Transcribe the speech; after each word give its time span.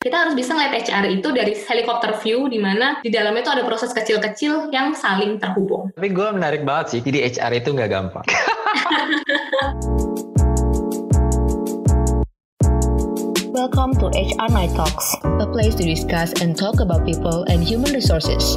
Kita 0.00 0.16
harus 0.16 0.32
bisa 0.32 0.56
ngeliat 0.56 0.88
HR 0.88 1.12
itu 1.12 1.28
dari 1.28 1.52
helikopter 1.52 2.16
view 2.24 2.48
di 2.48 2.56
mana 2.56 3.04
di 3.04 3.12
dalamnya 3.12 3.44
itu 3.44 3.52
ada 3.52 3.68
proses 3.68 3.92
kecil-kecil 3.92 4.72
yang 4.72 4.96
saling 4.96 5.36
terhubung. 5.36 5.92
Tapi 5.92 6.08
gue 6.08 6.24
menarik 6.32 6.64
banget 6.64 6.96
sih, 6.96 7.04
jadi 7.04 7.28
HR 7.28 7.60
itu 7.60 7.76
nggak 7.76 7.90
gampang. 7.92 8.24
Welcome 13.52 13.92
to 14.00 14.08
HR 14.16 14.48
Night 14.48 14.72
Talks, 14.72 15.20
a 15.36 15.44
place 15.44 15.76
to 15.76 15.84
discuss 15.84 16.32
and 16.40 16.56
talk 16.56 16.80
about 16.80 17.04
people 17.04 17.44
and 17.52 17.60
human 17.60 17.92
resources. 17.92 18.56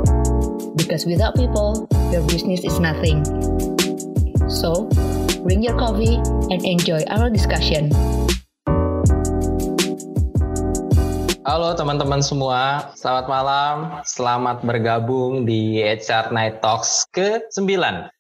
Because 0.79 1.03
without 1.03 1.35
people, 1.35 1.91
your 2.07 2.23
business 2.31 2.63
is 2.63 2.79
nothing. 2.79 3.27
So, 4.47 4.87
bring 5.43 5.59
your 5.59 5.75
coffee 5.75 6.23
and 6.47 6.63
enjoy 6.63 7.03
our 7.11 7.27
discussion. 7.27 7.91
Halo 11.43 11.75
teman-teman 11.75 12.23
semua, 12.23 12.87
selamat 12.95 13.27
malam. 13.27 13.75
Selamat 14.07 14.63
bergabung 14.63 15.43
di 15.43 15.75
HR 15.83 16.31
Night 16.31 16.63
Talks 16.63 17.03
ke-9. 17.11 17.67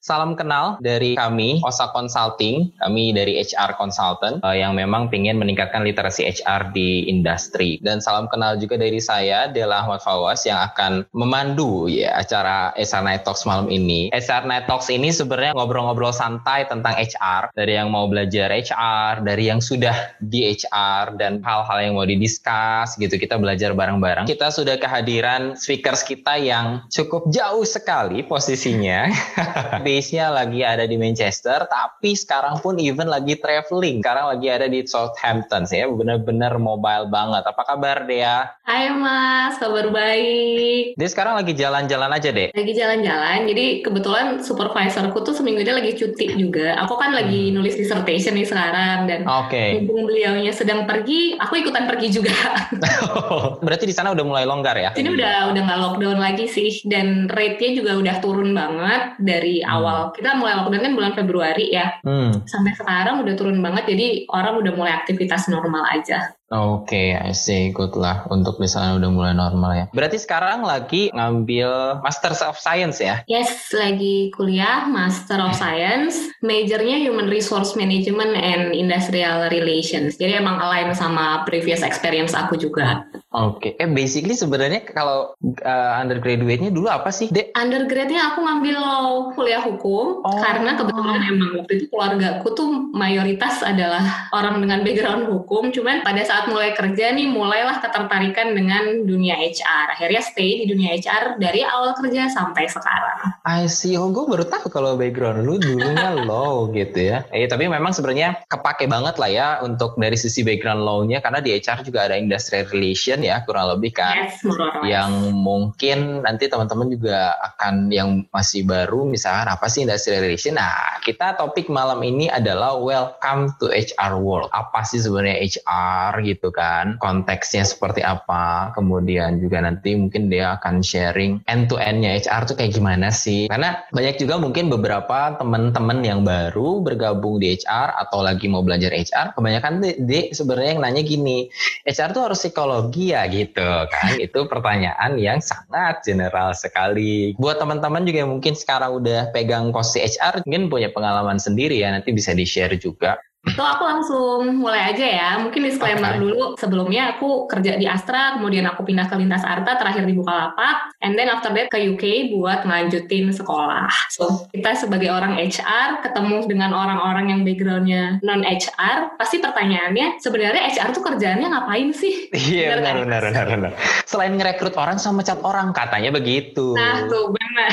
Salam 0.03 0.35
kenal 0.35 0.75
dari 0.83 1.15
kami, 1.15 1.63
Osa 1.63 1.87
Consulting. 1.95 2.75
Kami 2.83 3.15
dari 3.15 3.39
HR 3.39 3.79
Consultant 3.79 4.43
uh, 4.43 4.51
yang 4.51 4.75
memang 4.75 5.07
ingin 5.15 5.39
meningkatkan 5.39 5.87
literasi 5.87 6.27
HR 6.27 6.75
di 6.75 7.07
industri. 7.07 7.79
Dan 7.79 8.03
salam 8.03 8.27
kenal 8.27 8.59
juga 8.59 8.75
dari 8.75 8.99
saya, 8.99 9.47
Dela 9.47 9.87
Ahmad 9.87 10.03
Fawas, 10.03 10.43
yang 10.43 10.59
akan 10.59 11.07
memandu 11.15 11.87
ya 11.87 12.19
acara 12.19 12.75
HR 12.75 13.07
Night 13.07 13.23
Talks 13.23 13.47
malam 13.47 13.71
ini. 13.71 14.11
HR 14.11 14.43
Night 14.43 14.67
Talks 14.67 14.91
ini 14.91 15.15
sebenarnya 15.15 15.55
ngobrol-ngobrol 15.55 16.11
santai 16.11 16.67
tentang 16.67 16.99
HR. 16.99 17.55
Dari 17.55 17.79
yang 17.79 17.87
mau 17.87 18.03
belajar 18.11 18.51
HR, 18.51 19.23
dari 19.23 19.47
yang 19.47 19.63
sudah 19.63 20.11
di 20.19 20.51
HR, 20.51 21.15
dan 21.15 21.39
hal-hal 21.39 21.79
yang 21.79 21.95
mau 21.95 22.03
didiskus 22.03 22.99
gitu 22.99 23.12
gitu 23.13 23.29
kita 23.29 23.37
belajar 23.37 23.77
bareng-bareng. 23.77 24.25
Kita 24.25 24.49
sudah 24.49 24.81
kehadiran 24.81 25.53
speakers 25.53 26.01
kita 26.01 26.41
yang 26.41 26.81
cukup 26.89 27.29
jauh 27.29 27.61
sekali 27.61 28.25
posisinya. 28.25 29.13
Base-nya 29.85 30.33
lagi 30.33 30.65
ada 30.65 30.89
di 30.89 30.97
Manchester, 30.97 31.69
tapi 31.69 32.17
sekarang 32.17 32.57
pun 32.65 32.81
even 32.81 33.05
lagi 33.05 33.37
traveling. 33.37 34.01
Sekarang 34.01 34.33
lagi 34.33 34.47
ada 34.49 34.65
di 34.65 34.81
Southampton 34.89 35.69
ya, 35.69 35.85
bener-bener 35.85 36.57
mobile 36.57 37.13
banget. 37.13 37.45
Apa 37.45 37.61
kabar 37.69 38.09
Dea? 38.09 38.49
Hai 38.65 38.89
Mas, 38.89 39.61
kabar 39.61 39.93
baik. 39.93 40.97
Dia 40.97 41.09
sekarang 41.13 41.37
lagi 41.37 41.53
jalan-jalan 41.53 42.09
aja 42.09 42.29
deh. 42.33 42.49
Lagi 42.49 42.73
jalan-jalan, 42.73 43.45
jadi 43.45 43.65
kebetulan 43.85 44.41
supervisorku 44.41 45.21
tuh 45.21 45.37
seminggu 45.37 45.61
ini 45.61 45.73
lagi 45.73 45.91
cuti 45.93 46.33
juga. 46.33 46.81
Aku 46.81 46.97
kan 46.97 47.13
lagi 47.13 47.51
hmm. 47.51 47.61
nulis 47.61 47.77
dissertation 47.77 48.33
nih 48.33 48.47
sekarang 48.47 49.05
dan 49.05 49.21
okay. 49.29 49.77
mumpung 49.77 50.09
beliaunya 50.09 50.49
sedang 50.49 50.89
pergi, 50.89 51.37
aku 51.37 51.61
ikutan 51.61 51.85
pergi 51.85 52.07
juga. 52.09 52.33
Berarti 53.65 53.85
di 53.89 53.95
sana 53.95 54.11
udah 54.11 54.25
mulai 54.25 54.43
longgar 54.47 54.75
ya? 54.75 54.91
Ini 54.93 55.09
udah 55.09 55.53
udah 55.53 55.61
nggak 55.61 55.79
lockdown 55.79 56.19
lagi 56.19 56.45
sih 56.49 56.83
dan 56.87 57.27
rate-nya 57.31 57.79
juga 57.83 57.91
udah 57.99 58.15
turun 58.19 58.51
banget 58.51 59.17
dari 59.21 59.61
hmm. 59.61 59.69
awal. 59.69 59.99
Kita 60.15 60.37
mulai 60.37 60.59
lockdown 60.59 60.83
kan 60.83 60.93
bulan 60.93 61.13
Februari 61.13 61.65
ya. 61.71 61.99
Hmm. 62.03 62.43
Sampai 62.45 62.73
sekarang 62.75 63.23
udah 63.23 63.33
turun 63.37 63.59
banget 63.59 63.89
jadi 63.93 64.27
orang 64.31 64.59
udah 64.59 64.73
mulai 64.75 64.93
aktivitas 64.93 65.47
normal 65.47 65.87
aja. 65.91 66.33
Oke, 66.53 66.93
okay, 66.93 67.07
I 67.17 67.33
see. 67.33 67.73
Good 67.73 67.97
lah. 67.97 68.29
Untuk 68.29 68.61
di 68.61 68.69
sana 68.69 69.01
udah 69.01 69.09
mulai 69.09 69.33
normal 69.33 69.71
ya. 69.73 69.85
Berarti 69.89 70.21
sekarang 70.21 70.61
lagi 70.61 71.09
ngambil 71.09 71.97
Master 72.05 72.29
of 72.45 72.61
Science 72.61 73.01
ya? 73.01 73.25
Yes, 73.25 73.73
lagi 73.73 74.29
kuliah 74.29 74.85
Master 74.85 75.41
of 75.41 75.57
Science. 75.57 76.13
Majornya 76.45 77.01
Human 77.01 77.25
Resource 77.25 77.73
Management 77.73 78.37
and 78.37 78.77
Industrial 78.77 79.49
Relations. 79.49 80.13
Jadi 80.21 80.37
emang 80.37 80.61
align 80.61 80.93
sama 80.93 81.41
previous 81.49 81.81
experience 81.81 82.37
aku 82.37 82.53
juga. 82.53 83.09
Oke. 83.33 83.73
Okay. 83.73 83.81
Eh, 83.81 83.89
basically 83.89 84.37
sebenarnya 84.37 84.85
kalau 84.85 85.33
uh, 85.41 85.93
undergraduate-nya 86.05 86.69
dulu 86.69 86.85
apa 86.85 87.09
sih, 87.09 87.33
Dek? 87.33 87.57
Undergrad-nya 87.57 88.29
aku 88.29 88.45
ngambil 88.45 88.75
law, 88.77 89.33
kuliah 89.33 89.65
hukum. 89.65 90.21
Oh. 90.21 90.37
Karena 90.37 90.77
kebetulan 90.77 91.21
emang 91.33 91.65
waktu 91.65 91.81
itu 91.81 91.85
keluarga 91.89 92.37
aku 92.37 92.53
tuh 92.53 92.69
mayoritas 92.93 93.65
adalah 93.65 94.29
orang 94.29 94.61
dengan 94.61 94.85
background 94.85 95.33
hukum. 95.33 95.73
Cuman 95.73 96.05
pada 96.05 96.21
saat 96.21 96.42
saat 96.43 96.51
mulai 96.51 96.75
kerja 96.75 97.15
nih 97.15 97.31
mulailah 97.31 97.79
ketertarikan 97.79 98.51
dengan 98.51 99.07
dunia 99.07 99.39
HR. 99.39 99.95
Akhirnya 99.95 100.19
stay 100.19 100.59
di 100.59 100.65
dunia 100.67 100.99
HR 100.99 101.39
dari 101.39 101.63
awal 101.63 101.95
kerja 101.95 102.27
sampai 102.27 102.67
sekarang. 102.67 103.39
I 103.47 103.71
see. 103.71 103.95
Oh, 103.95 104.11
gue 104.11 104.27
baru 104.27 104.43
tahu 104.43 104.67
kalau 104.67 104.99
background 104.99 105.47
lu 105.47 105.55
dulunya 105.55 106.11
law 106.27 106.67
gitu 106.75 106.99
ya. 106.99 107.23
Eh, 107.31 107.47
tapi 107.47 107.71
memang 107.71 107.95
sebenarnya 107.95 108.43
kepake 108.51 108.91
banget 108.91 109.15
lah 109.15 109.31
ya 109.31 109.47
untuk 109.63 109.95
dari 109.95 110.19
sisi 110.19 110.43
background 110.43 110.83
law-nya 110.83 111.23
karena 111.23 111.39
di 111.39 111.55
HR 111.55 111.87
juga 111.87 112.11
ada 112.11 112.19
industrial 112.19 112.67
relation 112.75 113.23
ya 113.23 113.39
kurang 113.47 113.79
lebih 113.79 113.95
kan. 113.95 114.27
Yes, 114.27 114.43
yang 114.83 115.31
mungkin 115.31 116.27
nanti 116.27 116.51
teman-teman 116.51 116.91
juga 116.91 117.39
akan 117.39 117.87
yang 117.87 118.27
masih 118.35 118.67
baru 118.67 119.07
misalkan 119.07 119.47
apa 119.47 119.71
sih 119.71 119.87
industrial 119.87 120.27
relation. 120.27 120.59
Nah, 120.59 120.99
kita 121.07 121.39
topik 121.39 121.71
malam 121.71 122.03
ini 122.03 122.27
adalah 122.27 122.75
welcome 122.75 123.55
to 123.63 123.71
HR 123.71 124.19
world. 124.19 124.51
Apa 124.51 124.83
sih 124.83 124.99
sebenarnya 124.99 125.39
HR 125.39 126.19
gitu 126.23 126.32
gitu 126.33 126.49
kan 126.49 126.97
konteksnya 126.97 127.63
seperti 127.63 128.01
apa 128.01 128.73
kemudian 128.73 129.37
juga 129.37 129.61
nanti 129.61 129.93
mungkin 129.93 130.27
dia 130.27 130.57
akan 130.57 130.81
sharing 130.81 131.45
end 131.45 131.69
to 131.69 131.77
endnya 131.77 132.17
HR 132.17 132.49
tuh 132.49 132.55
kayak 132.57 132.73
gimana 132.73 133.13
sih. 133.13 133.51
Karena 133.51 133.83
banyak 133.91 134.15
juga 134.17 134.39
mungkin 134.39 134.71
beberapa 134.71 135.35
teman-teman 135.37 135.99
yang 136.01 136.21
baru 136.23 136.81
bergabung 136.81 137.37
di 137.37 137.53
HR 137.53 137.99
atau 138.07 138.23
lagi 138.23 138.47
mau 138.47 138.63
belajar 138.63 138.89
HR 138.93 139.37
kebanyakan 139.37 139.83
di 139.83 140.31
sebenarnya 140.31 140.77
yang 140.77 140.81
nanya 140.81 141.01
gini 141.05 141.49
HR 141.83 142.09
tuh 142.15 142.23
harus 142.31 142.39
psikologi 142.41 143.13
ya? 143.13 143.25
Gitu 143.27 143.69
kan. 143.89 144.17
Itu 144.25 144.45
pertanyaan 144.47 145.19
yang 145.19 145.39
sangat 145.43 146.01
general 146.05 146.55
sekali. 146.55 147.35
Buat 147.37 147.59
teman-teman 147.59 148.07
juga 148.07 148.23
yang 148.23 148.31
mungkin 148.33 148.53
sekarang 148.55 148.97
udah 148.97 149.29
pegang 149.35 149.69
posisi 149.75 150.05
HR 150.17 150.45
mungkin 150.47 150.71
punya 150.71 150.89
pengalaman 150.89 151.37
sendiri 151.37 151.79
ya 151.81 151.91
nanti 151.91 152.15
bisa 152.15 152.31
di 152.31 152.45
share 152.47 152.75
juga 152.77 153.17
itu 153.43 153.59
aku 153.59 153.83
langsung 153.83 154.63
mulai 154.63 154.95
aja 154.95 155.03
ya. 155.03 155.29
Mungkin 155.43 155.67
disclaimer 155.67 156.15
okay. 156.15 156.21
dulu. 156.23 156.55
Sebelumnya 156.55 157.19
aku 157.19 157.43
kerja 157.51 157.75
di 157.75 157.83
Astra, 157.83 158.39
kemudian 158.39 158.63
aku 158.63 158.87
pindah 158.87 159.11
ke 159.11 159.19
Lintas 159.19 159.43
Arta, 159.43 159.75
terakhir 159.75 160.07
di 160.07 160.15
Bukalapak, 160.15 160.95
and 161.03 161.19
then 161.19 161.27
after 161.27 161.51
that 161.51 161.67
ke 161.67 161.75
UK 161.75 162.31
buat 162.31 162.63
ngelanjutin 162.63 163.35
sekolah. 163.35 163.91
So, 164.15 164.47
kita 164.55 164.79
sebagai 164.79 165.11
orang 165.11 165.35
HR 165.35 165.99
ketemu 166.07 166.47
dengan 166.47 166.71
orang-orang 166.71 167.35
yang 167.35 167.41
backgroundnya 167.43 168.23
non 168.23 168.47
HR, 168.47 169.19
pasti 169.19 169.43
pertanyaannya 169.43 170.23
sebenarnya 170.23 170.63
HR 170.71 170.95
tuh 170.95 171.03
kerjaannya 171.03 171.47
ngapain 171.51 171.91
sih? 171.91 172.31
Iya 172.31 172.79
benar, 172.79 172.95
benar, 173.03 173.21
benar, 173.27 173.45
benar. 173.51 173.71
Selain 174.07 174.39
ngerekrut 174.39 174.79
orang 174.79 174.95
sama 174.95 175.19
cat 175.19 175.43
orang, 175.43 175.75
katanya 175.75 176.15
begitu. 176.15 176.79
Nah 176.79 177.03
tuh 177.11 177.35
benar. 177.35 177.69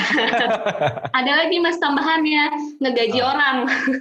Ada 1.19 1.47
lagi 1.47 1.57
mas 1.63 1.79
tambahannya 1.79 2.45
ngegaji 2.83 3.21
oh. 3.23 3.31
orang. 3.31 3.57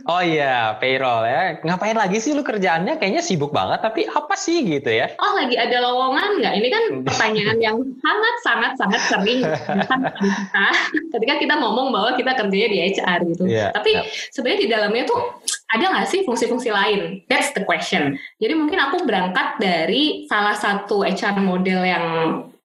oh 0.10 0.22
iya, 0.26 0.74
payroll 0.82 1.30
ya 1.30 1.59
ngapain 1.64 1.98
lagi 1.98 2.18
sih 2.22 2.32
lu 2.36 2.42
kerjaannya 2.46 3.00
kayaknya 3.00 3.24
sibuk 3.24 3.52
banget 3.52 3.80
tapi 3.84 4.08
apa 4.08 4.36
sih 4.36 4.64
gitu 4.66 4.90
ya 4.90 5.12
oh 5.20 5.32
lagi 5.36 5.56
ada 5.56 5.78
lowongan 5.84 6.40
nggak 6.40 6.54
ini 6.60 6.68
kan 6.72 6.84
pertanyaan 7.04 7.58
yang 7.60 7.78
sangat 8.02 8.36
sangat 8.44 8.72
sangat 8.80 9.02
sering 9.08 9.42
kita 9.44 9.96
ketika 11.18 11.34
kita 11.42 11.54
ngomong 11.58 11.92
bahwa 11.92 12.16
kita 12.16 12.32
kerjanya 12.36 12.70
di 12.70 12.80
HR 12.94 13.20
gitu 13.36 13.44
yeah, 13.48 13.72
tapi 13.72 13.96
yeah. 13.96 14.06
sebenarnya 14.32 14.60
di 14.64 14.68
dalamnya 14.70 15.04
tuh 15.08 15.20
ada 15.70 15.86
nggak 15.86 16.08
sih 16.10 16.26
fungsi-fungsi 16.26 16.74
lain? 16.74 17.22
That's 17.30 17.54
the 17.54 17.62
question. 17.62 18.18
Jadi 18.42 18.54
mungkin 18.58 18.82
aku 18.82 19.06
berangkat 19.06 19.62
dari 19.62 20.26
salah 20.26 20.58
satu 20.58 21.06
HR 21.06 21.38
model 21.46 21.86
yang 21.86 22.06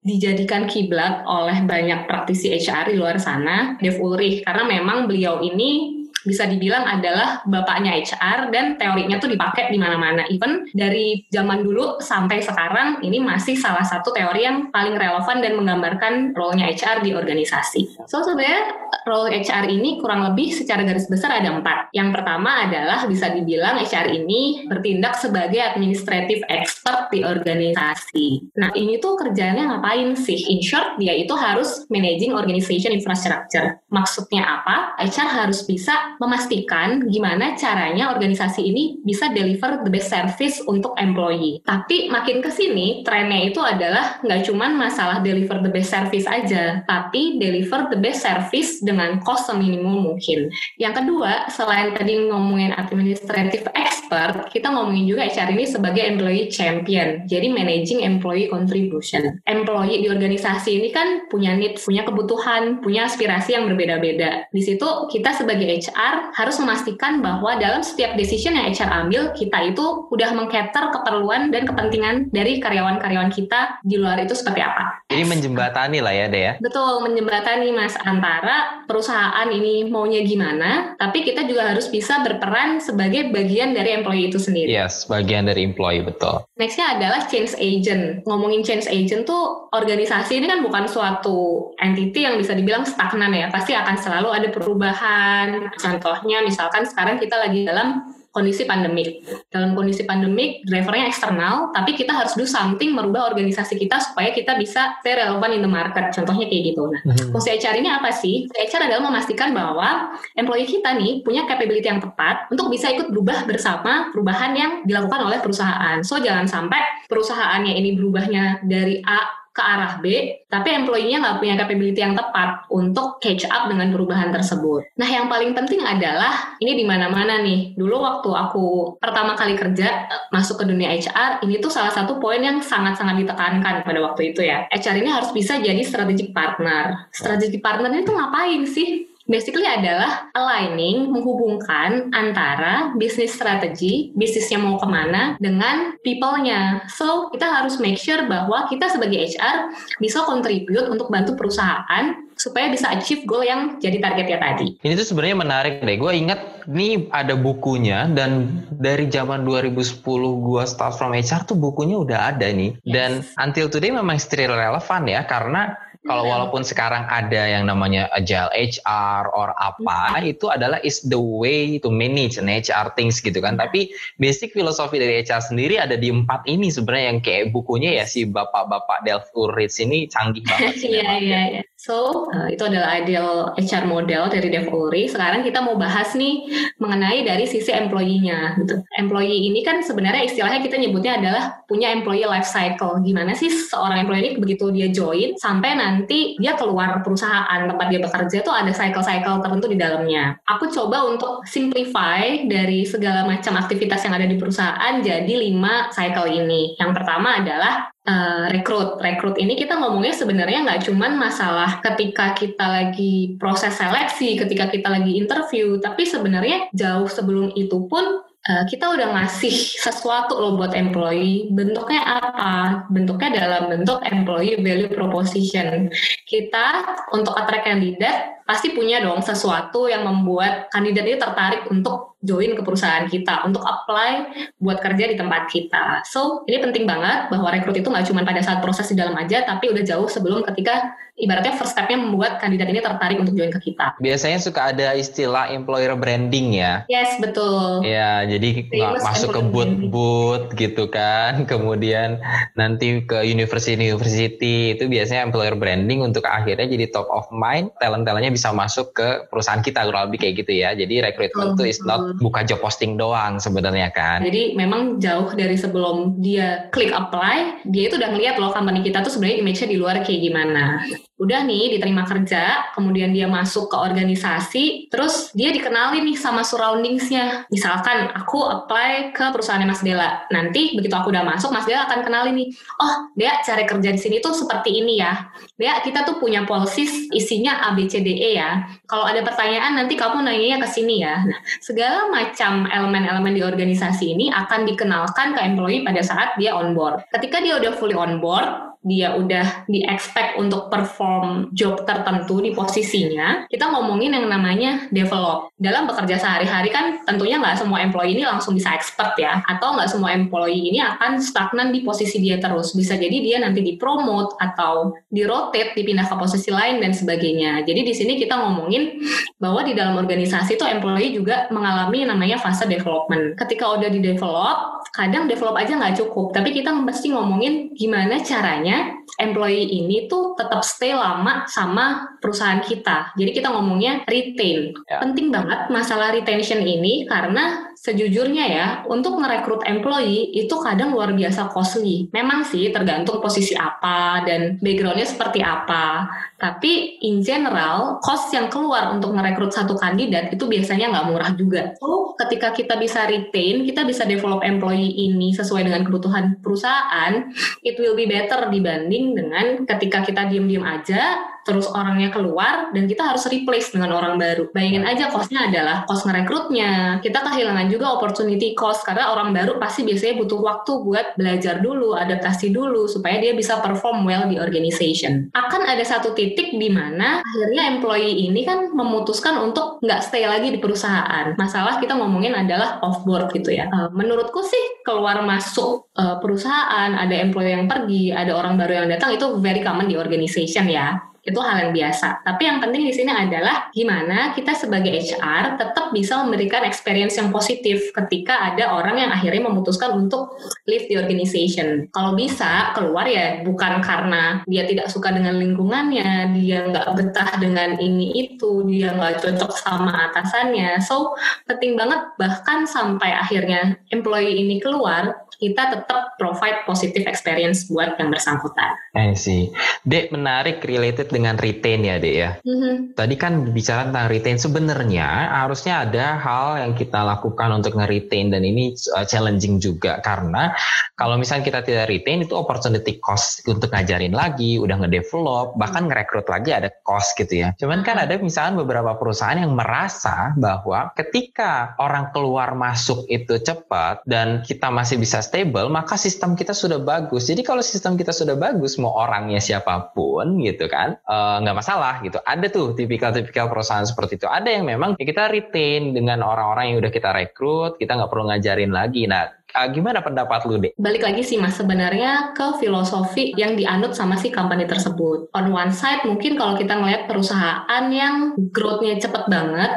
dijadikan 0.04 0.69
kiblat 0.69 1.25
oleh 1.25 1.65
banyak 1.65 2.04
praktisi 2.09 2.53
HR 2.53 2.93
di 2.93 2.97
luar 2.97 3.16
sana, 3.16 3.77
Dev 3.81 3.97
Ulrich, 4.00 4.44
karena 4.44 4.65
memang 4.69 5.09
beliau 5.09 5.41
ini 5.41 5.94
bisa 6.25 6.49
dibilang 6.49 6.83
adalah 6.89 7.45
bapaknya 7.45 7.95
HR 8.01 8.51
dan 8.51 8.81
teorinya 8.81 9.21
tuh 9.21 9.31
dipakai 9.31 9.71
di 9.71 9.79
mana-mana. 9.79 10.25
Even 10.33 10.67
dari 10.73 11.23
zaman 11.29 11.62
dulu 11.62 12.01
sampai 12.01 12.41
sekarang 12.41 13.05
ini 13.05 13.21
masih 13.21 13.55
salah 13.55 13.85
satu 13.85 14.11
teori 14.11 14.43
yang 14.45 14.73
paling 14.73 14.97
relevan 14.97 15.45
dan 15.45 15.53
menggambarkan 15.54 16.33
role-nya 16.33 16.72
HR 16.72 17.04
di 17.04 17.13
organisasi. 17.13 18.09
So 18.09 18.25
sebenarnya 18.25 18.72
role 19.04 19.31
HR 19.31 19.69
ini 19.69 20.01
kurang 20.01 20.25
lebih 20.33 20.51
secara 20.51 20.83
garis 20.83 21.07
besar 21.07 21.31
ada 21.37 21.53
empat. 21.53 21.93
Yang 21.93 22.16
pertama 22.16 22.65
adalah 22.65 23.04
bisa 23.04 23.31
dibilang 23.31 23.77
HR 23.78 24.09
ini 24.10 24.65
bertindak 24.66 25.21
sebagai 25.21 25.60
administrative 25.60 26.43
expert 26.48 27.13
di 27.13 27.21
organisasi. 27.21 28.57
Nah 28.57 28.72
ini 28.72 28.97
tuh 28.98 29.21
kerjanya 29.21 29.69
ngapain 29.77 30.16
sih? 30.16 30.41
In 30.48 30.65
short 30.65 30.97
dia 30.97 31.13
itu 31.13 31.37
harus 31.37 31.84
managing 31.93 32.33
organization 32.33 32.97
infrastructure. 32.97 33.84
Maksudnya 33.93 34.43
apa? 34.43 34.97
HR 34.98 35.28
harus 35.45 35.63
bisa 35.69 36.14
memastikan 36.19 37.07
gimana 37.09 37.57
caranya 37.59 38.13
organisasi 38.13 38.63
ini 38.63 38.84
bisa 39.03 39.31
deliver 39.33 39.83
the 39.83 39.91
best 39.91 40.11
service 40.11 40.61
untuk 40.66 40.95
employee. 41.01 41.61
Tapi 41.65 42.11
makin 42.13 42.45
ke 42.45 42.51
sini 42.51 43.03
trennya 43.03 43.51
itu 43.51 43.61
adalah 43.63 44.21
nggak 44.22 44.47
cuman 44.47 44.77
masalah 44.77 45.21
deliver 45.25 45.61
the 45.61 45.72
best 45.72 45.91
service 45.91 46.28
aja, 46.28 46.84
tapi 46.87 47.41
deliver 47.41 47.89
the 47.91 47.99
best 47.99 48.22
service 48.22 48.81
dengan 48.84 49.19
cost 49.25 49.49
seminimum 49.49 50.13
mungkin. 50.13 50.51
Yang 50.77 51.05
kedua, 51.05 51.49
selain 51.51 51.97
tadi 51.97 52.28
ngomongin 52.28 52.77
administrative 52.77 53.67
expert, 53.75 54.51
kita 54.51 54.71
ngomongin 54.71 55.09
juga 55.09 55.27
HR 55.27 55.57
ini 55.57 55.65
sebagai 55.65 56.05
employee 56.05 56.53
champion. 56.53 57.25
Jadi 57.25 57.47
managing 57.51 58.05
employee 58.05 58.51
contribution. 58.51 59.41
Employee 59.49 60.05
di 60.05 60.09
organisasi 60.13 60.81
ini 60.81 60.89
kan 60.93 61.27
punya 61.28 61.57
needs, 61.57 61.87
punya 61.87 62.05
kebutuhan, 62.05 62.84
punya 62.84 63.09
aspirasi 63.09 63.57
yang 63.57 63.65
berbeda-beda. 63.71 64.49
Di 64.53 64.63
situ 64.63 64.87
kita 65.10 65.33
sebagai 65.33 65.67
HR 65.67 66.03
harus 66.34 66.56
memastikan 66.60 67.22
bahwa 67.22 67.56
dalam 67.56 67.80
setiap 67.80 68.16
decision 68.18 68.56
yang 68.56 68.71
HR 68.72 69.06
ambil, 69.06 69.22
kita 69.33 69.59
itu 69.74 70.09
udah 70.10 70.30
mengcater 70.34 70.91
keperluan 70.92 71.53
dan 71.54 71.65
kepentingan 71.65 72.28
dari 72.30 72.59
karyawan-karyawan 72.59 73.30
kita 73.33 73.80
di 73.83 73.97
luar 73.97 74.21
itu 74.22 74.34
seperti 74.36 74.60
apa. 74.60 75.04
Jadi 75.10 75.24
menjembatani 75.24 75.98
lah 76.01 76.15
ya, 76.15 76.27
Dea. 76.28 76.53
Betul, 76.59 77.04
menjembatani 77.04 77.68
Mas 77.71 77.95
antara 78.03 78.84
perusahaan 78.89 79.48
ini 79.53 79.86
maunya 79.89 80.24
gimana, 80.24 80.97
tapi 80.97 81.22
kita 81.22 81.45
juga 81.45 81.74
harus 81.74 81.89
bisa 81.89 82.21
berperan 82.24 82.80
sebagai 82.80 83.30
bagian 83.30 83.72
dari 83.77 83.97
employee 83.97 84.33
itu 84.33 84.41
sendiri. 84.41 84.71
Yes, 84.72 85.07
bagian 85.07 85.47
dari 85.47 85.65
employee, 85.65 86.03
betul. 86.03 86.45
Nextnya 86.59 86.98
adalah 86.98 87.27
change 87.28 87.54
agent. 87.59 88.24
Ngomongin 88.24 88.65
change 88.65 88.86
agent 88.89 89.27
tuh 89.28 89.68
organisasi 89.74 90.39
ini 90.39 90.47
kan 90.47 90.62
bukan 90.62 90.86
suatu 90.86 91.71
entity 91.78 92.24
yang 92.27 92.39
bisa 92.39 92.54
dibilang 92.54 92.86
stagnan 92.86 93.34
ya. 93.34 93.50
Pasti 93.50 93.74
akan 93.74 93.97
selalu 93.98 94.28
ada 94.30 94.48
perubahan. 94.50 95.71
Contohnya 95.95 96.43
misalkan 96.43 96.83
sekarang 96.83 97.23
kita 97.23 97.39
lagi 97.39 97.63
dalam 97.63 98.15
kondisi 98.35 98.67
pandemik. 98.67 99.23
Dalam 99.47 99.79
kondisi 99.79 100.03
pandemik, 100.03 100.67
drivernya 100.67 101.07
eksternal, 101.07 101.71
tapi 101.71 101.95
kita 101.95 102.11
harus 102.11 102.35
do 102.35 102.43
something 102.43 102.91
merubah 102.91 103.31
organisasi 103.31 103.79
kita 103.79 104.03
supaya 104.03 104.35
kita 104.35 104.59
bisa 104.59 104.99
stay 104.99 105.15
relevant 105.15 105.55
in 105.55 105.63
the 105.63 105.71
market. 105.71 106.11
Contohnya 106.11 106.51
kayak 106.51 106.75
gitu. 106.75 106.91
Nah, 107.07 107.15
hmm. 107.15 107.31
fungsi 107.31 107.55
HR 107.55 107.79
ini 107.79 107.89
apa 107.95 108.11
sih? 108.11 108.51
HR 108.51 108.91
adalah 108.91 109.07
memastikan 109.07 109.55
bahwa 109.55 110.19
employee 110.35 110.67
kita 110.67 110.99
nih 110.99 111.23
punya 111.23 111.47
capability 111.47 111.87
yang 111.87 112.03
tepat 112.03 112.51
untuk 112.51 112.75
bisa 112.75 112.91
ikut 112.91 113.15
berubah 113.15 113.47
bersama 113.47 114.11
perubahan 114.11 114.53
yang 114.59 114.73
dilakukan 114.83 115.31
oleh 115.31 115.39
perusahaan. 115.39 116.03
So, 116.03 116.19
jangan 116.19 116.51
sampai 116.51 117.07
perusahaannya 117.07 117.79
ini 117.79 117.95
berubahnya 117.95 118.67
dari 118.67 118.99
A 119.07 119.44
ke 119.54 119.62
arah 119.62 120.03
B, 120.03 120.34
tapi 120.51 120.74
employee-nya 120.74 121.22
nggak 121.22 121.39
punya 121.39 121.54
capability 121.54 122.03
yang 122.03 122.18
tepat 122.18 122.66
untuk 122.74 123.22
catch 123.22 123.47
up 123.47 123.71
dengan 123.71 123.95
perubahan 123.95 124.34
tersebut. 124.34 124.91
Nah, 124.98 125.06
yang 125.06 125.30
paling 125.30 125.54
penting 125.54 125.78
adalah 125.78 126.59
ini 126.59 126.74
di 126.74 126.83
mana-mana 126.83 127.39
nih. 127.39 127.78
Dulu 127.78 127.97
waktu 128.03 128.30
aku 128.34 128.66
pertama 128.98 129.39
kali 129.39 129.54
kerja 129.54 130.10
masuk 130.34 130.59
ke 130.59 130.65
dunia 130.66 130.91
HR, 130.91 131.47
ini 131.47 131.62
tuh 131.62 131.71
salah 131.71 131.95
satu 131.95 132.18
poin 132.18 132.42
yang 132.42 132.59
sangat-sangat 132.59 133.22
ditekankan 133.22 133.86
pada 133.86 134.01
waktu 134.03 134.34
itu 134.34 134.42
ya. 134.42 134.66
HR 134.74 134.98
ini 134.98 135.10
harus 135.15 135.30
bisa 135.30 135.62
jadi 135.62 135.78
strategic 135.86 136.34
partner. 136.34 137.07
Strategic 137.15 137.62
partner 137.62 137.95
itu 137.95 138.10
ngapain 138.10 138.66
sih? 138.66 139.14
Basically 139.24 139.65
adalah 139.65 140.28
aligning, 140.36 141.09
menghubungkan 141.09 142.12
antara 142.12 142.92
bisnis 142.97 143.32
strategi, 143.34 144.12
bisnisnya 144.12 144.60
mau 144.60 144.76
ke 144.76 144.88
mana, 144.88 145.36
dengan 145.41 145.97
people-nya. 146.04 146.84
So, 146.92 147.32
kita 147.32 147.48
harus 147.48 147.80
make 147.80 147.97
sure 147.97 148.28
bahwa 148.28 148.68
kita 148.68 148.92
sebagai 148.92 149.16
HR 149.16 149.72
bisa 150.00 150.24
contribute 150.28 150.88
untuk 150.92 151.09
bantu 151.09 151.36
perusahaan 151.36 152.24
supaya 152.34 152.66
bisa 152.66 152.91
achieve 152.91 153.22
goal 153.24 153.47
yang 153.47 153.78
jadi 153.78 154.03
targetnya 154.03 154.38
tadi. 154.42 154.66
Ini 154.82 154.92
tuh 154.98 155.06
sebenarnya 155.06 155.36
menarik 155.38 155.74
deh. 155.80 155.97
Gue 155.97 156.18
ingat 156.18 156.66
ini 156.66 157.06
ada 157.15 157.38
bukunya 157.38 158.10
dan 158.10 158.62
dari 158.74 159.06
zaman 159.06 159.47
2010 159.47 160.03
gue 160.42 160.62
start 160.66 160.98
from 160.98 161.15
HR 161.15 161.47
tuh 161.47 161.56
bukunya 161.56 161.94
udah 161.94 162.34
ada 162.34 162.50
nih. 162.50 162.74
Yes. 162.82 162.91
Dan 162.91 163.10
until 163.38 163.71
today 163.71 163.94
memang 163.94 164.18
still 164.18 164.50
relevan 164.50 165.03
ya 165.06 165.22
karena 165.24 165.78
kalau 166.04 166.28
walaupun 166.28 166.60
sekarang 166.60 167.09
ada 167.09 167.48
yang 167.48 167.65
namanya 167.65 168.12
agile 168.12 168.53
HR 168.53 169.33
or 169.33 169.56
apa, 169.56 170.21
hmm. 170.21 170.36
itu 170.36 170.53
adalah 170.53 170.77
is 170.84 171.01
the 171.09 171.16
way 171.16 171.80
to 171.80 171.89
manage 171.89 172.36
an 172.36 172.45
HR 172.45 172.92
things 172.92 173.24
gitu 173.24 173.41
kan. 173.41 173.56
Tapi 173.56 173.89
basic 174.21 174.53
filosofi 174.53 175.01
dari 175.01 175.24
HR 175.24 175.41
sendiri 175.41 175.80
ada 175.80 175.97
di 175.97 176.12
empat 176.12 176.45
ini 176.45 176.68
sebenarnya 176.68 177.06
yang 177.09 177.21
kayak 177.24 177.45
bukunya 177.56 177.97
ya 177.97 178.04
si 178.04 178.28
bapak-bapak 178.28 179.01
Ulrich 179.33 179.80
ini 179.80 180.04
canggih 180.12 180.45
banget. 180.45 180.77
Iya 180.84 181.10
iya 181.18 181.41
iya. 181.56 181.62
So, 181.84 182.33
uh, 182.33 182.48
itu 182.48 182.65
adalah 182.65 182.97
ideal 182.97 183.53
HR 183.60 183.84
model 183.84 184.33
dari 184.33 184.48
Dev 184.48 184.72
Ulrich. 184.72 185.13
Sekarang 185.13 185.45
kita 185.45 185.60
mau 185.60 185.77
bahas 185.77 186.16
nih 186.16 186.48
mengenai 186.81 187.28
dari 187.28 187.45
sisi 187.45 187.69
employee-nya 187.77 188.57
gitu. 188.57 188.81
Employee 188.97 189.53
ini 189.53 189.60
kan 189.60 189.84
sebenarnya 189.84 190.25
istilahnya 190.25 190.65
kita 190.65 190.81
nyebutnya 190.81 191.21
adalah 191.21 191.60
punya 191.69 191.92
employee 191.92 192.25
life 192.25 192.48
cycle. 192.48 193.04
Gimana 193.04 193.36
sih 193.36 193.53
seorang 193.53 194.01
employee 194.01 194.25
ini 194.25 194.41
begitu 194.41 194.72
dia 194.72 194.89
join 194.89 195.36
sampai 195.36 195.77
nanti 195.77 196.41
dia 196.41 196.57
keluar 196.57 197.04
perusahaan 197.04 197.69
tempat 197.69 197.86
dia 197.92 198.01
bekerja 198.01 198.41
tuh 198.41 198.57
ada 198.57 198.72
cycle-cycle 198.72 199.45
tertentu 199.45 199.69
di 199.69 199.77
dalamnya. 199.77 200.41
Aku 200.57 200.72
coba 200.72 201.04
untuk 201.04 201.45
simplify 201.45 202.48
dari 202.48 202.89
segala 202.89 203.28
macam 203.28 203.60
aktivitas 203.60 204.01
yang 204.09 204.16
ada 204.16 204.25
di 204.25 204.41
perusahaan 204.41 205.04
jadi 205.04 205.34
lima 205.36 205.92
cycle 205.92 206.33
ini. 206.33 206.81
Yang 206.81 206.97
pertama 206.97 207.45
adalah 207.45 207.92
uh, 208.09 208.47
rekrut. 208.53 209.01
Rekrut 209.01 209.36
ini 209.41 209.56
kita 209.56 209.77
ngomongnya 209.80 210.15
sebenarnya 210.15 210.65
nggak 210.65 210.83
cuman 210.89 211.16
masalah 211.16 211.80
ketika 211.80 212.36
kita 212.36 212.65
lagi 212.65 213.36
proses 213.41 213.74
seleksi, 213.77 214.36
ketika 214.39 214.68
kita 214.68 214.89
lagi 214.92 215.16
interview, 215.16 215.80
tapi 215.80 216.04
sebenarnya 216.04 216.68
jauh 216.72 217.09
sebelum 217.09 217.53
itu 217.56 217.89
pun 217.89 218.24
uh, 218.49 218.65
kita 218.69 218.93
udah 218.93 219.09
ngasih 219.17 219.55
sesuatu 219.81 220.37
loh 220.37 220.57
buat 220.57 220.77
employee. 220.77 221.49
Bentuknya 221.53 222.03
apa? 222.05 222.87
Bentuknya 222.93 223.45
dalam 223.45 223.73
bentuk 223.73 224.01
employee 224.05 224.61
value 224.61 224.93
proposition. 224.93 225.89
Kita 226.29 226.67
untuk 227.13 227.37
attract 227.37 227.69
kandidat 227.69 228.45
pasti 228.45 228.77
punya 228.77 229.01
dong 229.01 229.25
sesuatu 229.25 229.89
yang 229.89 230.05
membuat 230.05 230.69
kandidat 230.69 231.05
itu 231.09 231.17
tertarik 231.17 231.65
untuk 231.73 232.21
join 232.21 232.53
ke 232.57 232.61
perusahaan 232.65 233.09
kita, 233.09 233.45
untuk 233.45 233.65
apply 233.65 234.33
buat 234.61 234.81
kerja 234.81 235.13
di 235.13 235.17
tempat 235.17 235.49
kita. 235.49 236.05
So, 236.09 236.45
ini 236.49 236.61
penting 236.61 236.85
banget 236.85 237.33
bahwa 237.33 237.53
rekrut 237.53 237.77
itu 237.77 237.89
nggak 237.89 238.09
cuma 238.09 238.25
pada 238.25 238.41
saat 238.45 238.61
proses 238.61 238.89
di 238.89 238.97
dalam 238.97 239.17
aja, 239.17 239.45
tapi 239.45 239.73
udah 239.73 239.85
jauh 239.85 240.09
sebelum 240.09 240.45
ketika 240.53 240.93
ibaratnya 241.15 241.55
first 241.55 241.78
step-nya 241.78 241.95
membuat 241.95 242.43
kandidat 242.43 242.66
ini 242.75 242.83
tertarik 242.83 243.22
untuk 243.22 243.39
join 243.39 243.55
ke 243.55 243.71
kita. 243.71 243.95
Biasanya 244.03 244.39
suka 244.43 244.75
ada 244.75 244.99
istilah 244.99 245.55
employer 245.55 245.95
branding 245.95 246.59
ya. 246.59 246.83
Yes, 246.91 247.22
betul. 247.22 247.87
Ya, 247.87 248.27
jadi 248.27 248.66
nggak 248.66 248.93
masuk 248.99 249.31
ke 249.31 249.43
boot-boot 249.47 250.43
gitu 250.59 250.91
kan. 250.91 251.43
Kemudian 251.51 252.19
nanti 252.59 253.07
ke 253.07 253.22
university-university 253.22 254.75
itu 254.75 254.91
biasanya 254.91 255.31
employer 255.31 255.55
branding 255.55 256.02
untuk 256.02 256.26
akhirnya 256.26 256.66
jadi 256.66 256.90
top 256.90 257.07
of 257.14 257.31
mind, 257.31 257.71
talent-talentnya 257.78 258.35
bisa 258.35 258.50
masuk 258.50 258.90
ke 258.99 259.31
perusahaan 259.31 259.62
kita 259.62 259.87
kurang 259.87 260.11
lebih 260.11 260.26
kayak 260.26 260.35
gitu 260.43 260.52
ya. 260.67 260.75
Jadi 260.75 260.99
recruitment 260.99 261.55
itu 261.55 261.71
is 261.71 261.78
not 261.87 262.19
buka 262.19 262.43
job 262.43 262.59
posting 262.59 262.99
doang 262.99 263.38
sebenarnya 263.38 263.95
kan. 263.95 264.19
Jadi 264.26 264.59
memang 264.59 264.99
jauh 264.99 265.31
dari 265.31 265.55
sebelum 265.55 266.19
dia 266.19 266.67
klik 266.75 266.90
apply, 266.90 267.62
dia 267.71 267.87
itu 267.87 268.02
udah 268.02 268.11
ngeliat 268.11 268.35
loh 268.43 268.50
company 268.50 268.83
kita 268.83 269.07
tuh 269.07 269.14
sebenarnya 269.14 269.38
image-nya 269.47 269.69
di 269.71 269.78
luar 269.78 270.02
kayak 270.02 270.21
gimana 270.21 270.83
udah 271.25 271.40
nih 271.49 271.81
diterima 271.81 272.04
kerja, 272.04 272.71
kemudian 272.76 273.11
dia 273.16 273.25
masuk 273.25 273.73
ke 273.73 273.76
organisasi, 273.81 274.93
terus 274.93 275.33
dia 275.33 275.49
dikenali 275.50 276.04
nih 276.04 276.16
sama 276.21 276.45
surroundingsnya. 276.45 277.49
Misalkan 277.49 278.12
aku 278.12 278.45
apply 278.45 279.16
ke 279.16 279.25
perusahaan 279.33 279.64
Mas 279.64 279.81
Dela, 279.81 280.28
nanti 280.28 280.76
begitu 280.76 280.93
aku 280.93 281.09
udah 281.09 281.25
masuk, 281.25 281.49
Mas 281.49 281.64
Dela 281.64 281.88
akan 281.88 282.04
kenali 282.04 282.31
nih, 282.37 282.49
oh 282.78 283.09
dia 283.16 283.40
cari 283.40 283.64
kerja 283.64 283.90
di 283.90 284.00
sini 284.00 284.21
tuh 284.21 284.37
seperti 284.37 284.85
ini 284.85 285.00
ya. 285.00 285.33
Dia 285.57 285.81
kita 285.81 286.04
tuh 286.04 286.21
punya 286.21 286.45
policy 286.45 287.09
isinya 287.14 287.64
A 287.64 287.73
B 287.73 287.88
C 287.88 288.04
D 288.04 288.12
E 288.12 288.31
ya. 288.37 288.69
Kalau 288.85 289.09
ada 289.09 289.25
pertanyaan 289.25 289.81
nanti 289.81 289.97
kamu 289.97 290.21
nanya 290.21 290.61
ke 290.61 290.69
sini 290.69 291.00
ya. 291.00 291.25
Nah, 291.25 291.40
segala 291.64 292.12
macam 292.12 292.69
elemen-elemen 292.69 293.33
di 293.33 293.43
organisasi 293.43 294.12
ini 294.12 294.28
akan 294.35 294.66
dikenalkan 294.69 295.33
ke 295.33 295.40
employee 295.40 295.87
pada 295.87 296.02
saat 296.04 296.37
dia 296.37 296.52
on 296.52 296.76
board. 296.76 297.00
Ketika 297.14 297.40
dia 297.40 297.57
udah 297.57 297.73
fully 297.78 297.95
on 297.95 298.19
board, 298.19 298.74
dia 298.85 299.17
udah 299.17 299.64
di 299.64 299.81
expect 299.88 300.37
untuk 300.37 300.69
perform 300.69 301.49
job 301.57 301.88
tertentu 301.88 302.45
di 302.45 302.53
posisinya, 302.53 303.49
kita 303.49 303.73
ngomongin 303.73 304.12
yang 304.12 304.29
namanya 304.29 304.87
develop. 304.93 305.49
Dalam 305.57 305.88
bekerja 305.88 306.21
sehari-hari 306.21 306.69
kan 306.69 307.00
tentunya 307.09 307.41
nggak 307.41 307.64
semua 307.64 307.81
employee 307.81 308.21
ini 308.21 308.29
langsung 308.29 308.53
bisa 308.53 308.76
expert 308.76 309.17
ya, 309.17 309.41
atau 309.49 309.75
nggak 309.81 309.88
semua 309.88 310.12
employee 310.12 310.69
ini 310.69 310.85
akan 310.85 311.17
stagnan 311.17 311.73
di 311.73 311.81
posisi 311.81 312.21
dia 312.21 312.37
terus. 312.37 312.76
Bisa 312.76 313.00
jadi 313.00 313.17
dia 313.25 313.41
nanti 313.41 313.64
dipromote 313.64 314.37
atau 314.37 314.93
di 315.09 315.25
rotate, 315.25 315.73
dipindah 315.73 316.05
ke 316.05 316.14
posisi 316.21 316.53
lain 316.53 316.85
dan 316.85 316.93
sebagainya. 316.93 317.64
Jadi 317.64 317.81
di 317.81 317.95
sini 317.97 318.21
kita 318.21 318.37
ngomongin 318.37 319.00
bahwa 319.41 319.64
di 319.64 319.73
dalam 319.73 319.97
organisasi 319.97 320.61
itu 320.61 320.64
employee 320.69 321.17
juga 321.17 321.49
mengalami 321.49 322.05
namanya 322.05 322.37
fase 322.37 322.69
development. 322.69 323.41
Ketika 323.41 323.81
udah 323.81 323.88
di 323.88 324.05
develop, 324.05 324.85
kadang 324.93 325.25
develop 325.25 325.57
aja 325.57 325.73
nggak 325.73 326.05
cukup, 326.05 326.37
tapi 326.37 326.53
kita 326.53 326.69
mesti 326.76 327.17
ngomongin 327.17 327.73
gimana 327.73 328.21
caranya 328.21 328.74
biasanya 328.75 329.04
employee 329.21 329.85
ini 329.85 330.07
tuh 330.11 330.35
tetap 330.35 330.63
stay 330.67 330.93
lama 330.93 331.47
sama 331.47 332.17
perusahaan 332.19 332.61
kita. 332.61 333.15
Jadi 333.15 333.31
kita 333.31 333.53
ngomongnya 333.53 334.03
retain. 334.09 334.75
Ya. 334.89 334.99
Penting 335.01 335.31
banget 335.31 335.71
masalah 335.71 336.13
retention 336.13 336.63
ini 336.63 337.07
karena 337.09 337.75
Sejujurnya 337.85 338.45
ya, 338.49 338.67
untuk 338.89 339.21
merekrut 339.21 339.61
employee 339.69 340.33
itu 340.33 340.57
kadang 340.57 340.97
luar 340.97 341.13
biasa 341.13 341.53
costly. 341.53 342.09
Memang 342.17 342.41
sih 342.41 342.73
tergantung 342.73 343.21
posisi 343.21 343.53
apa 343.53 344.25
dan 344.25 344.57
backgroundnya 344.57 345.05
seperti 345.05 345.45
apa. 345.45 346.09
Tapi 346.41 347.05
in 347.05 347.21
general, 347.21 348.01
cost 348.01 348.33
yang 348.33 348.49
keluar 348.49 348.89
untuk 348.89 349.13
merekrut 349.13 349.53
satu 349.53 349.77
kandidat 349.77 350.33
itu 350.33 350.49
biasanya 350.49 350.97
nggak 350.97 351.07
murah 351.13 351.31
juga. 351.37 351.77
Oh, 351.85 352.17
ketika 352.17 352.57
kita 352.57 352.81
bisa 352.81 353.05
retain, 353.05 353.69
kita 353.69 353.85
bisa 353.85 354.09
develop 354.09 354.41
employee 354.41 355.05
ini 355.05 355.37
sesuai 355.37 355.69
dengan 355.69 355.85
kebutuhan 355.85 356.41
perusahaan, 356.41 357.29
it 357.61 357.77
will 357.77 357.93
be 357.93 358.09
better 358.09 358.49
dibanding 358.49 358.94
dengan 359.15 359.67
ketika 359.67 360.07
kita 360.07 360.31
diem-diem 360.31 360.63
aja, 360.63 361.34
terus 361.45 361.69
orangnya 361.71 362.09
keluar 362.11 362.73
dan 362.73 362.89
kita 362.89 363.13
harus 363.13 363.29
replace 363.29 363.71
dengan 363.71 363.93
orang 363.93 364.17
baru. 364.17 364.49
Bayangin 364.51 364.89
aja 364.89 365.13
costnya 365.13 365.47
adalah 365.47 365.85
cost 365.85 366.09
ngerekrutnya. 366.09 366.99
Kita 367.05 367.21
kehilangan 367.21 367.69
juga 367.69 367.93
opportunity 367.95 368.57
cost 368.57 368.83
karena 368.83 369.13
orang 369.13 369.37
baru 369.37 369.61
pasti 369.61 369.85
biasanya 369.85 370.19
butuh 370.25 370.41
waktu 370.41 370.73
buat 370.81 371.07
belajar 371.21 371.61
dulu, 371.61 371.95
adaptasi 371.95 372.51
dulu 372.51 372.89
supaya 372.89 373.21
dia 373.21 373.37
bisa 373.37 373.61
perform 373.61 374.09
well 374.09 374.25
di 374.27 374.41
organization. 374.41 375.29
Akan 375.37 375.69
ada 375.69 375.85
satu 375.85 376.17
titik 376.17 376.57
di 376.57 376.73
mana 376.73 377.21
akhirnya 377.21 377.77
employee 377.77 378.27
ini 378.27 378.43
kan 378.49 378.73
memutuskan 378.73 379.37
untuk 379.45 379.79
nggak 379.85 380.01
stay 380.01 380.25
lagi 380.25 380.49
di 380.49 380.59
perusahaan. 380.59 381.37
Masalah 381.37 381.77
kita 381.79 381.95
ngomongin 381.95 382.33
adalah 382.33 382.81
off 382.81 383.05
board 383.05 383.31
gitu 383.37 383.53
ya. 383.53 383.69
Uh, 383.69 383.93
menurutku 383.93 384.41
sih 384.41 384.81
keluar 384.81 385.21
masuk 385.21 385.93
uh, 386.01 386.17
perusahaan, 386.19 386.97
ada 386.97 387.15
employee 387.21 387.53
yang 387.53 387.69
pergi, 387.69 388.11
ada 388.11 388.33
orang 388.33 388.57
baru 388.57 388.85
yang 388.85 388.89
datang 388.89 389.13
itu 389.13 389.37
very 389.45 389.61
common 389.61 389.87
di 389.87 390.01
organization 390.01 390.67
ya 390.69 391.13
itu 391.25 391.38
hal 391.40 391.69
yang 391.69 391.73
biasa. 391.73 392.21
Tapi 392.21 392.43
yang 392.45 392.59
penting 392.61 392.85
di 392.85 392.93
sini 392.93 393.09
adalah 393.09 393.73
gimana 393.73 394.37
kita 394.37 394.52
sebagai 394.52 394.93
HR 394.93 395.57
tetap 395.57 395.90
bisa 395.90 396.21
memberikan 396.21 396.62
experience 396.69 397.16
yang 397.16 397.33
positif 397.33 397.90
ketika 397.97 398.52
ada 398.52 398.76
orang 398.76 399.00
yang 399.00 399.11
akhirnya 399.11 399.49
memutuskan 399.49 399.97
untuk 399.97 400.37
leave 400.69 400.85
the 400.93 401.00
organization. 401.00 401.88
Kalau 401.90 402.12
bisa 402.12 402.76
keluar 402.76 403.09
ya 403.09 403.40
bukan 403.40 403.81
karena 403.81 404.45
dia 404.45 404.69
tidak 404.69 404.93
suka 404.93 405.11
dengan 405.11 405.40
lingkungannya, 405.40 406.37
dia 406.37 406.69
nggak 406.69 406.88
betah 406.93 407.31
dengan 407.40 407.81
ini 407.81 408.12
itu, 408.28 408.69
dia 408.69 408.93
nggak 408.93 409.25
cocok 409.25 409.52
sama 409.57 410.12
atasannya. 410.12 410.76
So 410.85 411.16
penting 411.49 411.81
banget 411.81 412.04
bahkan 412.21 412.69
sampai 412.69 413.16
akhirnya 413.16 413.81
employee 413.88 414.45
ini 414.45 414.61
keluar, 414.61 415.24
kita 415.38 415.75
tetap 415.75 416.14
provide 416.21 416.62
positive 416.69 417.05
experience 417.11 417.67
buat 417.67 417.99
yang 417.99 418.11
bersangkutan. 418.14 418.79
I 418.95 419.19
see. 419.19 419.50
Dek 419.83 420.14
menarik 420.14 420.62
related 420.62 421.11
dengan 421.11 421.35
retain 421.41 421.83
ya 421.83 421.99
dek 421.99 422.14
ya. 422.14 422.31
Mm-hmm. 422.47 422.75
Tadi 422.95 423.14
kan 423.19 423.33
bicara 423.50 423.91
tentang 423.91 424.07
retain 424.07 424.38
sebenarnya 424.38 425.09
harusnya 425.43 425.83
ada 425.83 426.21
hal 426.23 426.62
yang 426.62 426.73
kita 426.79 427.03
lakukan 427.03 427.50
untuk 427.59 427.75
nge-retain 427.75 428.31
dan 428.31 428.47
ini 428.47 428.76
uh, 428.95 429.03
challenging 429.03 429.59
juga 429.59 429.99
karena 430.00 430.55
kalau 430.95 431.19
misalnya 431.19 431.43
kita 431.43 431.61
tidak 431.67 431.91
retain 431.91 432.23
itu 432.23 432.38
opportunity 432.38 433.03
cost 433.03 433.43
untuk 433.50 433.75
ngajarin 433.75 434.14
lagi, 434.14 434.62
udah 434.62 434.79
nge-develop, 434.87 435.59
bahkan 435.59 435.91
ngerekrut 435.91 436.31
lagi 436.31 436.55
ada 436.55 436.71
cost 436.87 437.19
gitu 437.19 437.43
ya. 437.43 437.50
Cuman 437.59 437.83
kan 437.83 437.99
ada 437.99 438.14
misalnya 438.21 438.62
beberapa 438.62 438.95
perusahaan 438.95 439.35
yang 439.35 439.59
merasa 439.59 440.31
bahwa 440.38 440.95
ketika 440.95 441.75
orang 441.83 442.14
keluar 442.14 442.55
masuk 442.55 443.11
itu 443.11 443.43
cepat 443.43 444.07
dan 444.07 444.47
kita 444.47 444.71
masih 444.71 445.03
bisa 445.03 445.24
stable, 445.25 445.73
maka 445.73 445.97
sistem 445.97 446.37
kita 446.37 446.52
sudah 446.52 446.76
bagus. 446.76 447.25
Jadi 447.33 447.40
kalau 447.40 447.64
sistem 447.64 447.97
kita 447.97 448.12
sudah 448.12 448.37
bagus, 448.37 448.76
mau 448.76 448.93
orangnya 448.93 449.40
siapa 449.40 449.97
pun 449.97 450.37
gitu 450.45 450.69
kan, 450.69 451.00
Eh, 451.04 451.37
nggak 451.45 451.57
uh, 451.57 451.61
masalah 451.61 451.95
gitu. 452.04 452.19
Ada 452.25 452.47
tuh 452.50 452.75
tipikal-tipikal 452.75 453.49
perusahaan 453.49 453.85
seperti 453.87 454.19
itu. 454.19 454.26
Ada 454.26 454.50
yang 454.61 454.66
memang 454.66 454.99
kita 454.99 455.31
retain 455.31 455.95
dengan 455.95 456.21
orang-orang 456.26 456.75
yang 456.75 456.78
udah 456.83 456.93
kita 456.93 457.11
rekrut, 457.14 457.78
kita 457.78 457.95
nggak 457.97 458.11
perlu 458.11 458.28
ngajarin 458.28 458.73
lagi. 458.75 459.07
Nah, 459.07 459.31
Uh, 459.55 459.71
gimana 459.71 460.03
pendapat 460.03 460.43
lu, 460.51 460.59
deh? 460.59 460.75
Balik 460.75 461.07
lagi 461.07 461.23
sih, 461.23 461.39
Mas. 461.39 461.55
Sebenarnya 461.55 462.35
ke 462.35 462.59
filosofi 462.59 463.31
yang 463.39 463.55
dianut 463.55 463.95
sama 463.95 464.19
si 464.19 464.35
company 464.35 464.67
tersebut. 464.67 465.31
On 465.31 465.47
one 465.55 465.71
side, 465.71 466.03
mungkin 466.03 466.35
kalau 466.35 466.59
kita 466.59 466.75
ngeliat 466.75 467.07
perusahaan 467.07 467.85
yang 467.87 468.35
growth-nya 468.51 468.99
cepet 468.99 469.31
banget, 469.31 469.71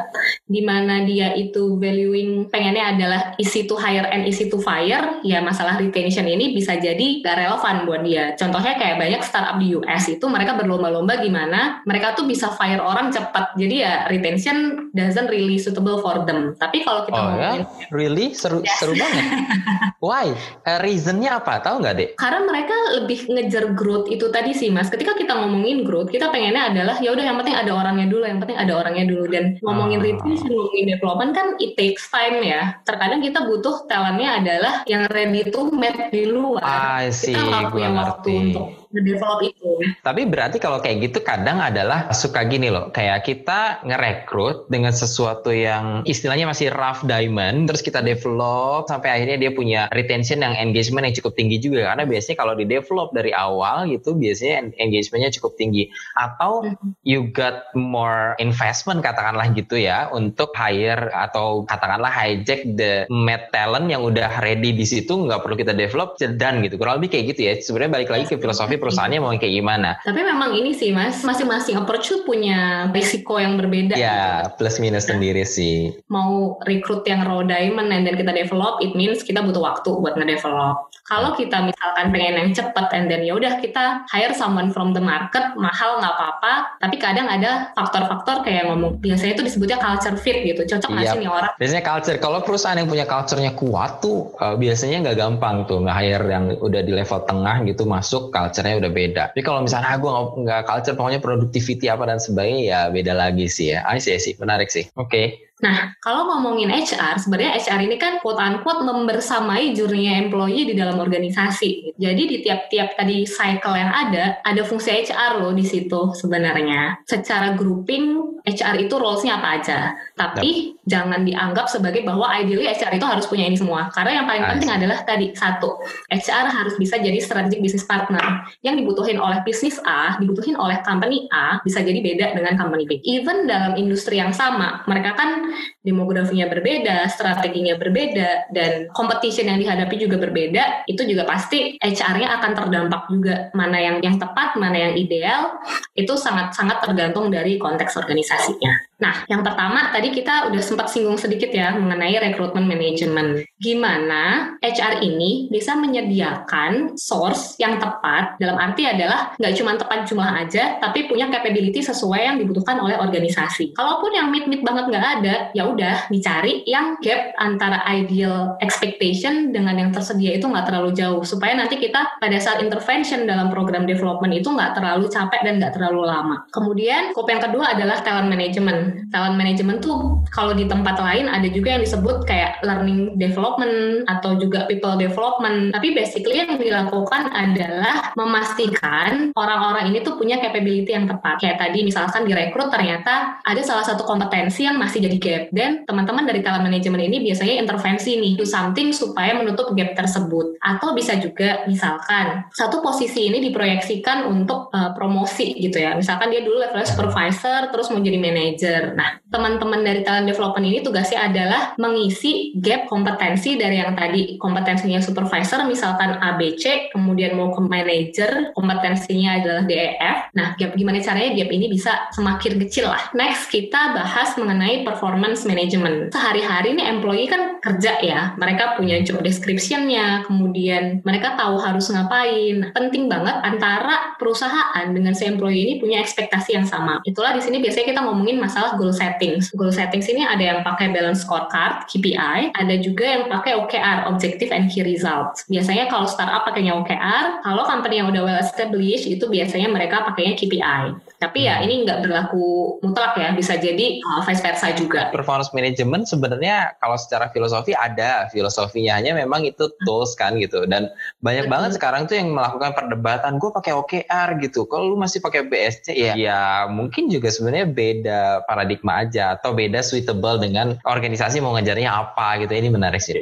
di 0.50 0.66
mana 0.66 1.06
dia 1.06 1.30
itu 1.38 1.78
valuing 1.78 2.50
pengennya 2.50 2.98
adalah 2.98 3.20
easy 3.38 3.70
to 3.70 3.78
hire 3.78 4.10
and 4.10 4.26
easy 4.26 4.50
to 4.50 4.58
fire, 4.58 5.22
ya 5.22 5.38
masalah 5.38 5.78
retention 5.78 6.26
ini 6.26 6.50
bisa 6.50 6.74
jadi 6.74 7.22
gak 7.22 7.38
relevan 7.38 7.86
buat 7.86 8.02
dia. 8.02 8.34
Contohnya 8.34 8.74
kayak 8.74 8.98
banyak 8.98 9.22
startup 9.22 9.62
di 9.62 9.78
US 9.78 10.10
itu 10.10 10.26
mereka 10.26 10.58
berlomba-lomba 10.58 11.22
gimana 11.22 11.86
mereka 11.86 12.18
tuh 12.18 12.26
bisa 12.26 12.50
fire 12.50 12.82
orang 12.82 13.14
cepat. 13.14 13.54
Jadi 13.54 13.86
ya 13.86 14.10
retention 14.10 14.90
doesn't 14.90 15.30
really 15.30 15.54
suitable 15.54 16.02
for 16.02 16.26
them. 16.26 16.58
Tapi 16.58 16.82
kalau 16.82 17.06
kita 17.06 17.14
oh, 17.14 17.22
ya? 17.22 17.30
ngomongin... 17.30 17.62
Ya? 17.62 17.66
Really? 17.94 18.26
Seru, 18.34 18.58
yes. 18.66 18.74
seru 18.82 18.98
banget. 18.98 19.22
Why? 19.98 20.32
Uh, 20.62 20.78
reasonnya 20.82 21.42
apa? 21.42 21.58
Tahu 21.62 21.82
nggak 21.82 21.94
dek? 21.98 22.08
Karena 22.16 22.40
mereka 22.46 22.76
lebih 22.98 23.26
ngejar 23.28 23.74
growth 23.74 24.06
itu 24.08 24.30
tadi 24.30 24.54
sih 24.54 24.70
mas. 24.70 24.88
Ketika 24.88 25.18
kita 25.18 25.34
ngomongin 25.34 25.82
growth, 25.82 26.10
kita 26.14 26.30
pengennya 26.30 26.70
adalah 26.70 26.96
ya 27.02 27.10
udah 27.12 27.24
yang 27.24 27.36
penting 27.40 27.56
ada 27.58 27.72
orangnya 27.74 28.06
dulu, 28.06 28.24
yang 28.24 28.40
penting 28.40 28.58
ada 28.58 28.72
orangnya 28.78 29.04
dulu. 29.10 29.24
Dan 29.28 29.44
ngomongin 29.60 29.98
uh. 30.00 30.04
retention, 30.06 30.50
ngomongin 30.54 30.86
development 30.96 31.32
kan 31.34 31.46
it 31.58 31.74
takes 31.74 32.06
time 32.08 32.40
ya. 32.40 32.78
Terkadang 32.86 33.20
kita 33.20 33.44
butuh 33.44 33.84
talentnya 33.90 34.40
adalah 34.40 34.74
yang 34.86 35.04
ready 35.10 35.46
to 35.50 35.68
meet 35.74 35.96
di 36.14 36.24
luar. 36.30 36.62
I 36.62 37.10
see, 37.10 37.34
kita 37.34 37.44
nggak 37.44 37.72
punya 37.74 37.90
waktu 37.92 38.30
untuk 38.50 38.87
develop 38.92 39.44
itu. 39.44 39.70
Tapi 40.00 40.24
berarti 40.24 40.56
kalau 40.56 40.80
kayak 40.80 41.10
gitu 41.10 41.20
kadang 41.20 41.60
adalah 41.60 42.08
suka 42.16 42.48
gini 42.48 42.72
loh, 42.72 42.88
kayak 42.88 43.24
kita 43.28 43.84
ngerekrut 43.84 44.72
dengan 44.72 44.92
sesuatu 44.96 45.52
yang 45.52 46.02
istilahnya 46.08 46.48
masih 46.48 46.72
rough 46.72 47.04
diamond, 47.04 47.68
terus 47.68 47.84
kita 47.84 48.00
develop 48.00 48.88
sampai 48.88 49.20
akhirnya 49.20 49.36
dia 49.36 49.52
punya 49.52 49.86
retention 49.92 50.40
yang 50.40 50.56
engagement 50.56 51.04
yang 51.04 51.14
cukup 51.20 51.36
tinggi 51.36 51.60
juga. 51.60 51.92
Karena 51.92 52.08
biasanya 52.08 52.36
kalau 52.40 52.54
di 52.56 52.64
develop 52.64 53.12
dari 53.12 53.32
awal 53.36 53.88
gitu 53.92 54.16
biasanya 54.16 54.72
engagementnya 54.80 55.30
cukup 55.36 55.52
tinggi. 55.60 55.92
Atau 56.16 56.64
mm-hmm. 56.64 56.90
you 57.04 57.28
got 57.28 57.68
more 57.76 58.32
investment 58.40 59.04
katakanlah 59.04 59.52
gitu 59.52 59.76
ya 59.76 60.08
untuk 60.14 60.56
hire 60.56 61.12
atau 61.12 61.68
katakanlah 61.68 62.10
hijack 62.10 62.64
the 62.78 63.04
med 63.12 63.52
talent 63.52 63.92
yang 63.92 64.00
udah 64.00 64.40
ready 64.40 64.72
di 64.72 64.86
situ 64.88 65.12
nggak 65.12 65.44
perlu 65.44 65.56
kita 65.60 65.76
develop 65.76 66.16
dan 66.18 66.64
gitu. 66.64 66.80
Kurang 66.80 67.02
lebih 67.02 67.12
kayak 67.12 67.24
gitu 67.36 67.40
ya. 67.44 67.52
Sebenarnya 67.60 67.92
balik 68.00 68.10
lagi 68.10 68.24
ke 68.30 68.36
filosofi 68.40 68.77
perusahaannya 68.78 69.20
mau 69.20 69.34
kayak 69.34 69.54
gimana. 69.54 69.98
Tapi 70.02 70.20
memang 70.22 70.54
ini 70.54 70.72
sih 70.72 70.94
mas, 70.94 71.20
masing-masing 71.22 71.76
approach 71.76 72.10
punya 72.24 72.88
risiko 72.94 73.36
yang 73.36 73.58
berbeda. 73.58 73.98
Ya, 73.98 74.46
gitu. 74.48 74.64
plus 74.64 74.76
minus 74.80 75.06
nah, 75.06 75.18
sendiri 75.18 75.44
sih. 75.44 75.92
Mau 76.08 76.56
rekrut 76.64 77.04
yang 77.04 77.26
raw 77.26 77.44
diamond 77.44 77.90
dan 77.90 78.14
kita 78.14 78.32
develop, 78.32 78.80
it 78.80 78.96
means 78.96 79.20
kita 79.26 79.44
butuh 79.44 79.60
waktu 79.60 79.90
buat 79.98 80.14
ngedevelop. 80.16 80.88
Kalau 81.08 81.32
kita 81.32 81.64
misalkan 81.64 82.12
pengen 82.12 82.34
yang 82.36 82.50
cepet 82.52 82.86
and 82.92 83.08
then 83.08 83.24
ya 83.24 83.32
udah 83.32 83.56
kita 83.64 84.04
hire 84.12 84.36
someone 84.36 84.68
from 84.68 84.92
the 84.92 85.00
market, 85.00 85.56
mahal 85.56 85.96
nggak 86.04 86.12
apa-apa, 86.12 86.76
tapi 86.84 87.00
kadang 87.00 87.32
ada 87.32 87.72
faktor-faktor 87.72 88.44
kayak 88.44 88.68
ngomong, 88.68 89.00
biasanya 89.00 89.40
itu 89.40 89.44
disebutnya 89.48 89.80
culture 89.80 90.20
fit 90.20 90.44
gitu, 90.44 90.68
cocok 90.68 90.90
nggak 90.92 91.06
yep. 91.08 91.12
sih 91.16 91.20
nih 91.24 91.30
orang? 91.32 91.52
Biasanya 91.56 91.84
culture, 91.88 92.18
kalau 92.20 92.44
perusahaan 92.44 92.76
yang 92.76 92.90
punya 92.92 93.08
culture-nya 93.08 93.56
kuat 93.56 94.04
tuh, 94.04 94.36
uh, 94.36 94.60
biasanya 94.60 95.08
nggak 95.08 95.16
gampang 95.16 95.64
tuh 95.64 95.80
nge-hire 95.80 96.26
yang 96.28 96.44
udah 96.60 96.80
di 96.84 96.92
level 96.92 97.20
tengah 97.24 97.56
gitu 97.64 97.88
masuk 97.88 98.28
culture 98.28 98.58
culture 98.58 98.80
udah 98.82 98.92
beda. 98.92 99.24
Tapi 99.32 99.42
kalau 99.46 99.60
misalnya 99.62 99.94
ah, 99.94 99.98
gue 100.00 100.10
nggak 100.44 100.62
culture, 100.66 100.96
pokoknya 100.98 101.20
productivity 101.22 101.86
apa 101.86 102.04
dan 102.10 102.18
sebagainya 102.18 102.62
ya 102.64 102.80
beda 102.90 103.12
lagi 103.14 103.46
sih 103.46 103.76
ya. 103.76 103.86
I 103.86 104.02
see, 104.02 104.18
sih, 104.18 104.34
menarik 104.40 104.68
sih. 104.68 104.90
Oke. 104.98 105.08
Okay. 105.08 105.47
Nah, 105.58 105.90
kalau 105.98 106.30
ngomongin 106.30 106.70
HR, 106.70 107.18
sebenarnya 107.18 107.58
HR 107.58 107.80
ini 107.82 107.96
kan 107.98 108.22
quote 108.22 108.38
unquote 108.38 108.86
membersamai 108.86 109.74
journey 109.74 110.06
employee 110.06 110.70
di 110.70 110.74
dalam 110.78 111.02
organisasi. 111.02 111.98
Jadi 111.98 112.22
di 112.30 112.36
tiap-tiap 112.46 112.94
tadi 112.94 113.26
cycle 113.26 113.74
yang 113.74 113.90
ada, 113.90 114.38
ada 114.46 114.62
fungsi 114.62 115.02
HR 115.02 115.42
loh 115.42 115.50
di 115.50 115.66
situ 115.66 116.14
sebenarnya. 116.14 117.02
Secara 117.02 117.58
grouping, 117.58 118.38
HR 118.46 118.86
itu 118.86 118.94
roles-nya 118.94 119.42
apa 119.42 119.48
aja. 119.58 119.78
Tapi. 120.14 120.77
Jangan 120.88 121.22
dianggap 121.22 121.68
sebagai 121.68 122.02
bahwa 122.02 122.32
ideally 122.32 122.66
HR 122.66 122.96
itu 122.96 123.06
harus 123.06 123.28
punya 123.28 123.44
ini 123.44 123.54
semua. 123.54 123.92
Karena 123.92 124.24
yang 124.24 124.26
paling 124.26 124.44
penting 124.56 124.70
adalah 124.72 125.04
tadi, 125.04 125.36
satu, 125.36 125.78
HR 126.08 126.46
harus 126.48 126.74
bisa 126.80 126.96
jadi 126.96 127.20
strategic 127.20 127.60
business 127.60 127.84
partner. 127.84 128.48
Yang 128.64 128.82
dibutuhin 128.82 129.20
oleh 129.20 129.44
bisnis 129.44 129.76
A, 129.84 130.16
dibutuhin 130.16 130.56
oleh 130.56 130.80
company 130.82 131.28
A, 131.28 131.60
bisa 131.60 131.84
jadi 131.84 132.00
beda 132.00 132.32
dengan 132.32 132.56
company 132.56 132.88
B. 132.88 132.98
Even 133.04 133.44
dalam 133.44 133.76
industri 133.76 134.16
yang 134.16 134.32
sama, 134.32 134.82
mereka 134.88 135.14
kan 135.14 135.52
demografinya 135.84 136.48
berbeda, 136.48 137.06
strateginya 137.12 137.76
berbeda, 137.76 138.50
dan 138.56 138.88
competition 138.96 139.52
yang 139.52 139.60
dihadapi 139.60 139.94
juga 140.00 140.16
berbeda, 140.16 140.88
itu 140.88 141.04
juga 141.04 141.28
pasti 141.28 141.76
HR-nya 141.78 142.40
akan 142.40 142.52
terdampak 142.56 143.02
juga. 143.12 143.52
Mana 143.52 143.76
yang 143.76 143.96
yang 144.00 144.16
tepat, 144.16 144.56
mana 144.56 144.88
yang 144.88 144.94
ideal, 144.96 145.60
itu 145.92 146.16
sangat-sangat 146.16 146.80
tergantung 146.80 147.28
dari 147.28 147.60
konteks 147.60 148.00
organisasinya. 148.00 148.87
Nah, 148.98 149.22
yang 149.30 149.46
pertama 149.46 149.94
tadi 149.94 150.10
kita 150.10 150.50
udah 150.50 150.58
sempat 150.58 150.90
singgung 150.90 151.14
sedikit 151.14 151.54
ya 151.54 151.70
mengenai 151.78 152.18
rekrutmen 152.18 152.66
manajemen. 152.66 153.46
Gimana 153.62 154.54
HR 154.58 155.06
ini 155.06 155.46
bisa 155.46 155.78
menyediakan 155.78 156.98
source 156.98 157.54
yang 157.62 157.78
tepat 157.78 158.34
dalam 158.42 158.58
arti 158.58 158.90
adalah 158.90 159.38
nggak 159.38 159.54
cuma 159.54 159.78
tepat 159.78 160.10
jumlah 160.10 160.30
aja, 160.42 160.82
tapi 160.82 161.06
punya 161.06 161.30
capability 161.30 161.78
sesuai 161.78 162.26
yang 162.26 162.36
dibutuhkan 162.42 162.82
oleh 162.82 162.98
organisasi. 162.98 163.70
Kalaupun 163.78 164.10
yang 164.18 164.34
mid-mid 164.34 164.66
banget 164.66 164.90
nggak 164.90 165.06
ada, 165.22 165.36
ya 165.54 165.70
udah 165.70 166.10
dicari 166.10 166.66
yang 166.66 166.98
gap 166.98 167.38
antara 167.38 167.78
ideal 167.86 168.58
expectation 168.58 169.54
dengan 169.54 169.78
yang 169.78 169.90
tersedia 169.94 170.34
itu 170.34 170.50
nggak 170.50 170.66
terlalu 170.66 170.90
jauh 170.90 171.22
supaya 171.22 171.54
nanti 171.54 171.78
kita 171.78 172.18
pada 172.18 172.38
saat 172.42 172.58
intervention 172.66 173.30
dalam 173.30 173.54
program 173.54 173.86
development 173.86 174.34
itu 174.34 174.50
nggak 174.50 174.74
terlalu 174.74 175.06
capek 175.06 175.46
dan 175.46 175.62
nggak 175.62 175.78
terlalu 175.78 176.02
lama. 176.02 176.42
Kemudian, 176.50 177.14
scope 177.14 177.30
yang 177.30 177.42
kedua 177.46 177.78
adalah 177.78 178.02
talent 178.02 178.26
management 178.26 178.87
talent 179.10 179.36
management 179.36 179.80
tuh 179.80 180.22
kalau 180.32 180.52
di 180.52 180.68
tempat 180.68 181.00
lain 181.00 181.26
ada 181.30 181.48
juga 181.48 181.76
yang 181.76 181.82
disebut 181.82 182.26
kayak 182.28 182.60
learning 182.62 183.16
development 183.16 184.04
atau 184.06 184.36
juga 184.36 184.64
people 184.66 184.94
development. 184.96 185.72
Tapi 185.74 185.94
basically 185.96 186.42
yang 186.42 186.58
dilakukan 186.60 187.32
adalah 187.32 188.12
memastikan 188.14 189.32
orang-orang 189.34 189.94
ini 189.94 190.04
tuh 190.04 190.18
punya 190.20 190.38
capability 190.38 190.92
yang 190.94 191.08
tepat. 191.08 191.40
Kayak 191.40 191.58
tadi 191.62 191.78
misalkan 191.86 192.26
direkrut 192.28 192.68
ternyata 192.68 193.40
ada 193.42 193.62
salah 193.64 193.84
satu 193.84 194.04
kompetensi 194.04 194.64
yang 194.64 194.76
masih 194.76 195.04
jadi 195.04 195.18
gap 195.18 195.42
dan 195.54 195.70
teman-teman 195.84 196.24
dari 196.28 196.40
talent 196.44 196.64
management 196.66 197.02
ini 197.08 197.24
biasanya 197.24 197.64
intervensi 197.64 198.18
nih 198.18 198.32
do 198.36 198.44
something 198.44 198.92
supaya 198.92 199.34
menutup 199.34 199.72
gap 199.74 199.94
tersebut. 199.96 200.60
Atau 200.62 200.92
bisa 200.92 201.16
juga 201.18 201.64
misalkan 201.66 202.46
satu 202.54 202.80
posisi 202.84 203.28
ini 203.28 203.42
diproyeksikan 203.50 204.28
untuk 204.28 204.70
uh, 204.72 204.92
promosi 204.94 205.56
gitu 205.58 205.80
ya. 205.80 205.96
Misalkan 205.96 206.30
dia 206.30 206.44
dulu 206.44 206.60
levelnya 206.60 206.88
supervisor 206.88 207.70
terus 207.72 207.90
mau 207.90 208.00
jadi 208.00 208.18
manager 208.20 208.77
manager. 208.78 208.94
Nah, 208.94 209.10
teman-teman 209.28 209.80
dari 209.82 210.00
talent 210.06 210.28
development 210.30 210.66
ini 210.66 210.78
tugasnya 210.80 211.28
adalah 211.28 211.62
mengisi 211.76 212.54
gap 212.58 212.86
kompetensi 212.86 213.58
dari 213.58 213.82
yang 213.82 213.92
tadi 213.98 214.38
kompetensinya 214.38 215.02
supervisor 215.02 215.66
misalkan 215.66 216.16
ABC, 216.18 216.94
kemudian 216.94 217.34
mau 217.36 217.50
ke 217.52 217.60
manager, 217.60 218.54
kompetensinya 218.54 219.42
adalah 219.42 219.62
DEF. 219.66 220.18
Nah, 220.34 220.54
gap 220.56 220.72
gimana 220.78 221.02
caranya 221.02 221.34
gap 221.34 221.50
ini 221.50 221.66
bisa 221.68 222.08
semakin 222.14 222.52
kecil 222.66 222.88
lah. 222.88 223.10
Next, 223.14 223.50
kita 223.50 223.94
bahas 223.94 224.38
mengenai 224.38 224.86
performance 224.86 225.44
management. 225.44 226.14
Sehari-hari 226.14 226.78
ini 226.78 226.82
employee 226.86 227.28
kan 227.28 227.58
kerja 227.58 227.98
ya, 228.00 228.20
mereka 228.38 228.78
punya 228.78 229.02
job 229.02 229.20
description-nya, 229.20 230.24
kemudian 230.24 231.02
mereka 231.02 231.34
tahu 231.34 231.58
harus 231.58 231.90
ngapain. 231.90 232.70
Penting 232.72 233.10
banget 233.10 233.36
antara 233.42 234.14
perusahaan 234.16 234.86
dengan 234.88 235.12
si 235.12 235.26
employee 235.26 235.66
ini 235.68 235.74
punya 235.82 236.00
ekspektasi 236.00 236.54
yang 236.54 236.66
sama. 236.68 237.02
Itulah 237.02 237.34
di 237.34 237.42
sini 237.42 237.58
biasanya 237.58 237.86
kita 237.94 238.00
ngomongin 238.04 238.38
masalah 238.38 238.67
masalah 238.68 238.76
goal 238.76 238.92
settings. 238.92 239.48
Goal 239.56 239.72
settings 239.72 240.04
ini 240.12 240.28
ada 240.28 240.44
yang 240.44 240.60
pakai 240.60 240.92
balance 240.92 241.24
scorecard, 241.24 241.88
KPI, 241.88 242.52
ada 242.52 242.74
juga 242.76 243.04
yang 243.08 243.24
pakai 243.32 243.56
OKR, 243.56 244.12
Objective 244.12 244.52
and 244.52 244.68
Key 244.68 244.84
Results. 244.84 245.48
Biasanya 245.48 245.88
kalau 245.88 246.04
startup 246.04 246.44
pakainya 246.44 246.76
OKR, 246.76 247.40
kalau 247.40 247.64
company 247.64 248.04
yang 248.04 248.12
udah 248.12 248.22
well 248.28 248.40
established 248.40 249.08
itu 249.08 249.24
biasanya 249.24 249.72
mereka 249.72 250.04
pakainya 250.04 250.36
KPI. 250.36 250.84
Tapi 251.18 251.46
ya 251.46 251.58
hmm. 251.58 251.64
ini 251.66 251.74
nggak 251.86 252.00
berlaku 252.06 252.78
mutlak 252.82 253.18
ya, 253.18 253.34
bisa 253.34 253.58
jadi 253.58 253.98
uh, 254.02 254.22
vice 254.22 254.42
versa 254.42 254.70
juga. 254.74 255.10
Performance 255.10 255.50
management 255.50 256.06
sebenarnya 256.06 256.78
kalau 256.78 256.94
secara 256.94 257.30
filosofi 257.30 257.74
ada 257.74 258.30
filosofinya 258.30 258.98
hanya 258.98 259.14
memang 259.14 259.46
itu 259.46 259.70
tools 259.86 260.14
kan 260.18 260.38
gitu 260.38 260.66
dan 260.66 260.90
banyak 261.22 261.46
Betul. 261.46 261.54
banget 261.54 261.70
sekarang 261.78 262.02
tuh 262.06 262.16
yang 262.18 262.34
melakukan 262.34 262.70
perdebatan 262.74 263.32
gue 263.42 263.50
pakai 263.50 263.72
OKR 263.74 264.28
gitu. 264.42 264.66
Kalau 264.66 264.94
lu 264.94 264.96
masih 264.98 265.22
pakai 265.22 265.46
BSC 265.46 265.94
ya 265.94 266.12
ya 266.18 266.66
mungkin 266.70 267.10
juga 267.10 267.30
sebenarnya 267.30 267.66
beda 267.70 268.20
paradigma 268.46 269.06
aja 269.06 269.38
atau 269.38 269.54
beda 269.54 269.82
suitable 269.82 270.38
dengan 270.42 270.78
organisasi 270.86 271.38
mau 271.42 271.54
ngejarnya 271.54 271.90
apa 271.90 272.42
gitu. 272.42 272.52
Ini 272.54 272.68
menarik 272.70 273.02
sih. 273.02 273.18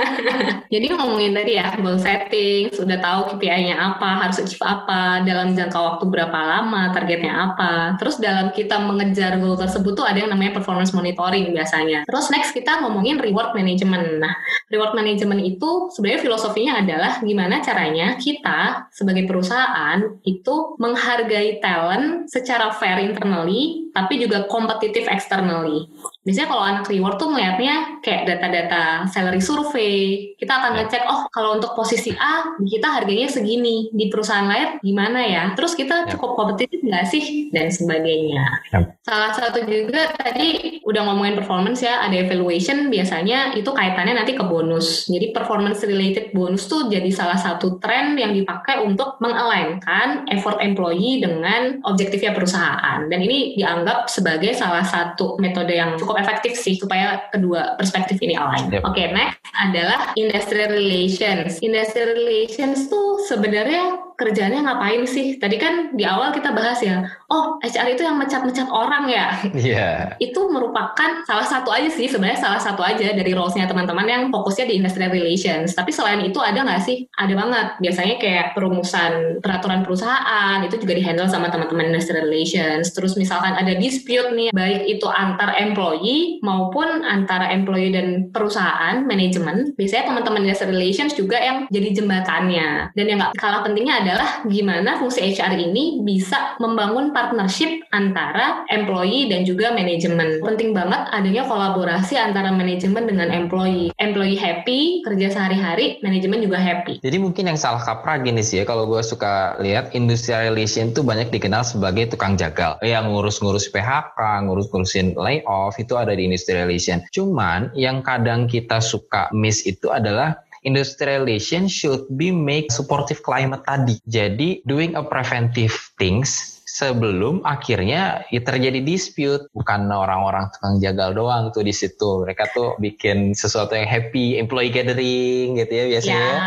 jadi 0.74 0.86
ngomongin 0.94 1.34
tadi 1.34 1.58
ya 1.58 1.74
goal 1.80 1.98
setting, 1.98 2.70
sudah 2.70 2.98
tahu 3.02 3.34
KPI-nya 3.34 3.74
apa, 3.74 4.26
harus 4.26 4.38
achieve 4.38 4.62
apa, 4.62 5.26
dalam 5.26 5.58
jangka 5.58 5.78
waktu 5.78 6.04
berapa 6.06 6.38
lama, 6.38 6.94
target 6.94 7.19
targetnya 7.20 7.52
apa. 7.52 7.72
Terus 8.00 8.16
dalam 8.16 8.48
kita 8.56 8.80
mengejar 8.80 9.36
goal 9.36 9.60
tersebut 9.60 9.92
tuh 9.92 10.06
ada 10.08 10.24
yang 10.24 10.32
namanya 10.32 10.56
performance 10.56 10.96
monitoring 10.96 11.52
biasanya. 11.52 12.08
Terus 12.08 12.32
next 12.32 12.56
kita 12.56 12.80
ngomongin 12.80 13.20
reward 13.20 13.52
management. 13.52 14.24
Nah, 14.24 14.32
reward 14.72 14.96
management 14.96 15.44
itu 15.44 15.92
sebenarnya 15.92 16.24
filosofinya 16.24 16.80
adalah 16.80 17.20
gimana 17.20 17.60
caranya 17.60 18.16
kita 18.16 18.88
sebagai 18.88 19.28
perusahaan 19.28 20.00
itu 20.24 20.80
menghargai 20.80 21.60
talent 21.60 22.32
secara 22.32 22.72
fair 22.72 23.04
internally 23.04 23.89
tapi 23.94 24.22
juga 24.22 24.46
kompetitif 24.50 25.06
externally. 25.06 25.86
Biasanya 26.20 26.48
kalau 26.52 26.64
anak 26.64 26.84
reward 26.90 27.16
tuh 27.16 27.32
melihatnya 27.32 28.00
kayak 28.04 28.28
data-data 28.28 29.08
salary 29.08 29.40
survey. 29.40 29.96
Kita 30.36 30.60
akan 30.60 30.76
ya. 30.76 30.76
ngecek, 30.84 31.02
oh 31.08 31.20
kalau 31.32 31.56
untuk 31.56 31.72
posisi 31.72 32.12
A, 32.16 32.56
kita 32.60 32.88
harganya 32.92 33.28
segini. 33.28 33.88
Di 33.92 34.12
perusahaan 34.12 34.44
lain 34.44 34.84
gimana 34.84 35.20
ya? 35.24 35.44
Terus 35.56 35.72
kita 35.72 36.04
ya. 36.04 36.16
cukup 36.16 36.36
kompetitif 36.36 36.84
nggak 36.84 37.06
sih? 37.08 37.48
Dan 37.50 37.72
sebagainya. 37.72 38.44
Ya. 38.68 38.78
Salah 39.00 39.32
satu 39.32 39.64
juga 39.64 40.12
tadi 40.12 40.80
udah 40.84 41.08
ngomongin 41.08 41.40
performance 41.40 41.80
ya, 41.80 42.04
ada 42.04 42.16
evaluation 42.16 42.92
biasanya 42.92 43.56
itu 43.56 43.72
kaitannya 43.72 44.20
nanti 44.20 44.36
ke 44.36 44.44
bonus. 44.44 45.08
Jadi 45.08 45.32
performance 45.32 45.80
related 45.88 46.36
bonus 46.36 46.68
tuh 46.68 46.92
jadi 46.92 47.08
salah 47.08 47.40
satu 47.40 47.80
tren 47.80 48.12
yang 48.20 48.36
dipakai 48.36 48.84
untuk 48.84 49.16
mengalignkan 49.24 50.28
effort 50.28 50.60
employee 50.60 51.24
dengan 51.24 51.80
objektifnya 51.88 52.36
perusahaan. 52.36 53.08
Dan 53.08 53.18
ini 53.24 53.56
dianggap 53.56 53.79
sebagai 54.04 54.52
salah 54.52 54.84
satu 54.84 55.40
metode 55.40 55.72
yang 55.72 55.96
cukup 55.96 56.10
cukup 56.10 56.26
efektif 56.26 56.58
sih 56.58 56.74
supaya 56.74 57.30
kedua 57.30 57.78
perspektif 57.78 58.18
ini 58.18 58.34
align. 58.34 58.66
Yep. 58.74 58.82
Oke, 58.82 58.98
okay, 58.98 59.06
next 59.14 59.38
adalah 59.54 60.10
industrial 60.18 60.74
relations. 60.74 61.62
Industrial 61.62 62.18
relations 62.18 62.90
tuh 62.90 63.22
sebenarnya 63.30 64.09
kerjanya 64.20 64.60
ngapain 64.60 65.08
sih? 65.08 65.40
Tadi 65.40 65.56
kan 65.56 65.96
di 65.96 66.04
awal 66.04 66.36
kita 66.36 66.52
bahas 66.52 66.84
ya, 66.84 67.00
oh 67.32 67.56
HR 67.64 67.96
itu 67.96 68.04
yang 68.04 68.20
mecat-mecat 68.20 68.68
orang 68.68 69.08
ya. 69.08 69.32
Iya. 69.56 69.80
Yeah. 69.80 69.98
Itu 70.20 70.52
merupakan 70.52 71.24
salah 71.24 71.48
satu 71.48 71.72
aja 71.72 71.88
sih, 71.88 72.04
sebenarnya 72.04 72.44
salah 72.44 72.60
satu 72.60 72.84
aja 72.84 73.16
dari 73.16 73.32
roles-nya 73.32 73.64
teman-teman 73.64 74.04
yang 74.04 74.22
fokusnya 74.28 74.68
di 74.68 74.74
industrial 74.76 75.08
relations. 75.08 75.72
Tapi 75.72 75.88
selain 75.88 76.20
itu 76.20 76.36
ada 76.42 76.60
nggak 76.60 76.82
sih? 76.84 77.08
Ada 77.16 77.32
banget. 77.32 77.66
Biasanya 77.80 78.16
kayak 78.20 78.46
perumusan 78.52 79.40
peraturan 79.40 79.80
perusahaan, 79.80 80.60
itu 80.60 80.76
juga 80.76 80.92
dihandle 80.98 81.30
sama 81.30 81.48
teman-teman 81.48 81.94
industrial 81.94 82.28
relations. 82.28 82.92
Terus 82.92 83.16
misalkan 83.16 83.56
ada 83.56 83.72
dispute 83.78 84.34
nih, 84.36 84.50
baik 84.52 84.84
itu 84.90 85.06
antar 85.08 85.56
employee 85.56 86.42
maupun 86.44 87.06
antara 87.06 87.48
employee 87.54 87.94
dan 87.94 88.28
perusahaan, 88.34 89.06
manajemen. 89.06 89.72
Biasanya 89.78 90.12
teman-teman 90.12 90.44
industrial 90.44 90.74
relations 90.74 91.14
juga 91.14 91.38
yang 91.38 91.70
jadi 91.70 91.88
jembatannya. 92.02 92.92
Dan 92.92 93.04
yang 93.06 93.18
nggak 93.22 93.38
kalah 93.38 93.62
pentingnya 93.62 94.02
ada 94.02 94.09
adalah 94.10 94.42
gimana 94.42 94.98
fungsi 94.98 95.22
HR 95.22 95.54
ini 95.54 96.02
bisa 96.02 96.58
membangun 96.58 97.14
partnership 97.14 97.86
antara 97.94 98.66
employee 98.66 99.30
dan 99.30 99.46
juga 99.46 99.70
manajemen. 99.70 100.42
Penting 100.42 100.74
banget 100.74 101.06
adanya 101.14 101.46
kolaborasi 101.46 102.18
antara 102.18 102.50
manajemen 102.50 103.06
dengan 103.06 103.30
employee. 103.30 103.94
Employee 104.02 104.34
happy, 104.34 105.06
kerja 105.06 105.30
sehari-hari, 105.30 106.02
manajemen 106.02 106.42
juga 106.42 106.58
happy. 106.58 106.98
Jadi 106.98 107.22
mungkin 107.22 107.54
yang 107.54 107.54
salah 107.54 107.78
kaprah 107.78 108.18
gini 108.18 108.42
sih 108.42 108.58
ya, 108.58 108.64
kalau 108.66 108.90
gue 108.90 108.98
suka 108.98 109.54
lihat 109.62 109.94
industrial 109.94 110.50
relation 110.50 110.90
tuh 110.90 111.06
banyak 111.06 111.30
dikenal 111.30 111.62
sebagai 111.62 112.10
tukang 112.10 112.34
jagal. 112.34 112.82
Yang 112.82 113.14
ngurus-ngurus 113.14 113.70
PHK, 113.70 114.50
ngurus-ngurusin 114.50 115.14
layoff, 115.14 115.78
itu 115.78 115.94
ada 115.94 116.10
di 116.10 116.26
industrial 116.26 116.66
relation. 116.66 116.98
Cuman 117.14 117.70
yang 117.78 118.02
kadang 118.02 118.50
kita 118.50 118.82
suka 118.82 119.30
miss 119.30 119.62
itu 119.62 119.94
adalah 119.94 120.49
industrialization 120.62 121.66
should 121.66 122.04
be 122.14 122.28
make 122.32 122.68
supportive 122.72 123.24
climate 123.24 123.64
tadi. 123.64 123.96
Jadi 124.04 124.64
doing 124.64 124.96
a 124.96 125.02
preventive 125.04 125.74
things 125.96 126.60
sebelum 126.70 127.42
akhirnya 127.42 128.22
ya 128.30 128.40
terjadi 128.40 128.78
dispute 128.86 129.50
bukan 129.50 129.90
orang-orang 129.90 130.48
tukang 130.54 130.78
jagal 130.78 131.10
doang 131.18 131.50
tuh 131.50 131.66
di 131.66 131.74
situ 131.74 132.22
mereka 132.22 132.46
tuh 132.54 132.78
bikin 132.78 133.34
sesuatu 133.34 133.74
yang 133.74 133.90
happy 133.90 134.38
employee 134.38 134.70
gathering 134.70 135.58
gitu 135.58 135.72
ya 135.74 135.84
biasanya 135.98 136.30
ya. 136.30 136.38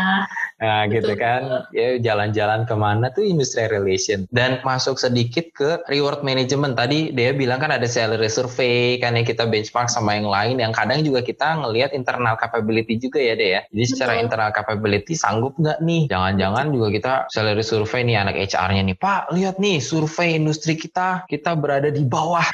Nah, 0.64 0.88
gitu 0.88 1.12
kan. 1.20 1.68
Ya 1.76 2.00
jalan-jalan 2.00 2.64
ke 2.64 2.72
mana 2.72 3.12
tuh 3.12 3.20
industry 3.20 3.68
relation. 3.68 4.24
Dan 4.32 4.64
masuk 4.64 4.96
sedikit 4.96 5.52
ke 5.52 5.84
reward 5.92 6.24
management. 6.24 6.80
Tadi 6.80 7.12
dia 7.12 7.36
bilang 7.36 7.60
kan 7.60 7.68
ada 7.68 7.84
salary 7.84 8.32
survey 8.32 8.96
kan 8.96 9.12
yang 9.12 9.28
kita 9.28 9.44
benchmark 9.44 9.92
sama 9.92 10.16
yang 10.16 10.28
lain. 10.28 10.56
Yang 10.56 10.72
kadang 10.80 11.00
juga 11.04 11.20
kita 11.20 11.60
ngelihat 11.60 11.92
internal 11.92 12.40
capability 12.40 12.96
juga 12.96 13.20
ya 13.20 13.36
deh 13.36 13.50
ya. 13.60 13.60
Jadi 13.68 13.84
secara 13.84 14.16
internal 14.16 14.50
capability 14.56 15.12
sanggup 15.12 15.52
nggak 15.60 15.84
nih? 15.84 16.08
Jangan-jangan 16.08 16.72
juga 16.72 16.88
kita 16.88 17.12
salary 17.28 17.64
survey 17.64 18.00
nih 18.08 18.16
anak 18.16 18.36
HR-nya 18.40 18.82
nih. 18.88 18.96
Pak, 18.96 19.22
lihat 19.36 19.56
nih 19.60 19.78
survei 19.84 20.40
industri 20.40 20.80
kita. 20.80 21.28
Kita 21.28 21.52
berada 21.58 21.92
di 21.92 22.00
bawah. 22.06 22.46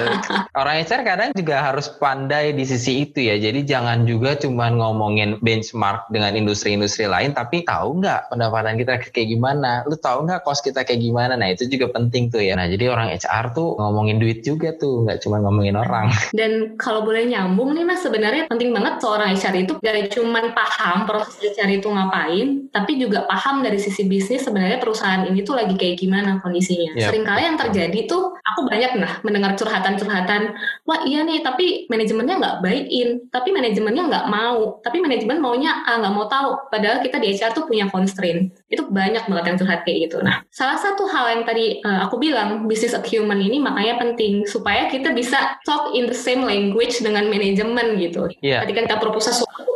Orang 0.60 0.76
HR 0.86 1.02
kadang 1.02 1.30
juga 1.34 1.66
harus 1.72 1.90
pandai 1.90 2.54
di 2.54 2.62
sisi 2.62 3.08
itu 3.08 3.26
ya. 3.26 3.40
Jadi 3.40 3.66
jangan 3.66 4.04
juga 4.04 4.38
cuma 4.38 4.70
ngomongin 4.70 5.40
benchmark 5.40 6.12
dengan 6.12 6.36
industri-industri 6.36 7.08
lain. 7.08 7.32
Tapi 7.32 7.55
tapi 7.56 7.64
tahu 7.64 8.04
nggak 8.04 8.20
pendapatan 8.28 8.74
kita 8.76 8.92
kayak 9.16 9.28
gimana? 9.32 9.70
Lu 9.88 9.96
tahu 9.96 10.28
nggak 10.28 10.44
kos 10.44 10.60
kita 10.60 10.84
kayak 10.84 11.00
gimana? 11.00 11.40
Nah 11.40 11.48
itu 11.48 11.64
juga 11.64 11.88
penting 11.88 12.28
tuh 12.28 12.44
ya. 12.44 12.52
Nah 12.52 12.68
jadi 12.68 12.92
orang 12.92 13.08
HR 13.16 13.56
tuh 13.56 13.80
ngomongin 13.80 14.20
duit 14.20 14.44
juga 14.44 14.76
tuh, 14.76 15.08
nggak 15.08 15.24
cuma 15.24 15.40
ngomongin 15.40 15.80
orang. 15.80 16.12
Dan 16.38 16.76
kalau 16.76 17.00
boleh 17.08 17.24
nyambung 17.24 17.72
nih 17.72 17.88
mas, 17.88 18.04
sebenarnya 18.04 18.44
penting 18.52 18.76
banget 18.76 19.00
seorang 19.00 19.32
HR 19.32 19.54
itu 19.64 19.72
gak 19.80 20.12
cuma 20.12 20.40
paham 20.52 21.08
proses 21.08 21.40
HR 21.40 21.80
itu 21.80 21.88
ngapain, 21.88 22.68
tapi 22.68 23.00
juga 23.00 23.24
paham 23.24 23.64
dari 23.64 23.80
sisi 23.80 24.04
bisnis 24.04 24.44
sebenarnya 24.44 24.76
perusahaan 24.76 25.24
ini 25.24 25.40
tuh 25.40 25.56
lagi 25.56 25.72
kayak 25.72 25.96
gimana 25.96 26.36
kondisinya. 26.44 26.92
Yep. 26.92 27.08
Seringkali 27.08 27.42
yang 27.42 27.56
terjadi 27.56 28.00
tuh 28.04 28.35
aku 28.54 28.70
banyak 28.70 28.92
nah 29.02 29.18
mendengar 29.26 29.58
curhatan-curhatan, 29.58 30.54
wah 30.86 31.00
iya 31.02 31.26
nih 31.26 31.42
tapi 31.42 31.90
manajemennya 31.90 32.38
nggak 32.38 32.56
baikin, 32.62 33.26
tapi 33.34 33.50
manajemennya 33.50 34.06
nggak 34.06 34.26
mau, 34.30 34.78
tapi 34.86 35.02
manajemen 35.02 35.42
maunya 35.42 35.82
ah 35.82 35.98
nggak 35.98 36.14
mau 36.14 36.26
tahu. 36.30 36.70
Padahal 36.70 37.02
kita 37.02 37.18
di 37.18 37.34
HR 37.34 37.52
tuh 37.52 37.66
punya 37.66 37.90
constraint. 37.90 38.54
Itu 38.70 38.86
banyak 38.86 39.26
banget 39.26 39.44
yang 39.50 39.58
curhat 39.58 39.80
kayak 39.82 39.98
gitu. 40.06 40.22
Nah, 40.22 40.46
salah 40.54 40.78
satu 40.78 41.10
hal 41.10 41.34
yang 41.34 41.42
tadi 41.42 41.82
uh, 41.82 42.06
aku 42.06 42.22
bilang 42.22 42.70
business 42.70 42.94
acumen 42.94 43.42
ini 43.42 43.58
makanya 43.58 43.98
penting 43.98 44.46
supaya 44.46 44.86
kita 44.86 45.10
bisa 45.10 45.58
talk 45.66 45.90
in 45.98 46.06
the 46.06 46.16
same 46.16 46.46
language 46.46 47.02
dengan 47.02 47.26
manajemen 47.26 47.98
gitu. 47.98 48.30
Yeah. 48.40 48.62
Ketika 48.62 48.86
kita 48.86 48.96
propose 49.02 49.34
sesuatu 49.34 49.75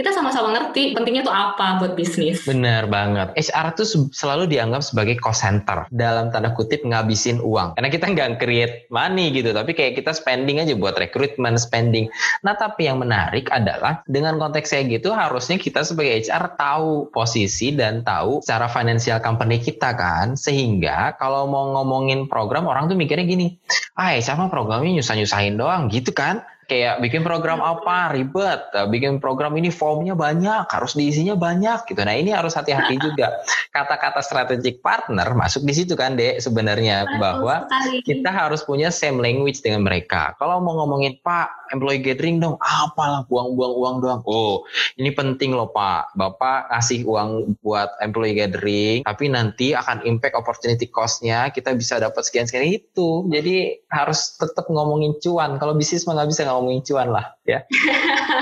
kita 0.00 0.16
sama-sama 0.16 0.56
ngerti 0.56 0.96
pentingnya 0.96 1.28
tuh 1.28 1.36
apa 1.36 1.76
buat 1.76 1.92
bisnis. 1.92 2.48
Bener 2.48 2.88
banget. 2.88 3.36
HR 3.36 3.76
tuh 3.76 3.84
selalu 4.16 4.48
dianggap 4.48 4.80
sebagai 4.80 5.20
cost 5.20 5.44
center. 5.44 5.84
Dalam 5.92 6.32
tanda 6.32 6.56
kutip 6.56 6.80
ngabisin 6.88 7.36
uang. 7.36 7.76
Karena 7.76 7.92
kita 7.92 8.08
nggak 8.08 8.40
create 8.40 8.88
money 8.88 9.28
gitu. 9.28 9.52
Tapi 9.52 9.76
kayak 9.76 10.00
kita 10.00 10.16
spending 10.16 10.56
aja 10.56 10.72
buat 10.72 10.96
rekrutmen, 10.96 11.60
spending. 11.60 12.08
Nah 12.40 12.56
tapi 12.56 12.88
yang 12.88 12.96
menarik 12.96 13.52
adalah 13.52 14.00
dengan 14.08 14.40
konteks 14.40 14.72
kayak 14.72 15.04
gitu 15.04 15.12
harusnya 15.12 15.60
kita 15.60 15.84
sebagai 15.84 16.24
HR 16.24 16.56
tahu 16.56 17.12
posisi 17.12 17.76
dan 17.76 18.00
tahu 18.00 18.40
secara 18.40 18.72
financial 18.72 19.20
company 19.20 19.60
kita 19.60 19.92
kan. 19.92 20.32
Sehingga 20.32 21.12
kalau 21.20 21.44
mau 21.44 21.76
ngomongin 21.76 22.24
program 22.24 22.64
orang 22.64 22.88
tuh 22.88 22.96
mikirnya 22.96 23.28
gini. 23.28 23.60
Ah 24.00 24.16
HR 24.16 24.48
mah 24.48 24.48
programnya 24.48 24.96
nyusah-nyusahin 24.96 25.60
doang 25.60 25.92
gitu 25.92 26.16
kan 26.16 26.40
kayak 26.70 27.02
bikin 27.02 27.26
program 27.26 27.58
apa 27.58 28.14
ribet, 28.14 28.70
eh, 28.78 28.86
bikin 28.86 29.18
program 29.18 29.58
ini 29.58 29.74
formnya 29.74 30.14
banyak, 30.14 30.70
harus 30.70 30.94
diisinya 30.94 31.34
banyak 31.34 31.82
gitu. 31.90 31.98
Nah 32.06 32.14
ini 32.14 32.30
harus 32.30 32.54
hati-hati 32.54 32.94
juga. 33.10 33.42
Kata-kata 33.74 34.22
strategic 34.22 34.78
partner 34.78 35.26
masuk 35.34 35.66
di 35.66 35.74
situ 35.74 35.98
kan 35.98 36.14
dek 36.14 36.38
sebenarnya 36.38 37.10
bahwa 37.18 37.66
kita 38.06 38.30
harus 38.30 38.62
punya 38.62 38.94
same 38.94 39.18
language 39.18 39.58
dengan 39.66 39.82
mereka. 39.82 40.38
Kalau 40.38 40.62
mau 40.62 40.78
ngomongin 40.78 41.18
Pak 41.26 41.74
employee 41.74 42.06
gathering 42.06 42.38
dong, 42.38 42.54
apalah 42.62 43.26
buang-buang 43.26 43.74
uang 43.74 43.96
doang. 44.06 44.22
Oh 44.30 44.62
ini 44.94 45.10
penting 45.10 45.50
loh 45.50 45.74
Pak, 45.74 46.14
Bapak 46.14 46.70
ngasih 46.70 47.02
uang 47.02 47.58
buat 47.66 47.98
employee 47.98 48.38
gathering, 48.38 49.02
tapi 49.02 49.26
nanti 49.26 49.74
akan 49.74 50.06
impact 50.06 50.38
opportunity 50.38 50.86
cost-nya 50.86 51.50
kita 51.50 51.74
bisa 51.74 51.98
dapat 51.98 52.22
sekian-sekian 52.22 52.68
itu. 52.68 53.26
Jadi 53.26 53.86
harus 53.90 54.38
tetap 54.38 54.70
ngomongin 54.70 55.18
cuan. 55.18 55.58
Kalau 55.58 55.74
bisnis 55.74 56.06
mah 56.06 56.14
nggak 56.20 56.30
bisa 56.30 56.46
ngomong 56.46 56.59
ngomongin 56.60 56.84
cuan 56.84 57.08
lah 57.08 57.32
ya. 57.48 57.64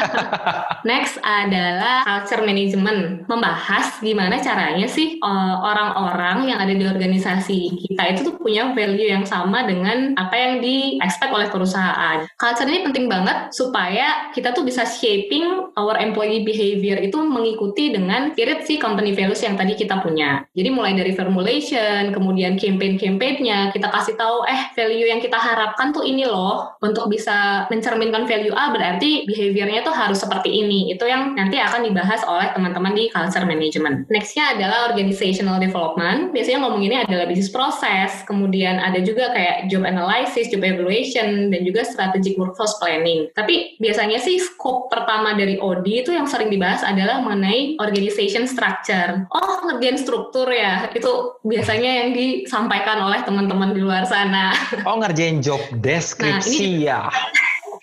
Next 0.89 1.17
adalah 1.23 2.05
culture 2.05 2.45
management, 2.45 3.25
membahas 3.31 3.99
gimana 4.03 4.43
caranya 4.43 4.91
sih 4.91 5.17
eh, 5.23 5.57
orang-orang 5.63 6.51
yang 6.51 6.59
ada 6.59 6.75
di 6.75 6.85
organisasi 6.85 7.59
kita 7.89 8.03
itu 8.15 8.21
tuh 8.27 8.35
punya 8.37 8.75
value 8.75 9.09
yang 9.09 9.25
sama 9.25 9.65
dengan 9.65 10.19
apa 10.19 10.35
yang 10.35 10.55
di 10.59 10.99
expect 10.99 11.31
oleh 11.31 11.49
perusahaan. 11.49 12.27
Culture 12.37 12.69
ini 12.69 12.85
penting 12.85 13.07
banget 13.07 13.55
supaya 13.55 14.31
kita 14.35 14.53
tuh 14.53 14.67
bisa 14.67 14.85
shaping 14.85 15.73
our 15.79 15.97
employee 15.99 16.43
behavior 16.43 16.99
itu 16.99 17.17
mengikuti 17.23 17.95
dengan 17.95 18.35
spirit 18.35 18.67
si 18.67 18.77
company 18.77 19.15
values 19.15 19.41
yang 19.41 19.55
tadi 19.55 19.79
kita 19.79 20.03
punya. 20.03 20.45
Jadi 20.53 20.69
mulai 20.75 20.95
dari 20.99 21.15
formulation, 21.15 22.11
kemudian 22.11 22.59
campaign-campaignnya, 22.59 23.71
kita 23.71 23.89
kasih 23.89 24.19
tahu 24.19 24.45
eh 24.49 24.75
value 24.75 25.09
yang 25.09 25.21
kita 25.23 25.39
harapkan 25.39 25.95
tuh 25.95 26.03
ini 26.03 26.27
loh 26.27 26.75
untuk 26.83 27.07
bisa 27.11 27.69
mencerminkan 27.69 28.08
mencerminkan 28.09 28.25
value 28.25 28.57
A 28.57 28.73
berarti 28.73 29.29
behaviornya 29.29 29.85
tuh 29.85 29.93
harus 29.93 30.19
seperti 30.19 30.49
ini. 30.49 30.89
Itu 30.93 31.05
yang 31.05 31.37
nanti 31.37 31.61
akan 31.61 31.85
dibahas 31.85 32.25
oleh 32.25 32.49
teman-teman 32.57 32.97
di 32.97 33.13
culture 33.13 33.45
management. 33.45 34.09
Nextnya 34.09 34.57
adalah 34.57 34.89
organizational 34.91 35.61
development. 35.61 36.33
Biasanya 36.33 36.65
ngomonginnya 36.65 37.01
adalah 37.05 37.29
bisnis 37.29 37.53
proses, 37.53 38.25
kemudian 38.25 38.81
ada 38.81 38.99
juga 39.05 39.31
kayak 39.37 39.69
job 39.69 39.85
analysis, 39.85 40.49
job 40.49 40.65
evaluation, 40.65 41.53
dan 41.53 41.61
juga 41.63 41.85
strategic 41.85 42.41
workforce 42.41 42.81
planning. 42.81 43.29
Tapi 43.37 43.77
biasanya 43.77 44.19
sih 44.19 44.41
scope 44.41 44.89
pertama 44.89 45.37
dari 45.37 45.61
OD 45.61 45.87
itu 46.09 46.11
yang 46.17 46.25
sering 46.25 46.49
dibahas 46.49 46.81
adalah 46.81 47.21
mengenai 47.21 47.77
organization 47.79 48.49
structure. 48.49 49.29
Oh, 49.37 49.69
ngerjain 49.69 50.01
struktur 50.01 50.49
ya. 50.49 50.89
Itu 50.97 51.39
biasanya 51.45 52.05
yang 52.05 52.11
disampaikan 52.17 53.05
oleh 53.05 53.21
teman-teman 53.23 53.77
di 53.77 53.81
luar 53.85 54.09
sana. 54.09 54.57
Oh, 54.89 54.97
ngerjain 54.97 55.45
job 55.45 55.61
deskripsi 55.85 56.57
nah, 56.57 56.73
ini, 56.73 56.89
ya. 56.89 57.01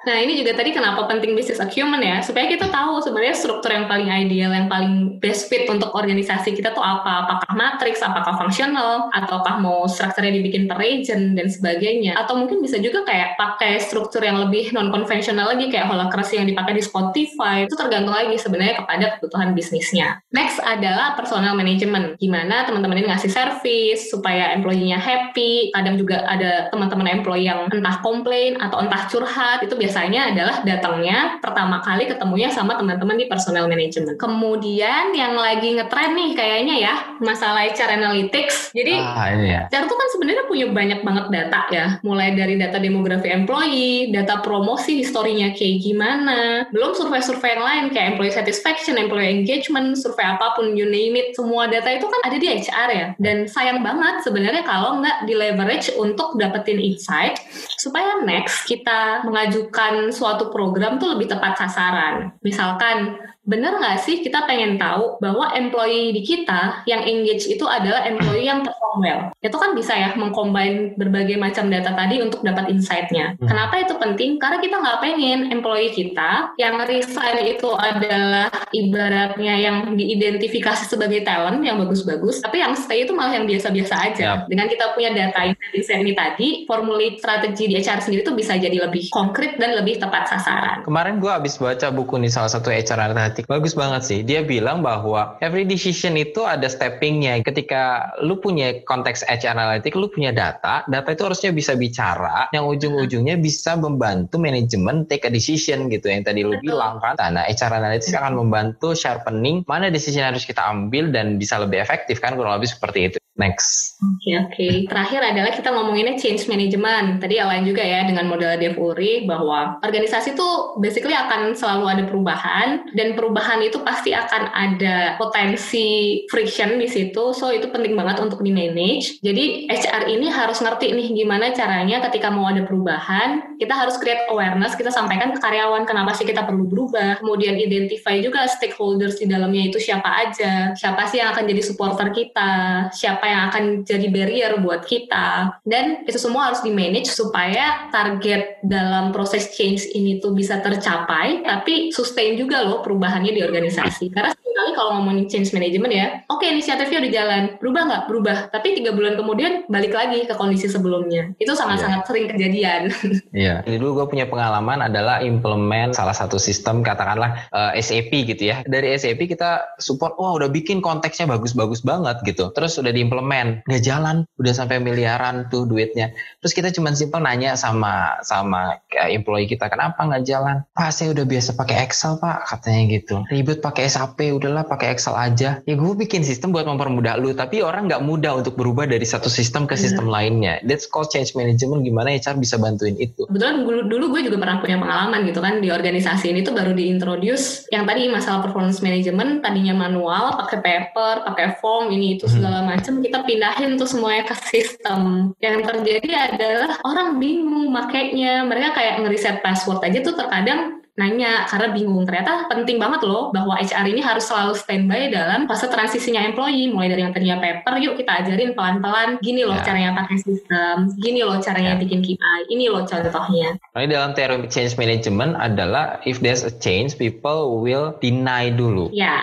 Nah 0.00 0.16
ini 0.16 0.40
juga 0.40 0.56
tadi 0.56 0.72
kenapa 0.72 1.04
penting 1.04 1.36
business 1.36 1.60
acumen 1.60 2.00
ya, 2.00 2.24
supaya 2.24 2.48
kita 2.48 2.72
tahu 2.72 3.04
sebenarnya 3.04 3.36
struktur 3.36 3.68
yang 3.68 3.84
paling 3.84 4.08
ideal, 4.08 4.48
yang 4.48 4.64
paling 4.64 5.20
best 5.20 5.52
fit 5.52 5.68
untuk 5.68 5.92
organisasi 5.92 6.56
kita 6.56 6.72
tuh 6.72 6.80
apa, 6.80 7.28
apakah 7.28 7.52
matriks, 7.52 8.00
apakah 8.00 8.40
fungsional, 8.40 9.12
ataukah 9.12 9.60
mau 9.60 9.84
strukturnya 9.84 10.40
dibikin 10.40 10.64
per 10.64 10.80
region 10.80 11.36
dan 11.36 11.52
sebagainya, 11.52 12.16
atau 12.16 12.40
mungkin 12.40 12.64
bisa 12.64 12.80
juga 12.80 13.04
kayak 13.04 13.36
pakai 13.36 13.76
struktur 13.76 14.24
yang 14.24 14.40
lebih 14.40 14.72
non 14.72 14.88
konvensional 14.88 15.52
lagi 15.52 15.68
kayak 15.68 15.92
holacracy 15.92 16.40
yang 16.40 16.48
dipakai 16.48 16.80
di 16.80 16.82
Spotify, 16.84 17.68
itu 17.68 17.76
tergantung 17.76 18.16
lagi 18.16 18.40
sebenarnya 18.40 18.80
kepada 18.80 19.20
kebutuhan 19.20 19.52
bisnisnya. 19.52 20.24
Next 20.32 20.64
adalah 20.64 21.12
personal 21.12 21.52
management, 21.52 22.16
gimana 22.16 22.64
teman-teman 22.64 23.04
ini 23.04 23.12
ngasih 23.12 23.28
service 23.28 24.08
supaya 24.08 24.56
employee-nya 24.56 24.96
happy, 24.96 25.76
kadang 25.76 26.00
juga 26.00 26.24
ada 26.24 26.72
teman-teman 26.72 27.20
employee 27.20 27.52
yang 27.52 27.68
entah 27.68 28.00
komplain 28.00 28.56
atau 28.64 28.80
entah 28.80 29.04
curhat, 29.12 29.60
itu 29.60 29.76
biasanya 29.76 29.89
biasanya 29.90 30.30
adalah 30.30 30.62
datangnya 30.62 31.42
pertama 31.42 31.82
kali 31.82 32.06
ketemunya 32.06 32.46
sama 32.46 32.78
teman-teman 32.78 33.18
di 33.18 33.26
personal 33.26 33.66
management. 33.66 34.14
Kemudian 34.22 35.10
yang 35.10 35.34
lagi 35.34 35.74
ngetren 35.74 36.14
nih 36.14 36.30
kayaknya 36.38 36.76
ya 36.78 36.94
masalah 37.18 37.66
HR 37.66 37.98
analytics. 37.98 38.70
Jadi 38.70 38.94
ah, 39.02 39.34
iya. 39.34 39.66
HR 39.66 39.90
tuh 39.90 39.98
kan 39.98 40.08
sebenarnya 40.14 40.46
punya 40.46 40.70
banyak 40.70 41.02
banget 41.02 41.26
data 41.34 41.60
ya, 41.74 41.86
mulai 42.06 42.38
dari 42.38 42.54
data 42.54 42.78
demografi 42.78 43.34
employee, 43.34 44.14
data 44.14 44.38
promosi 44.38 45.02
historinya 45.02 45.50
kayak 45.58 45.82
gimana, 45.82 46.70
belum 46.70 46.94
survei-survei 46.94 47.58
yang 47.58 47.66
lain 47.66 47.84
kayak 47.90 48.14
employee 48.14 48.30
satisfaction, 48.30 48.94
employee 48.94 49.42
engagement, 49.42 49.98
survei 49.98 50.22
apa 50.22 50.54
pun 50.54 50.78
you 50.78 50.86
name 50.86 51.18
it, 51.18 51.34
semua 51.34 51.66
data 51.66 51.90
itu 51.90 52.06
kan 52.06 52.30
ada 52.30 52.38
di 52.38 52.46
HR 52.46 52.88
ya. 52.94 53.06
Dan 53.18 53.50
sayang 53.50 53.82
banget 53.82 54.22
sebenarnya 54.22 54.62
kalau 54.62 55.02
nggak 55.02 55.26
di 55.26 55.34
leverage 55.34 55.90
untuk 55.98 56.38
dapetin 56.38 56.78
insight 56.78 57.42
supaya 57.74 58.22
next 58.22 58.70
kita 58.70 59.26
mengajukan 59.26 59.79
melakukan 59.80 60.12
suatu 60.12 60.52
program 60.52 61.00
tuh 61.00 61.16
lebih 61.16 61.32
tepat 61.32 61.56
sasaran. 61.56 62.36
Misalkan 62.44 63.16
bener 63.50 63.82
nggak 63.82 63.98
sih 64.06 64.22
kita 64.22 64.46
pengen 64.46 64.78
tahu 64.78 65.18
bahwa 65.18 65.50
employee 65.58 66.14
di 66.14 66.22
kita 66.22 66.86
yang 66.86 67.02
engage 67.02 67.50
itu 67.50 67.66
adalah 67.66 68.06
employee 68.06 68.46
yang 68.46 68.62
perform 68.62 69.02
well. 69.02 69.20
Itu 69.42 69.58
kan 69.58 69.74
bisa 69.74 69.98
ya 69.98 70.14
mengcombine 70.14 70.94
berbagai 70.94 71.34
macam 71.34 71.66
data 71.66 71.90
tadi 71.90 72.22
untuk 72.22 72.46
dapat 72.46 72.70
insight-nya. 72.70 73.34
Hmm. 73.42 73.50
Kenapa 73.50 73.82
itu 73.82 73.98
penting? 73.98 74.38
Karena 74.38 74.62
kita 74.62 74.78
nggak 74.78 75.00
pengen 75.02 75.50
employee 75.50 75.90
kita 75.90 76.54
yang 76.62 76.78
resign 76.86 77.42
itu 77.42 77.70
adalah 77.74 78.46
ibaratnya 78.70 79.54
yang 79.58 79.76
diidentifikasi 79.98 80.86
sebagai 80.86 81.26
talent 81.26 81.66
yang 81.66 81.82
bagus-bagus, 81.82 82.38
tapi 82.38 82.62
yang 82.62 82.78
stay 82.78 83.02
itu 83.02 83.10
malah 83.10 83.34
yang 83.34 83.50
biasa-biasa 83.50 83.94
aja. 84.14 84.22
Yep. 84.22 84.38
Dengan 84.46 84.66
kita 84.70 84.84
punya 84.94 85.10
data 85.10 85.50
insight 85.74 86.06
ini 86.06 86.14
tadi, 86.14 86.48
formulasi 86.70 87.18
strategi 87.18 87.66
di 87.66 87.74
HR 87.80 87.98
sendiri 87.98 88.22
itu 88.22 88.34
bisa 88.36 88.54
jadi 88.54 88.78
lebih 88.78 89.10
konkret 89.10 89.58
dan 89.58 89.74
lebih 89.74 89.98
tepat 89.98 90.30
sasaran. 90.30 90.86
Kemarin 90.86 91.18
gue 91.18 91.32
habis 91.32 91.58
baca 91.58 91.90
buku 91.90 92.20
nih 92.20 92.30
salah 92.30 92.52
satu 92.52 92.70
HR 92.70 93.10
Bagus 93.46 93.72
banget 93.78 94.02
sih. 94.04 94.20
Dia 94.26 94.42
bilang 94.42 94.82
bahwa 94.84 95.38
every 95.40 95.64
decision 95.64 96.18
itu 96.18 96.42
ada 96.44 96.66
steppingnya. 96.66 97.40
Ketika 97.44 98.12
lu 98.20 98.40
punya 98.40 98.82
konteks 98.84 99.24
edge 99.28 99.46
analytic, 99.46 99.94
lu 99.94 100.10
punya 100.10 100.34
data, 100.34 100.82
data 100.90 101.08
itu 101.12 101.22
harusnya 101.28 101.50
bisa 101.54 101.78
bicara, 101.78 102.50
yang 102.50 102.66
ujung-ujungnya 102.66 103.38
bisa 103.38 103.78
membantu 103.78 104.36
manajemen 104.36 105.06
take 105.06 105.28
a 105.28 105.32
decision 105.32 105.86
gitu. 105.88 106.10
Yang 106.10 106.34
tadi 106.34 106.40
lu 106.42 106.58
bilang 106.60 106.98
kan. 107.00 107.16
Nah, 107.20 107.46
HR 107.46 107.78
analytics 107.80 108.12
akan 108.16 108.34
membantu 108.36 108.92
sharpening 108.92 109.62
mana 109.70 109.88
decision 109.88 110.26
harus 110.26 110.42
kita 110.42 110.60
ambil 110.66 111.14
dan 111.14 111.38
bisa 111.38 111.60
lebih 111.62 111.78
efektif 111.78 112.18
kan 112.18 112.34
kurang 112.34 112.58
lebih 112.58 112.68
seperti 112.68 113.12
itu. 113.12 113.18
Next. 113.38 113.96
Oke 114.02 114.20
okay. 114.20 114.34
Okay. 114.50 114.74
Terakhir 114.84 115.20
adalah 115.24 115.52
kita 115.54 115.72
ngomonginnya 115.72 116.20
change 116.20 116.44
management. 116.50 117.24
Tadi 117.24 117.40
lain 117.40 117.64
juga 117.64 117.80
ya 117.80 118.04
dengan 118.04 118.28
model 118.28 118.60
Dev 118.60 118.76
Uri 118.76 119.24
bahwa 119.24 119.80
organisasi 119.80 120.36
itu 120.36 120.48
basically 120.82 121.16
akan 121.16 121.56
selalu 121.56 121.84
ada 121.88 122.04
perubahan 122.04 122.84
dan 122.92 123.16
perubahan 123.16 123.64
itu 123.64 123.80
pasti 123.80 124.12
akan 124.12 124.52
ada 124.52 125.16
potensi 125.16 126.20
friction 126.28 126.76
di 126.76 126.90
situ. 126.90 127.32
So 127.32 127.48
itu 127.48 127.72
penting 127.72 127.96
banget 127.96 128.20
untuk 128.20 128.44
di 128.44 128.52
manage. 128.52 129.22
Jadi 129.24 129.72
HR 129.72 130.10
ini 130.10 130.28
harus 130.28 130.60
ngerti 130.60 130.92
nih 130.92 131.08
gimana 131.24 131.54
caranya 131.56 132.04
ketika 132.10 132.28
mau 132.28 132.50
ada 132.50 132.66
perubahan, 132.68 133.56
kita 133.56 133.72
harus 133.72 133.96
create 133.96 134.28
awareness, 134.28 134.76
kita 134.76 134.92
sampaikan 134.92 135.32
ke 135.32 135.40
karyawan 135.40 135.88
kenapa 135.88 136.12
sih 136.12 136.28
kita 136.28 136.44
perlu 136.44 136.68
berubah. 136.68 137.24
Kemudian 137.24 137.56
identify 137.56 138.20
juga 138.20 138.44
stakeholders 138.44 139.16
di 139.16 139.30
dalamnya 139.30 139.72
itu 139.72 139.80
siapa 139.80 140.28
aja, 140.28 140.76
siapa 140.76 141.08
sih 141.08 141.24
yang 141.24 141.32
akan 141.32 141.48
jadi 141.48 141.62
supporter 141.64 142.12
kita, 142.12 142.88
siapa 142.92 143.19
yang 143.26 143.42
akan 143.52 143.64
jadi 143.84 144.06
barrier 144.08 144.52
buat 144.60 144.84
kita. 144.84 145.60
Dan 145.66 146.04
itu 146.06 146.18
semua 146.20 146.52
harus 146.52 146.60
di 146.64 146.70
manage 146.70 147.10
supaya 147.10 147.90
target 147.90 148.62
dalam 148.64 149.10
proses 149.10 149.52
change 149.56 149.88
ini 149.96 150.20
tuh 150.22 150.36
bisa 150.36 150.60
tercapai 150.60 151.42
tapi 151.42 151.90
sustain 151.90 152.36
juga 152.36 152.62
loh 152.62 152.84
perubahannya 152.84 153.32
di 153.34 153.42
organisasi. 153.42 154.12
Karena 154.12 154.30
sekali 154.60 154.76
kalau 154.76 154.90
ngomongin 155.00 155.26
change 155.30 155.56
management 155.56 155.92
ya 155.94 156.06
oke 156.28 156.44
okay, 156.44 156.52
inisiatifnya 156.52 157.00
udah 157.00 157.12
jalan 157.12 157.42
berubah 157.56 157.82
nggak? 157.88 158.02
Berubah. 158.12 158.36
Tapi 158.52 158.68
tiga 158.76 158.90
bulan 158.92 159.16
kemudian 159.16 159.64
balik 159.72 159.96
lagi 159.96 160.28
ke 160.28 160.34
kondisi 160.36 160.68
sebelumnya. 160.68 161.32
Itu 161.40 161.56
sangat-sangat 161.56 162.04
yeah. 162.04 162.08
sering 162.08 162.26
kejadian. 162.28 162.82
Iya. 163.30 163.62
Yeah. 163.62 163.78
dulu 163.78 164.02
gue 164.02 164.06
punya 164.10 164.26
pengalaman 164.26 164.82
adalah 164.82 165.22
implement 165.22 165.94
salah 165.94 166.12
satu 166.12 166.36
sistem 166.36 166.82
katakanlah 166.82 167.46
uh, 167.54 167.72
eh, 167.72 167.80
SAP 167.80 168.10
gitu 168.26 168.52
ya. 168.52 168.60
Dari 168.66 168.92
SAP 168.98 169.30
kita 169.30 169.76
support 169.78 170.18
wah 170.18 170.34
udah 170.36 170.50
bikin 170.50 170.82
konteksnya 170.82 171.30
bagus-bagus 171.30 171.80
banget 171.86 172.20
gitu. 172.26 172.50
Terus 172.52 172.76
udah 172.76 172.92
diimplement 173.10 173.66
nggak 173.66 173.82
jalan 173.82 174.22
udah 174.38 174.54
sampai 174.54 174.78
miliaran 174.78 175.50
tuh 175.50 175.66
duitnya. 175.66 176.14
Terus 176.38 176.54
kita 176.54 176.70
cuma 176.70 176.94
simpel 176.94 177.18
nanya 177.18 177.58
sama 177.58 178.22
sama 178.22 178.78
employee 178.94 179.50
kita 179.50 179.66
kenapa 179.66 180.06
nggak 180.06 180.22
jalan? 180.22 180.62
Pak 180.70 180.94
saya 180.94 181.10
udah 181.10 181.26
biasa 181.26 181.58
pakai 181.58 181.90
Excel 181.90 182.22
pak 182.22 182.46
katanya 182.46 182.82
gitu. 182.94 183.26
Ribet 183.26 183.58
pakai 183.58 183.90
SAP 183.90 184.30
udahlah 184.30 184.62
pakai 184.62 184.94
Excel 184.94 185.18
aja. 185.18 185.58
Ya 185.66 185.74
gue 185.74 185.92
bikin 185.98 186.22
sistem 186.22 186.54
buat 186.54 186.70
mempermudah 186.70 187.18
lu 187.18 187.34
tapi 187.34 187.66
orang 187.66 187.90
nggak 187.90 188.06
mudah 188.06 188.38
untuk 188.38 188.54
berubah 188.54 188.86
dari 188.86 189.02
satu 189.02 189.26
sistem 189.26 189.66
ke 189.66 189.74
sistem 189.74 190.06
hmm. 190.06 190.14
lainnya. 190.14 190.54
That's 190.62 190.86
called 190.86 191.10
change 191.10 191.34
management 191.34 191.82
gimana 191.82 192.14
HR 192.14 192.38
bisa 192.38 192.56
bantuin 192.62 192.94
itu? 193.02 193.26
Kebetulan 193.26 193.66
dulu, 193.66 193.80
dulu 193.90 194.04
gue 194.14 194.30
juga 194.30 194.38
pernah 194.38 194.62
punya 194.62 194.78
pengalaman 194.78 195.26
gitu 195.26 195.42
kan 195.42 195.58
di 195.58 195.68
organisasi 195.74 196.30
ini 196.30 196.46
tuh 196.46 196.54
baru 196.54 196.70
diintroduce 196.76 197.66
yang 197.74 197.82
tadi 197.88 198.06
masalah 198.06 198.44
performance 198.44 198.78
management 198.78 199.42
tadinya 199.42 199.74
manual 199.88 200.38
pakai 200.38 200.62
paper 200.62 201.26
pakai 201.26 201.58
form 201.58 201.90
ini 201.90 202.20
itu 202.20 202.28
hmm. 202.28 202.34
segala 202.36 202.60
macam 202.62 202.99
kita 203.04 203.24
pindahin 203.24 203.76
tuh 203.76 203.88
semuanya 203.88 204.24
ke 204.28 204.34
sistem. 204.48 205.32
Yang 205.40 205.68
terjadi 205.68 206.10
adalah 206.32 206.80
orang 206.84 207.20
bingung 207.20 207.72
makainya. 207.72 208.44
Mereka 208.48 208.76
kayak 208.76 208.94
ngeriset 209.04 209.36
password 209.44 209.84
aja 209.84 209.98
tuh 210.00 210.14
terkadang 210.16 210.79
nanya 210.98 211.46
karena 211.46 211.70
bingung. 211.70 212.04
Ternyata 212.08 212.50
penting 212.50 212.82
banget 212.82 213.06
loh 213.06 213.30
bahwa 213.30 213.54
HR 213.56 213.86
ini 213.86 214.02
harus 214.02 214.26
selalu 214.26 214.56
standby 214.58 215.12
dalam 215.12 215.46
fase 215.46 215.70
transisinya 215.70 216.24
employee. 216.24 216.72
Mulai 216.72 216.88
dari 216.96 217.02
yang 217.06 217.12
tadinya 217.14 217.38
paper 217.38 217.78
yuk 217.78 217.94
kita 218.00 218.24
ajarin 218.24 218.52
pelan-pelan. 218.56 219.20
Gini 219.22 219.46
loh 219.46 219.56
yeah. 219.56 219.66
caranya 219.66 219.90
pakai 220.02 220.16
sistem 220.18 220.76
gini 220.98 221.20
loh 221.22 221.38
caranya 221.38 221.76
yeah. 221.76 221.80
bikin 221.80 222.00
KPI 222.02 222.40
ini 222.50 222.66
loh 222.68 222.82
contohnya. 222.84 223.56
Nah, 223.76 223.86
dalam 223.86 224.12
teori 224.12 224.46
change 224.50 224.74
management 224.76 225.38
adalah 225.38 226.02
if 226.02 226.18
there's 226.18 226.42
a 226.42 226.52
change 226.58 226.98
people 226.98 227.62
will 227.62 227.94
deny 228.02 228.50
dulu. 228.50 228.90
Ya. 228.90 229.22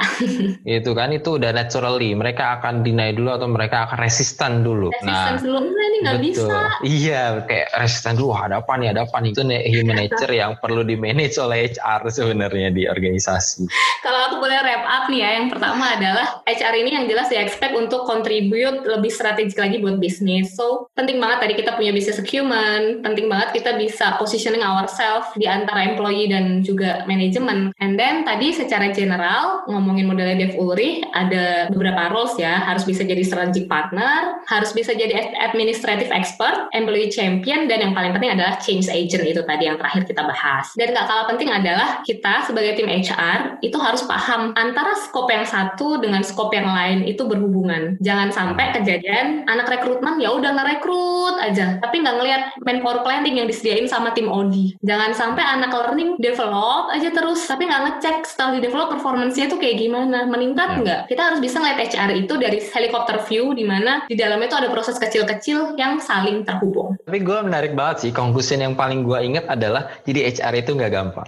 Yeah. 0.63 0.79
itu 0.83 0.91
kan? 0.95 1.11
Itu 1.11 1.37
udah 1.37 1.51
naturally. 1.51 2.15
Mereka 2.15 2.61
akan 2.61 2.81
deny 2.81 3.13
dulu 3.13 3.35
atau 3.35 3.47
mereka 3.51 3.91
akan 3.91 3.97
resisten 4.01 4.63
dulu. 4.63 4.89
Resisten 4.93 5.35
nah, 5.35 5.39
dulu. 5.39 5.59
Ini 5.67 5.97
nggak 6.03 6.19
bisa. 6.21 6.57
Iya 6.85 7.21
kayak 7.45 7.67
resisten 7.77 8.15
dulu. 8.17 8.33
Ada 8.37 8.63
apa 8.63 8.73
nih? 8.79 8.93
Ada 8.95 9.01
apa 9.07 9.17
nih? 9.21 9.31
Itu 9.33 9.43
human 9.47 9.97
nature 9.97 10.33
yang 10.33 10.51
perlu 10.61 10.81
di 10.85 10.95
manage 10.95 11.37
oleh 11.37 11.56
HR 11.57 12.01
sebenarnya 12.13 12.69
di 12.69 12.85
organisasi? 12.85 13.65
Kalau 14.05 14.19
aku 14.29 14.35
boleh 14.39 14.61
wrap 14.61 14.85
up 14.85 15.03
nih 15.09 15.25
ya, 15.25 15.29
yang 15.41 15.47
pertama 15.49 15.97
adalah 15.97 16.45
HR 16.45 16.75
ini 16.77 16.91
yang 16.93 17.05
jelas 17.09 17.27
di 17.27 17.37
expect 17.41 17.73
untuk 17.73 18.05
contribute 18.05 18.85
lebih 18.85 19.09
strategik 19.09 19.57
lagi 19.57 19.81
buat 19.81 19.97
bisnis. 19.97 20.53
So, 20.53 20.87
penting 20.93 21.17
banget 21.17 21.43
tadi 21.43 21.53
kita 21.57 21.75
punya 21.75 21.91
business 21.91 22.21
acumen, 22.21 23.01
penting 23.01 23.25
banget 23.27 23.57
kita 23.57 23.75
bisa 23.75 24.15
positioning 24.21 24.61
ourselves 24.61 25.33
di 25.35 25.49
antara 25.49 25.83
employee 25.89 26.29
dan 26.29 26.61
juga 26.61 27.03
manajemen. 27.09 27.73
And 27.81 27.97
then 27.97 28.23
tadi 28.23 28.53
secara 28.53 28.93
general, 28.93 29.65
ngomongin 29.65 30.07
modelnya 30.07 30.47
Dev 30.47 30.53
Ulrich, 30.55 31.03
ada 31.11 31.67
beberapa 31.73 32.13
roles 32.13 32.37
ya, 32.37 32.61
harus 32.63 32.85
bisa 32.85 33.01
jadi 33.03 33.23
strategic 33.25 33.65
partner, 33.65 34.45
harus 34.45 34.71
bisa 34.71 34.93
jadi 34.93 35.33
administrative 35.41 36.13
expert, 36.13 36.69
employee 36.71 37.09
champion, 37.09 37.65
dan 37.65 37.81
yang 37.81 37.93
paling 37.97 38.13
penting 38.13 38.37
adalah 38.37 38.59
change 38.61 38.87
agent 38.91 39.23
itu 39.25 39.41
tadi 39.43 39.67
yang 39.67 39.77
terakhir 39.79 40.05
kita 40.05 40.23
bahas. 40.23 40.71
Dan 40.77 40.93
gak 40.93 41.07
kalah 41.09 41.25
penting 41.27 41.46
adalah 41.51 42.01
kita 42.03 42.47
sebagai 42.47 42.77
tim 42.77 42.89
HR 42.89 43.61
itu 43.63 43.77
harus 43.79 44.03
paham 44.05 44.53
antara 44.55 44.95
skop 45.07 45.27
yang 45.31 45.47
satu 45.47 45.99
dengan 45.99 46.21
skop 46.21 46.51
yang 46.53 46.67
lain 46.67 47.03
itu 47.07 47.25
berhubungan. 47.25 47.95
Jangan 48.03 48.29
sampai 48.31 48.75
kejadian 48.75 49.47
anak 49.49 49.71
rekrutmen 49.71 50.19
ya 50.21 50.33
udah 50.33 50.51
ngerekrut 50.53 51.35
aja, 51.41 51.79
tapi 51.79 52.03
nggak 52.03 52.15
ngelihat 52.19 52.41
manpower 52.63 53.01
planning 53.05 53.39
yang 53.39 53.47
disediain 53.47 53.87
sama 53.87 54.11
tim 54.11 54.27
OD. 54.27 54.79
Jangan 54.83 55.11
sampai 55.15 55.43
anak 55.43 55.71
learning 55.71 56.17
develop 56.19 56.91
aja 56.91 57.09
terus, 57.13 57.43
tapi 57.45 57.67
nggak 57.67 57.81
ngecek 57.87 58.17
setelah 58.27 58.57
di 58.57 58.61
develop 58.65 58.89
performance-nya 58.93 59.47
tuh 59.47 59.59
kayak 59.61 59.79
gimana, 59.79 60.25
meningkat 60.27 60.69
ya. 60.69 60.77
nggak? 60.81 61.01
Kita 61.11 61.21
harus 61.31 61.39
bisa 61.39 61.61
ngeliat 61.61 61.79
HR 61.87 62.11
itu 62.17 62.33
dari 62.39 62.59
helikopter 62.59 63.17
view 63.27 63.53
di 63.53 63.63
mana 63.63 64.05
di 64.07 64.15
dalamnya 64.17 64.49
itu 64.51 64.57
ada 64.57 64.69
proses 64.71 64.97
kecil-kecil 64.97 65.77
yang 65.77 65.99
saling 66.01 66.43
terhubung. 66.47 66.97
Tapi 67.05 67.19
gue 67.21 67.37
menarik 67.43 67.73
banget 67.77 68.07
sih, 68.07 68.11
conclusion 68.11 68.63
yang 68.63 68.73
paling 68.73 69.05
gue 69.05 69.19
ingat 69.19 69.45
adalah 69.47 69.91
jadi 70.03 70.33
HR 70.33 70.53
itu 70.63 70.71
nggak 70.75 70.91
gampang. 70.91 71.27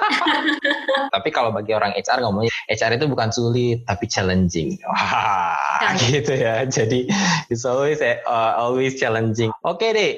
tapi 1.15 1.29
kalau 1.29 1.51
bagi 1.51 1.75
orang 1.75 1.91
HR 1.95 2.23
ngomongnya 2.23 2.51
HR 2.71 2.97
itu 2.99 3.05
bukan 3.11 3.29
sulit 3.33 3.83
tapi 3.83 4.05
challenging. 4.07 4.79
Wah, 4.87 5.57
nah. 5.83 5.93
gitu 5.99 6.33
ya. 6.33 6.63
Jadi 6.67 7.07
it's 7.51 7.67
always 7.67 7.99
uh, 8.01 8.53
always 8.55 8.95
challenging. 8.95 9.51
Oke 9.61 9.87
okay, 9.87 9.89
deh. 9.91 10.11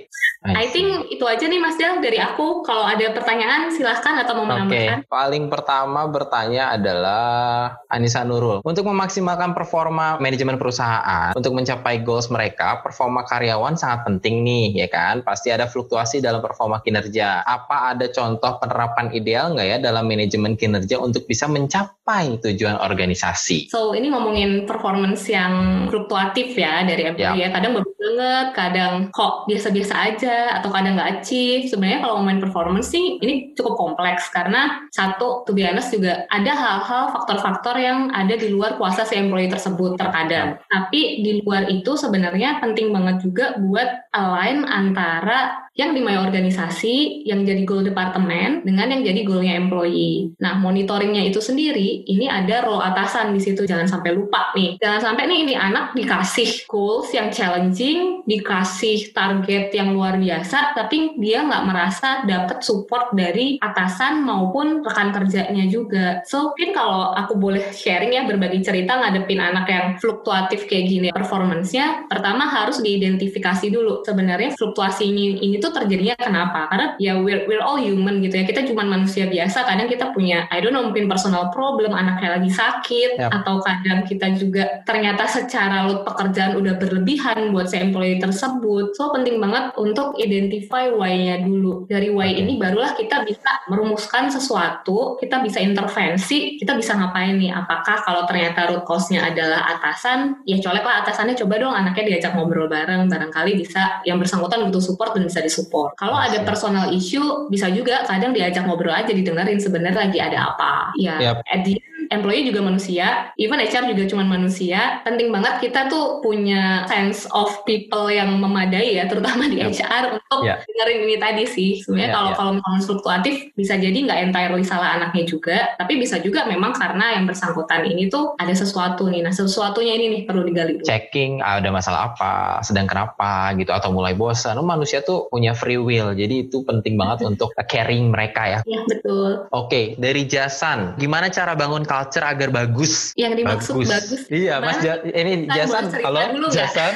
I 0.43 0.67
think 0.67 1.07
itu 1.07 1.23
aja 1.23 1.47
nih 1.47 1.55
Mas 1.55 1.79
Del 1.79 2.03
dari 2.03 2.19
aku. 2.19 2.67
Kalau 2.67 2.83
ada 2.83 3.15
pertanyaan 3.15 3.71
silahkan 3.71 4.19
atau 4.19 4.35
mau 4.35 4.43
menambahkan. 4.43 4.99
Oke, 4.99 5.07
okay. 5.07 5.07
paling 5.07 5.47
pertama 5.47 6.03
bertanya 6.11 6.75
adalah 6.75 7.79
Anissa 7.87 8.27
Nurul. 8.27 8.59
Untuk 8.67 8.83
memaksimalkan 8.83 9.55
performa 9.55 10.19
manajemen 10.19 10.59
perusahaan, 10.59 11.31
untuk 11.31 11.55
mencapai 11.55 12.03
goals 12.03 12.27
mereka, 12.27 12.83
performa 12.83 13.23
karyawan 13.23 13.79
sangat 13.79 14.03
penting 14.03 14.43
nih, 14.43 14.83
ya 14.83 14.87
kan? 14.91 15.23
Pasti 15.23 15.47
ada 15.47 15.63
fluktuasi 15.63 16.19
dalam 16.19 16.43
performa 16.43 16.83
kinerja. 16.83 17.47
Apa 17.47 17.95
ada 17.95 18.11
contoh 18.11 18.59
penerapan 18.59 19.15
ideal 19.15 19.55
nggak 19.55 19.67
ya 19.71 19.77
dalam 19.83 20.07
manajemen 20.07 20.55
kinerja 20.55 20.95
untuk 21.03 21.27
bisa 21.27 21.51
mencapai 21.51 22.39
tujuan 22.39 22.79
organisasi? 22.79 23.67
So, 23.67 23.91
ini 23.91 24.07
ngomongin 24.07 24.63
performance 24.63 25.27
yang 25.27 25.85
fluktuatif 25.91 26.55
ya 26.55 26.87
dari 26.87 27.11
employee 27.11 27.43
ya. 27.43 27.51
Kadang 27.51 27.75
bagus 27.75 27.93
banget, 27.99 28.47
kadang 28.55 28.93
kok 29.11 29.45
biasa-biasa 29.51 29.93
aja 29.93 30.37
atau 30.59 30.69
kadang 30.71 30.95
nggak 30.95 31.11
achieve. 31.19 31.67
Sebenarnya 31.67 31.99
kalau 31.99 32.23
main 32.23 32.39
performance 32.39 32.87
sih 32.91 33.19
ini 33.19 33.51
cukup 33.59 33.75
kompleks 33.75 34.31
karena 34.31 34.87
satu, 34.95 35.43
to 35.43 35.51
be 35.51 35.67
honest 35.67 35.91
juga 35.91 36.23
ada 36.31 36.51
hal-hal 36.55 37.11
faktor-faktor 37.11 37.75
yang 37.75 38.13
ada 38.15 38.39
di 38.39 38.47
luar 38.53 38.79
kuasa 38.79 39.03
si 39.03 39.19
employee 39.19 39.51
tersebut 39.51 39.99
terkadang. 39.99 40.61
Tapi 40.69 41.25
di 41.25 41.43
luar 41.43 41.67
itu 41.67 41.97
sebenarnya 41.97 42.61
penting 42.61 42.93
banget 42.93 43.25
juga 43.25 43.45
buat 43.59 44.11
align 44.13 44.63
antara 44.67 45.62
yang 45.73 45.97
di 45.97 46.05
my 46.05 46.21
organisasi 46.21 47.25
yang 47.25 47.41
jadi 47.41 47.65
goal 47.65 47.81
departemen 47.81 48.61
dengan 48.61 48.93
yang 48.93 49.01
jadi 49.01 49.25
goalnya 49.25 49.57
employee. 49.57 50.37
Nah, 50.37 50.61
monitoringnya 50.61 51.25
itu 51.25 51.41
sendiri, 51.41 52.05
ini 52.05 52.29
ada 52.29 52.61
role 52.61 52.85
atasan 52.85 53.33
di 53.33 53.41
situ. 53.41 53.65
Jangan 53.65 53.89
sampai 53.89 54.13
lupa 54.13 54.53
nih. 54.53 54.77
Jangan 54.77 55.01
sampai 55.01 55.25
nih 55.25 55.39
ini 55.49 55.53
anak 55.57 55.97
dikasih 55.97 56.69
goals 56.69 57.09
yang 57.09 57.33
challenging, 57.33 58.21
dikasih 58.29 59.17
target 59.17 59.73
yang 59.73 59.97
luar 59.97 60.21
biasa, 60.21 60.77
tapi 60.77 61.17
dia 61.17 61.41
nggak 61.41 61.65
merasa 61.65 62.21
dapat 62.29 62.61
support 62.61 63.09
dari 63.17 63.57
atasan 63.57 64.21
maupun 64.21 64.85
rekan 64.85 65.09
kerjanya 65.09 65.65
juga. 65.73 66.21
So, 66.29 66.53
mungkin 66.53 66.77
kalau 66.77 67.17
aku 67.17 67.33
boleh 67.33 67.73
sharing 67.73 68.13
ya 68.13 68.29
berbagi 68.29 68.61
cerita 68.61 69.01
ngadepin 69.01 69.41
anak 69.41 69.65
yang 69.65 69.85
fluktuatif 69.97 70.69
kayak 70.69 70.85
gini 70.85 71.09
performance-nya, 71.09 72.05
pertama 72.05 72.45
harus 72.45 72.77
diidentifikasi 72.77 73.73
dulu. 73.73 74.05
Sebenarnya 74.05 74.53
fluktuasi 74.53 75.09
ini, 75.09 75.41
ini 75.41 75.62
itu 75.63 75.71
terjadinya 75.71 76.19
kenapa? 76.19 76.67
Karena 76.67 76.87
ya 76.99 77.15
we're, 77.15 77.47
we're 77.47 77.63
all 77.63 77.79
human 77.79 78.19
gitu 78.19 78.35
ya. 78.35 78.43
Kita 78.43 78.67
cuma 78.67 78.83
manusia 78.83 79.31
biasa. 79.31 79.63
Kadang 79.63 79.87
kita 79.87 80.11
punya, 80.11 80.43
I 80.51 80.59
don't 80.59 80.75
know, 80.75 80.83
mungkin 80.83 81.07
personal 81.07 81.55
problem, 81.55 81.95
anaknya 81.95 82.35
lagi 82.35 82.51
sakit, 82.51 83.15
yep. 83.15 83.31
atau 83.31 83.63
kadang 83.63 84.03
kita 84.03 84.35
juga 84.35 84.83
ternyata 84.83 85.23
secara 85.23 85.87
load 85.87 86.03
pekerjaan 86.03 86.59
udah 86.59 86.75
berlebihan 86.75 87.55
buat 87.55 87.71
si 87.71 87.79
employee 87.79 88.19
tersebut. 88.19 88.91
So 88.99 89.15
penting 89.15 89.39
banget 89.39 89.71
untuk 89.79 90.19
identify 90.19 90.91
why-nya 90.91 91.47
dulu. 91.47 91.87
Dari 91.87 92.11
why 92.11 92.35
okay. 92.35 92.43
ini 92.43 92.59
barulah 92.59 92.91
kita 92.99 93.23
bisa 93.23 93.63
merumuskan 93.71 94.27
sesuatu, 94.27 95.15
kita 95.23 95.39
bisa 95.39 95.63
intervensi, 95.63 96.59
kita 96.59 96.75
bisa 96.75 96.99
ngapain 96.99 97.39
nih? 97.39 97.55
Apakah 97.55 98.03
kalau 98.03 98.27
ternyata 98.27 98.67
root 98.67 98.83
cause-nya 98.83 99.31
adalah 99.31 99.63
atasan, 99.79 100.43
ya 100.43 100.59
colek 100.59 100.83
lah 100.83 101.07
atasannya 101.07 101.39
coba 101.39 101.55
dong 101.55 101.71
anaknya 101.71 102.03
diajak 102.11 102.35
ngobrol 102.35 102.67
bareng, 102.67 103.07
barangkali 103.07 103.55
bisa 103.55 104.03
yang 104.03 104.19
bersangkutan 104.19 104.67
butuh 104.67 104.83
support 104.83 105.15
dan 105.15 105.23
bisa 105.23 105.39
disupport. 105.53 105.93
Kalau 106.01 106.17
ada 106.17 106.41
personal 106.41 106.89
issue, 106.89 107.45
bisa 107.53 107.69
juga 107.69 108.01
kadang 108.09 108.33
diajak 108.33 108.65
ngobrol 108.65 108.89
aja 108.89 109.13
didengerin 109.13 109.61
sebenarnya 109.61 110.09
lagi 110.09 110.17
ada 110.17 110.49
apa. 110.49 110.89
Ya, 110.97 111.21
yep. 111.21 111.45
at 111.45 111.61
the 111.61 111.77
employee 112.13 112.45
juga 112.47 112.61
manusia, 112.61 113.33
even 113.35 113.59
HR 113.59 113.89
juga 113.89 114.03
cuma 114.09 114.23
manusia. 114.23 115.01
Penting 115.03 115.33
banget 115.33 115.59
kita 115.69 115.89
tuh 115.89 116.21
punya 116.21 116.85
sense 116.85 117.25
of 117.33 117.49
people 117.65 118.07
yang 118.07 118.37
memadai 118.37 119.01
ya, 119.01 119.09
terutama 119.09 119.49
di 119.49 119.59
yep. 119.59 119.73
HR 119.73 120.21
untuk 120.21 120.41
yeah. 120.45 120.61
dengerin 120.61 120.99
ini 121.09 121.15
tadi 121.17 121.43
sih. 121.49 121.71
Sebenarnya 121.81 122.09
yeah, 122.09 122.17
kalau 122.17 122.29
yeah. 122.29 122.37
kalau 122.37 122.51
misalnya 122.57 122.81
fluktuatif 122.85 123.35
bisa 123.57 123.73
jadi 123.77 123.97
nggak 123.97 124.19
entirely 124.29 124.65
salah 124.65 124.95
anaknya 124.99 125.23
juga, 125.25 125.57
tapi 125.77 125.97
bisa 125.97 126.19
juga 126.19 126.45
memang 126.45 126.75
karena 126.75 127.17
yang 127.17 127.25
bersangkutan 127.25 127.87
ini 127.87 128.07
tuh 128.11 128.35
ada 128.37 128.53
sesuatu 128.53 129.07
nih. 129.07 129.23
Nah 129.23 129.33
sesuatunya 129.33 129.93
ini 129.95 130.05
nih 130.11 130.21
perlu 130.27 130.43
digali 130.45 130.79
dulu. 130.79 130.85
Checking 130.85 131.39
ada 131.39 131.69
masalah 131.71 132.13
apa, 132.13 132.59
sedang 132.61 132.85
kenapa 132.85 133.55
gitu 133.57 133.71
atau 133.71 133.89
mulai 133.89 134.13
bosan. 134.13 134.59
Oh, 134.59 134.65
manusia 134.65 135.01
tuh 135.01 135.31
punya 135.31 135.55
free 135.55 135.79
will, 135.79 136.11
jadi 136.13 136.47
itu 136.47 136.61
penting 136.67 136.99
banget 136.99 137.23
untuk 137.31 137.55
caring 137.55 138.11
mereka 138.11 138.43
ya. 138.45 138.59
Iya 138.67 138.81
betul. 138.85 139.47
Oke, 139.49 139.69
okay, 139.69 139.85
dari 139.95 140.27
Jasan, 140.27 140.99
gimana 140.99 141.31
cara 141.31 141.55
bangun 141.55 141.87
culture 141.87 142.02
agar 142.11 142.49
bagus. 142.49 143.13
Yang 143.15 143.33
dimaksud 143.43 143.73
bagus. 143.79 143.89
bagus. 143.89 144.21
Iya, 144.27 144.59
Mas 144.59 144.79
ja, 144.81 144.99
ini 145.03 145.45
Jason. 145.47 145.93
Halo, 146.01 146.19
Jason. 146.49 146.93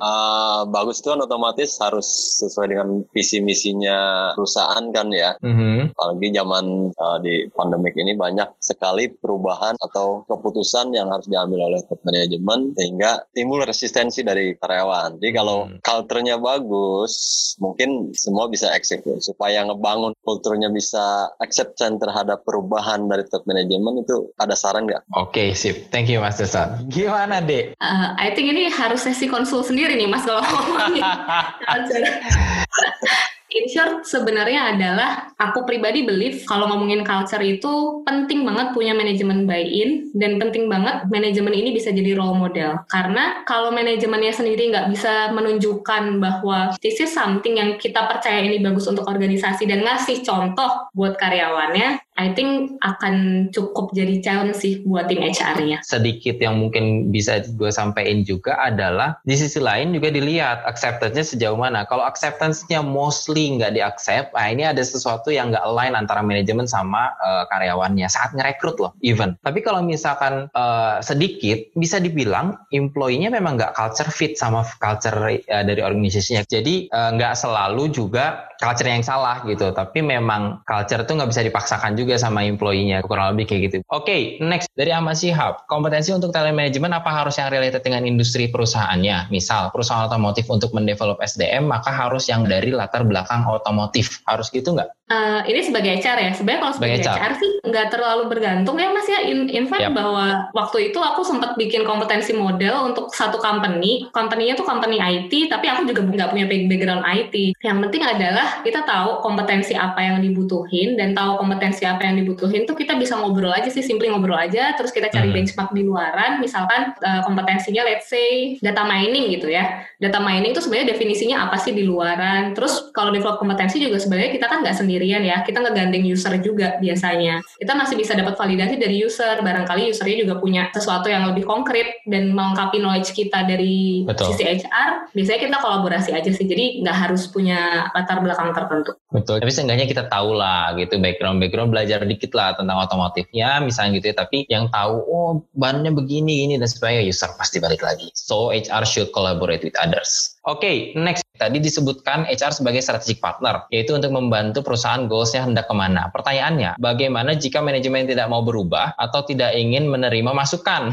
uh, 0.00 0.66
bagus 0.74 1.02
itu 1.02 1.08
kan 1.12 1.20
otomatis 1.22 1.70
harus 1.78 2.08
sesuai 2.40 2.66
dengan 2.72 2.88
visi 3.14 3.38
misinya 3.44 4.32
perusahaan 4.34 4.84
kan 4.90 5.08
ya. 5.12 5.36
Mm-hmm. 5.40 5.94
Apalagi 5.94 6.28
zaman 6.34 6.64
uh, 6.94 7.18
di 7.22 7.46
pandemik 7.52 7.94
ini 7.98 8.16
banyak 8.16 8.48
sekali 8.58 9.12
perubahan 9.12 9.76
atau 9.80 10.24
keputusan 10.26 10.94
yang 10.94 11.10
harus 11.12 11.26
diambil 11.28 11.70
oleh 11.72 11.80
top 11.86 12.00
manajemen 12.06 12.72
sehingga 12.74 13.24
timbul 13.34 13.62
resistensi 13.62 14.24
dari 14.24 14.54
karyawan. 14.56 15.20
Jadi 15.20 15.32
kalau 15.34 15.68
mm. 15.68 15.84
culture-nya 15.84 16.36
bagus, 16.40 17.12
mungkin 17.60 18.14
semua 18.16 18.48
bisa 18.48 18.72
eksekusi 18.72 19.30
supaya 19.30 19.62
ngebangun 19.68 20.16
kulturnya 20.24 20.72
bisa 20.72 21.30
acceptance 21.38 22.00
terhadap 22.00 22.42
perubahan 22.42 23.06
dari 23.06 23.26
top 23.28 23.44
manajemen 23.46 24.02
itu 24.02 24.32
ada 24.40 24.56
saran 24.56 24.88
nggak? 24.88 25.04
Oke, 25.12 25.52
okay, 25.52 25.52
sip. 25.52 25.92
Thank 25.92 26.08
you 26.08 26.24
Mas 26.24 26.40
Desan. 26.40 26.88
Gimana, 26.88 27.44
Dek? 27.44 27.76
Uh, 27.76 28.16
I 28.16 28.32
think 28.32 28.48
ini 28.48 28.72
harus 28.72 29.04
sesi 29.04 29.28
konsul 29.28 29.60
sendiri 29.60 30.00
nih 30.00 30.08
Mas 30.08 30.24
kalau 30.24 30.40
ngomongin. 30.40 31.04
In 33.50 33.66
short, 33.66 34.06
sebenarnya 34.06 34.78
adalah 34.78 35.34
aku 35.34 35.66
pribadi 35.66 36.06
believe 36.06 36.46
kalau 36.46 36.70
ngomongin 36.70 37.02
culture 37.02 37.42
itu 37.42 37.98
penting 38.06 38.46
banget 38.46 38.70
punya 38.70 38.94
manajemen 38.94 39.42
buy-in 39.42 40.14
dan 40.14 40.38
penting 40.38 40.70
banget 40.70 41.10
manajemen 41.10 41.50
ini 41.50 41.74
bisa 41.74 41.90
jadi 41.90 42.14
role 42.14 42.38
model. 42.38 42.78
Karena 42.86 43.42
kalau 43.50 43.74
manajemennya 43.74 44.30
sendiri 44.30 44.70
nggak 44.70 44.94
bisa 44.94 45.34
menunjukkan 45.34 46.22
bahwa 46.22 46.78
this 46.78 47.02
is 47.02 47.10
something 47.10 47.58
yang 47.58 47.74
kita 47.74 48.06
percaya 48.06 48.38
ini 48.38 48.62
bagus 48.62 48.86
untuk 48.86 49.10
organisasi 49.10 49.66
dan 49.66 49.82
ngasih 49.82 50.22
contoh 50.22 50.86
buat 50.94 51.18
karyawannya, 51.18 52.09
I 52.20 52.36
think 52.36 52.76
akan 52.84 53.48
cukup 53.48 53.96
jadi 53.96 54.20
challenge 54.20 54.60
sih 54.60 54.84
buat 54.84 55.08
tim 55.08 55.24
HR-nya. 55.24 55.80
Sedikit 55.80 56.36
yang 56.36 56.60
mungkin 56.60 57.08
bisa 57.08 57.40
gue 57.40 57.72
sampaikan 57.72 58.20
juga 58.28 58.60
adalah 58.60 59.16
di 59.24 59.40
sisi 59.40 59.56
lain 59.56 59.96
juga 59.96 60.12
dilihat 60.12 60.68
acceptance-nya 60.68 61.24
sejauh 61.24 61.56
mana. 61.56 61.88
Kalau 61.88 62.04
acceptance-nya 62.04 62.84
mostly 62.84 63.56
nggak 63.56 63.72
di-accept, 63.72 64.36
nah 64.36 64.46
ini 64.52 64.68
ada 64.68 64.84
sesuatu 64.84 65.32
yang 65.32 65.48
nggak 65.48 65.64
align 65.64 65.96
antara 65.96 66.20
manajemen 66.20 66.68
sama 66.68 67.16
uh, 67.24 67.48
karyawannya 67.48 68.04
saat 68.12 68.36
ngerekrut 68.36 68.76
loh, 68.76 68.92
even. 69.00 69.40
Tapi 69.40 69.64
kalau 69.64 69.80
misalkan 69.80 70.52
uh, 70.52 71.00
sedikit, 71.00 71.72
bisa 71.72 71.96
dibilang 71.96 72.68
employee-nya 72.68 73.32
memang 73.32 73.56
nggak 73.56 73.72
culture 73.72 74.12
fit 74.12 74.36
sama 74.36 74.66
culture 74.76 75.16
uh, 75.48 75.64
dari 75.64 75.80
organisasinya. 75.80 76.44
Jadi 76.44 76.92
uh, 76.92 77.16
nggak 77.16 77.32
selalu 77.32 77.88
juga 77.88 78.50
culture 78.60 78.92
yang 78.92 79.00
salah 79.00 79.40
gitu, 79.48 79.72
tapi 79.72 80.04
memang 80.04 80.60
culture 80.68 81.00
itu 81.00 81.12
nggak 81.16 81.30
bisa 81.32 81.42
dipaksakan 81.46 81.96
juga 81.96 82.09
juga 82.10 82.26
sama 82.26 82.42
employee-nya 82.42 83.06
kurang 83.06 83.38
lebih 83.38 83.46
kayak 83.46 83.60
gitu. 83.70 83.76
Oke, 83.94 84.02
okay, 84.02 84.20
next 84.42 84.66
dari 84.74 84.90
Ahmad 84.90 85.14
Shihab, 85.14 85.62
kompetensi 85.70 86.10
untuk 86.10 86.34
talent 86.34 86.58
management 86.58 86.90
apa 86.90 87.06
harus 87.06 87.38
yang 87.38 87.54
related 87.54 87.86
dengan 87.86 88.02
industri 88.02 88.50
perusahaannya? 88.50 89.30
Misal 89.30 89.70
perusahaan 89.70 90.10
otomotif 90.10 90.50
untuk 90.50 90.74
mendevelop 90.74 91.22
SDM 91.22 91.70
maka 91.70 91.94
harus 91.94 92.26
yang 92.26 92.42
dari 92.50 92.74
latar 92.74 93.06
belakang 93.06 93.46
otomotif. 93.46 94.18
Harus 94.26 94.50
gitu 94.50 94.74
nggak? 94.74 94.90
Uh, 95.10 95.42
ini 95.42 95.66
sebagai 95.66 95.98
HR 95.98 96.18
ya. 96.22 96.30
Sebenarnya 96.38 96.60
kalau 96.62 96.74
sebagai, 96.78 97.02
sebagai 97.02 97.18
HR. 97.18 97.22
HR 97.22 97.32
sih 97.42 97.50
nggak 97.66 97.86
terlalu 97.90 98.22
bergantung 98.30 98.78
ya 98.78 98.94
Mas 98.94 99.10
ya. 99.10 99.26
In, 99.26 99.50
in 99.50 99.66
fact 99.66 99.90
yep. 99.90 99.94
bahwa 99.94 100.50
waktu 100.54 100.94
itu 100.94 101.02
aku 101.02 101.26
sempat 101.26 101.58
bikin 101.58 101.82
kompetensi 101.82 102.30
model 102.30 102.94
untuk 102.94 103.10
satu 103.10 103.42
company. 103.42 104.06
Company-nya 104.14 104.54
tuh 104.54 104.62
company 104.62 105.02
IT, 105.02 105.50
tapi 105.50 105.66
aku 105.66 105.90
juga 105.90 106.06
nggak 106.06 106.30
punya 106.30 106.46
background 106.46 107.02
IT. 107.02 107.58
Yang 107.58 107.78
penting 107.86 108.02
adalah 108.06 108.62
kita 108.62 108.86
tahu 108.86 109.18
kompetensi 109.18 109.74
apa 109.74 109.98
yang 109.98 110.22
dibutuhin 110.22 110.94
dan 110.94 111.10
tahu 111.10 111.42
kompetensi 111.42 111.82
apa 111.90 112.06
yang 112.06 112.22
dibutuhin 112.22 112.64
tuh 112.64 112.78
kita 112.78 112.94
bisa 112.94 113.18
ngobrol 113.18 113.50
aja 113.50 113.66
sih, 113.66 113.82
simply 113.82 114.06
ngobrol 114.06 114.38
aja, 114.38 114.72
terus 114.78 114.94
kita 114.94 115.10
cari 115.10 115.28
hmm. 115.30 115.36
benchmark 115.36 115.70
di 115.74 115.82
luaran, 115.82 116.38
misalkan 116.38 116.94
uh, 117.02 117.20
kompetensinya 117.26 117.82
let's 117.82 118.06
say 118.06 118.54
data 118.62 118.86
mining 118.86 119.34
gitu 119.34 119.50
ya. 119.50 119.82
Data 119.98 120.22
mining 120.22 120.54
itu 120.54 120.62
sebenarnya 120.62 120.94
definisinya 120.94 121.50
apa 121.50 121.58
sih 121.58 121.74
di 121.74 121.82
luaran. 121.84 122.54
Terus 122.54 122.94
kalau 122.94 123.10
develop 123.10 123.42
kompetensi 123.42 123.82
juga 123.82 123.98
sebenarnya 123.98 124.30
kita 124.32 124.46
kan 124.46 124.58
nggak 124.62 124.76
sendirian 124.78 125.22
ya, 125.26 125.42
kita 125.42 125.58
ngegandeng 125.60 126.06
user 126.06 126.38
juga 126.38 126.78
biasanya. 126.78 127.42
Kita 127.58 127.72
masih 127.74 127.98
bisa 127.98 128.14
dapat 128.14 128.38
validasi 128.38 128.78
dari 128.78 128.96
user, 129.02 129.42
barangkali 129.42 129.90
usernya 129.90 130.16
juga 130.22 130.34
punya 130.38 130.70
sesuatu 130.70 131.10
yang 131.10 131.28
lebih 131.28 131.44
konkret 131.44 132.00
dan 132.06 132.30
melengkapi 132.32 132.78
knowledge 132.78 133.12
kita 133.12 133.44
dari 133.44 134.06
Betul. 134.06 134.32
sisi 134.32 134.46
HR. 134.46 135.12
Biasanya 135.12 135.40
kita 135.42 135.58
kolaborasi 135.58 136.10
aja 136.14 136.30
sih, 136.30 136.46
jadi 136.46 136.80
nggak 136.80 136.96
harus 136.96 137.26
punya 137.28 137.90
latar 137.92 138.22
belakang 138.22 138.54
tertentu. 138.54 138.94
Betul, 139.10 139.42
tapi 139.42 139.52
seenggaknya 139.52 139.86
kita 139.90 140.06
tahu 140.06 140.38
lah 140.38 140.72
gitu 140.78 140.96
background-background 141.02 141.70
belajar 141.80 142.04
dikit 142.04 142.36
lah 142.36 142.52
tentang 142.52 142.76
otomotifnya 142.76 143.64
misalnya 143.64 143.96
gitu 143.96 144.12
ya. 144.12 144.16
Tapi 144.20 144.44
yang 144.52 144.68
tahu 144.68 144.94
oh 145.08 145.40
bannya 145.56 145.88
begini 145.88 146.44
ini 146.44 146.54
dan 146.60 146.68
sebagainya 146.68 147.08
user 147.08 147.32
pasti 147.40 147.56
balik 147.56 147.80
lagi. 147.80 148.12
So 148.12 148.52
HR 148.52 148.84
should 148.84 149.08
collaborate 149.16 149.64
with 149.64 149.74
others 149.80 150.36
oke 150.44 150.60
okay, 150.60 150.92
next 150.96 151.30
Tadi 151.40 151.56
disebutkan 151.56 152.28
HR 152.28 152.52
sebagai 152.52 152.84
strategic 152.84 153.16
partner, 153.24 153.64
yaitu 153.72 153.96
untuk 153.96 154.12
membantu 154.12 154.60
perusahaan 154.60 155.08
goalsnya 155.08 155.48
hendak 155.48 155.64
ke 155.64 155.72
mana. 155.72 156.12
Pertanyaannya, 156.12 156.76
bagaimana 156.76 157.32
jika 157.32 157.64
manajemen 157.64 158.04
tidak 158.04 158.28
mau 158.28 158.44
berubah 158.44 158.92
atau 159.00 159.24
tidak 159.24 159.56
ingin 159.56 159.88
menerima 159.88 160.36
masukan? 160.36 160.92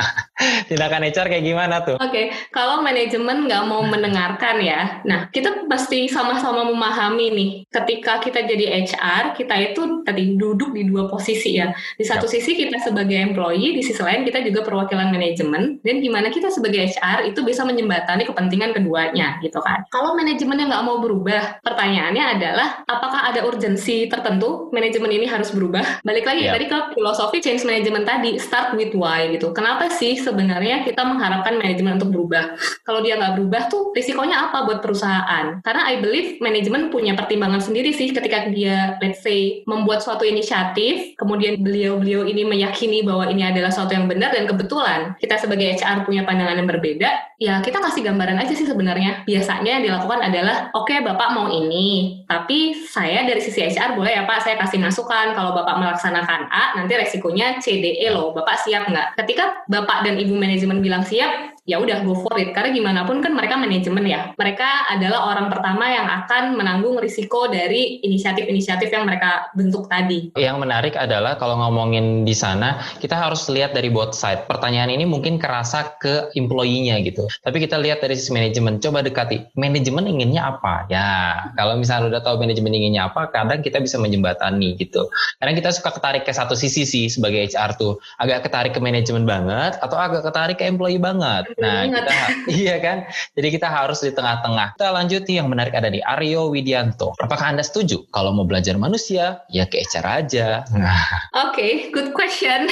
Tindakan 0.68 1.08
HR 1.08 1.26
kayak 1.32 1.40
gimana 1.40 1.76
tuh? 1.88 1.96
Oke, 1.96 2.12
okay. 2.12 2.26
kalau 2.52 2.84
manajemen 2.84 3.48
nggak 3.48 3.64
mau 3.64 3.80
mendengarkan 3.80 4.60
ya, 4.60 5.00
nah 5.08 5.32
kita 5.32 5.64
pasti 5.72 6.04
sama-sama 6.04 6.68
memahami 6.68 7.32
nih, 7.32 7.50
ketika 7.72 8.20
kita 8.20 8.44
jadi 8.44 8.84
HR, 8.84 9.40
kita 9.40 9.72
itu 9.72 10.04
tadi 10.04 10.36
duduk 10.36 10.76
di 10.76 10.84
dua 10.84 11.08
posisi 11.08 11.56
ya. 11.56 11.72
Di 11.96 12.04
satu 12.04 12.28
yep. 12.28 12.32
sisi 12.36 12.60
kita 12.60 12.76
sebagai 12.84 13.16
employee, 13.16 13.72
di 13.72 13.80
sisi 13.80 14.04
lain 14.04 14.28
kita 14.28 14.44
juga 14.44 14.68
perwakilan 14.68 15.08
manajemen, 15.08 15.80
dan 15.80 16.04
gimana 16.04 16.28
kita 16.28 16.52
sebagai 16.52 16.92
HR 16.92 17.32
itu 17.32 17.40
bisa 17.40 17.64
menjembatani 17.64 18.28
kepentingan 18.28 18.76
keduanya 18.78 19.42
gitu 19.42 19.58
kan. 19.58 19.82
Kalau 19.90 20.14
manajemennya 20.14 20.70
nggak 20.70 20.84
mau 20.86 21.02
berubah, 21.02 21.58
pertanyaannya 21.66 22.24
adalah 22.38 22.68
apakah 22.86 23.34
ada 23.34 23.42
urgensi 23.44 24.06
tertentu 24.06 24.70
manajemen 24.70 25.10
ini 25.10 25.26
harus 25.26 25.50
berubah? 25.50 26.02
Balik 26.06 26.24
lagi 26.24 26.46
yeah. 26.46 26.54
tadi 26.54 26.66
ke 26.70 26.78
filosofi 26.94 27.42
change 27.42 27.66
management 27.66 28.06
tadi, 28.06 28.38
start 28.38 28.78
with 28.78 28.94
why 28.94 29.26
gitu. 29.34 29.50
Kenapa 29.50 29.90
sih 29.90 30.14
sebenarnya 30.14 30.86
kita 30.86 31.02
mengharapkan 31.02 31.58
manajemen 31.58 31.98
untuk 31.98 32.14
berubah? 32.14 32.54
Kalau 32.86 33.02
dia 33.02 33.18
nggak 33.18 33.34
berubah 33.40 33.62
tuh 33.66 33.90
risikonya 33.92 34.48
apa 34.48 34.64
buat 34.64 34.78
perusahaan? 34.78 35.58
Karena 35.66 35.82
I 35.90 35.98
believe 35.98 36.38
manajemen 36.38 36.94
punya 36.94 37.18
pertimbangan 37.18 37.60
sendiri 37.60 37.90
sih 37.90 38.14
ketika 38.14 38.46
dia 38.52 39.00
let's 39.02 39.24
say 39.24 39.66
membuat 39.66 40.04
suatu 40.04 40.22
inisiatif, 40.22 41.18
kemudian 41.18 41.58
beliau-beliau 41.58 42.28
ini 42.28 42.46
meyakini 42.46 43.02
bahwa 43.02 43.26
ini 43.26 43.42
adalah 43.42 43.72
suatu 43.72 43.96
yang 43.96 44.06
benar 44.06 44.30
dan 44.30 44.46
kebetulan 44.46 45.18
kita 45.18 45.40
sebagai 45.40 45.80
HR 45.80 46.04
punya 46.04 46.22
pandangan 46.22 46.60
yang 46.60 46.68
berbeda, 46.68 47.10
ya 47.40 47.58
kita 47.64 47.80
kasih 47.80 48.04
gambaran 48.04 48.38
aja 48.38 48.52
sih 48.52 48.67
sebenarnya. 48.68 49.24
Biasanya 49.24 49.80
yang 49.80 49.84
dilakukan 49.88 50.20
adalah, 50.20 50.68
oke 50.76 50.92
okay, 50.92 51.00
Bapak 51.00 51.32
mau 51.32 51.48
ini, 51.48 52.20
tapi 52.28 52.76
saya 52.76 53.24
dari 53.24 53.40
sisi 53.40 53.64
HR 53.64 53.96
boleh 53.96 54.12
ya 54.12 54.22
Pak, 54.28 54.44
saya 54.44 54.60
kasih 54.60 54.78
masukan 54.78 55.32
kalau 55.32 55.56
Bapak 55.56 55.80
melaksanakan 55.80 56.52
A, 56.52 56.76
nanti 56.76 56.92
resikonya 56.94 57.56
CDE 57.58 58.12
loh, 58.12 58.36
Bapak 58.36 58.60
siap 58.60 58.86
nggak? 58.92 59.16
Ketika 59.16 59.64
Bapak 59.66 60.04
dan 60.04 60.20
Ibu 60.20 60.36
manajemen 60.36 60.84
bilang 60.84 61.02
siap, 61.02 61.57
ya 61.68 61.76
udah 61.76 62.00
go 62.02 62.16
for 62.24 62.34
it. 62.40 62.56
Karena 62.56 62.72
gimana 62.72 63.00
pun 63.04 63.20
kan 63.20 63.36
mereka 63.36 63.60
manajemen 63.60 64.08
ya. 64.08 64.32
Mereka 64.40 64.88
adalah 64.88 65.36
orang 65.36 65.52
pertama 65.52 65.84
yang 65.92 66.08
akan 66.08 66.56
menanggung 66.56 66.96
risiko 66.96 67.46
dari 67.52 68.00
inisiatif-inisiatif 68.00 68.88
yang 68.88 69.04
mereka 69.04 69.52
bentuk 69.52 69.84
tadi. 69.92 70.32
Yang 70.32 70.56
menarik 70.64 70.94
adalah 70.96 71.36
kalau 71.36 71.60
ngomongin 71.60 72.24
di 72.24 72.32
sana, 72.32 72.80
kita 73.04 73.14
harus 73.14 73.44
lihat 73.52 73.76
dari 73.76 73.92
both 73.92 74.16
side. 74.16 74.48
Pertanyaan 74.48 74.88
ini 74.88 75.04
mungkin 75.04 75.36
kerasa 75.36 76.00
ke 76.00 76.32
employee-nya 76.32 77.04
gitu. 77.04 77.28
Tapi 77.44 77.60
kita 77.60 77.76
lihat 77.76 78.00
dari 78.00 78.16
sisi 78.16 78.32
manajemen. 78.32 78.80
Coba 78.80 79.04
dekati, 79.04 79.52
manajemen 79.60 80.08
inginnya 80.08 80.56
apa? 80.56 80.88
Ya, 80.88 81.44
kalau 81.60 81.76
misalnya 81.76 82.16
udah 82.16 82.22
tahu 82.24 82.40
manajemen 82.40 82.72
inginnya 82.72 83.12
apa, 83.12 83.28
kadang 83.28 83.60
kita 83.60 83.76
bisa 83.84 84.00
menjembatani 84.00 84.72
gitu. 84.80 85.04
Karena 85.36 85.52
kita 85.52 85.68
suka 85.76 85.92
ketarik 85.92 86.24
ke 86.24 86.32
satu 86.32 86.56
sisi 86.56 86.88
sih 86.88 87.12
sebagai 87.12 87.52
HR 87.52 87.76
tuh. 87.76 88.00
Agak 88.16 88.48
ketarik 88.48 88.72
ke 88.72 88.80
manajemen 88.80 89.28
banget 89.28 89.76
atau 89.84 90.00
agak 90.00 90.24
ketarik 90.24 90.56
ke 90.56 90.64
employee 90.64 90.96
banget. 90.96 91.57
Nah, 91.58 91.90
kita 91.90 92.14
iya 92.62 92.76
kan? 92.78 93.04
Jadi 93.34 93.48
kita 93.50 93.68
harus 93.68 93.98
di 94.00 94.14
tengah-tengah. 94.14 94.78
Kita 94.78 94.94
lanjut 94.94 95.22
yang 95.26 95.50
menarik 95.50 95.74
ada 95.74 95.90
di 95.90 95.98
Aryo 95.98 96.54
Widianto. 96.54 97.18
Apakah 97.18 97.54
Anda 97.54 97.66
setuju 97.66 98.06
kalau 98.14 98.30
mau 98.30 98.46
belajar 98.46 98.78
manusia 98.78 99.42
ya 99.50 99.66
ke 99.66 99.82
HR 99.82 100.06
aja? 100.24 100.62
Nah. 100.72 101.02
Oke, 101.50 101.58
okay, 101.58 101.72
good 101.90 102.14
question. 102.14 102.70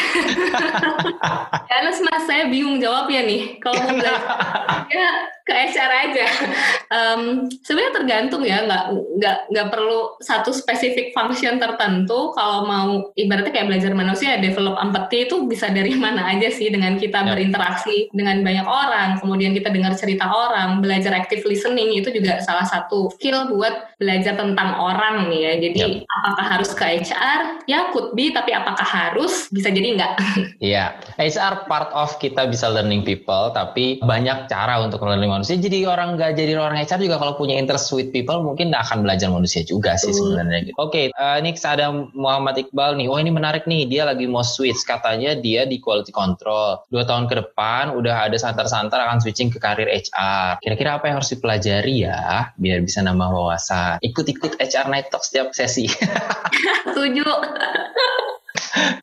Karena 1.71 1.91
mas 1.91 2.25
saya 2.25 2.47
bingung 2.47 2.79
jawabnya 2.79 3.27
nih. 3.27 3.43
Kalau 3.59 3.75
mau 3.83 3.99
belajar 3.99 4.15
ya 4.87 5.11
ke 5.47 5.55
HR 5.55 5.91
aja. 6.11 6.27
Um, 6.91 7.47
Sebenarnya 7.63 7.93
tergantung 7.95 8.43
ya, 8.43 8.67
nggak 8.67 8.85
nggak 9.23 9.39
nggak 9.55 9.69
perlu 9.71 10.19
satu 10.19 10.51
spesifik 10.51 11.15
function 11.15 11.63
tertentu. 11.63 12.35
Kalau 12.35 12.67
mau 12.67 13.15
ibaratnya 13.15 13.55
kayak 13.55 13.71
belajar 13.71 13.93
manusia, 13.95 14.43
develop 14.43 14.75
empathy 14.83 15.31
itu 15.31 15.47
bisa 15.47 15.71
dari 15.71 15.95
mana 15.95 16.35
aja 16.35 16.51
sih 16.51 16.67
dengan 16.67 16.99
kita 16.99 17.23
ya. 17.23 17.31
berinteraksi 17.31 18.11
dengan 18.11 18.43
banyak 18.43 18.67
orang, 18.67 18.76
kemudian 19.21 19.53
kita 19.57 19.73
dengar 19.73 19.97
cerita 19.97 20.29
orang, 20.29 20.81
belajar 20.85 21.13
active 21.17 21.43
listening 21.49 21.97
itu 21.97 22.13
juga 22.13 22.39
salah 22.45 22.65
satu 22.65 23.11
skill 23.17 23.51
buat 23.51 23.97
belajar 23.99 24.37
tentang 24.37 24.77
orang 24.77 25.29
nih 25.33 25.41
ya. 25.41 25.53
Jadi 25.69 25.83
ya. 26.03 26.15
apakah 26.23 26.47
harus 26.47 26.71
ke 26.77 26.85
HR? 26.85 27.41
Ya 27.67 27.91
could 27.91 28.13
be, 28.15 28.31
tapi 28.31 28.53
apakah 28.53 28.85
harus? 28.85 29.49
Bisa 29.51 29.73
jadi 29.73 29.97
enggak. 29.97 30.15
Iya, 30.57 30.97
HR 31.21 31.69
part 31.69 31.93
of 31.93 32.17
kita 32.17 32.49
bisa 32.49 32.67
learning 32.73 33.05
people, 33.05 33.53
tapi 33.53 34.01
banyak 34.01 34.49
cara 34.49 34.81
untuk 34.81 35.05
learning 35.05 35.29
manusia. 35.29 35.55
Jadi 35.55 35.85
orang 35.85 36.17
nggak 36.17 36.33
jadi 36.33 36.57
orang 36.57 36.81
HR 36.81 37.07
juga 37.07 37.21
kalau 37.21 37.37
punya 37.37 37.61
interest 37.61 37.93
with 37.93 38.09
people 38.11 38.41
mungkin 38.41 38.73
akan 38.73 39.05
belajar 39.05 39.29
manusia 39.29 39.63
juga 39.63 40.01
sih 40.01 40.17
sebenarnya. 40.17 40.73
Gitu. 40.73 40.77
Oke, 40.81 41.13
okay, 41.13 41.17
uh, 41.21 41.37
eh, 41.37 41.45
next 41.45 41.69
ada 41.69 41.93
Muhammad 42.17 42.57
Iqbal 42.57 42.97
nih. 42.97 43.07
Oh 43.07 43.21
ini 43.21 43.29
menarik 43.29 43.69
nih. 43.69 43.85
Dia 43.87 44.09
lagi 44.09 44.25
mau 44.25 44.43
switch. 44.43 44.83
Katanya 44.89 45.37
dia 45.37 45.69
di 45.69 45.77
quality 45.77 46.11
control. 46.11 46.81
Dua 46.89 47.05
tahun 47.05 47.29
ke 47.29 47.35
depan 47.45 47.93
udah 47.93 48.33
ada 48.33 48.37
santar-santar 48.57 49.05
akan 49.05 49.21
switching 49.21 49.53
ke 49.53 49.61
karir 49.61 49.85
HR. 49.85 50.65
Kira-kira 50.65 50.97
apa 50.97 51.13
yang 51.13 51.21
harus 51.21 51.29
dipelajari 51.29 52.09
ya 52.09 52.49
biar 52.57 52.81
bisa 52.81 53.05
nambah 53.05 53.29
wawasan? 53.29 54.01
Ikut-ikut 54.01 54.57
HR 54.57 54.89
Night 54.89 55.13
Talk 55.13 55.29
setiap 55.29 55.53
sesi. 55.53 55.85
Setuju. 56.89 57.29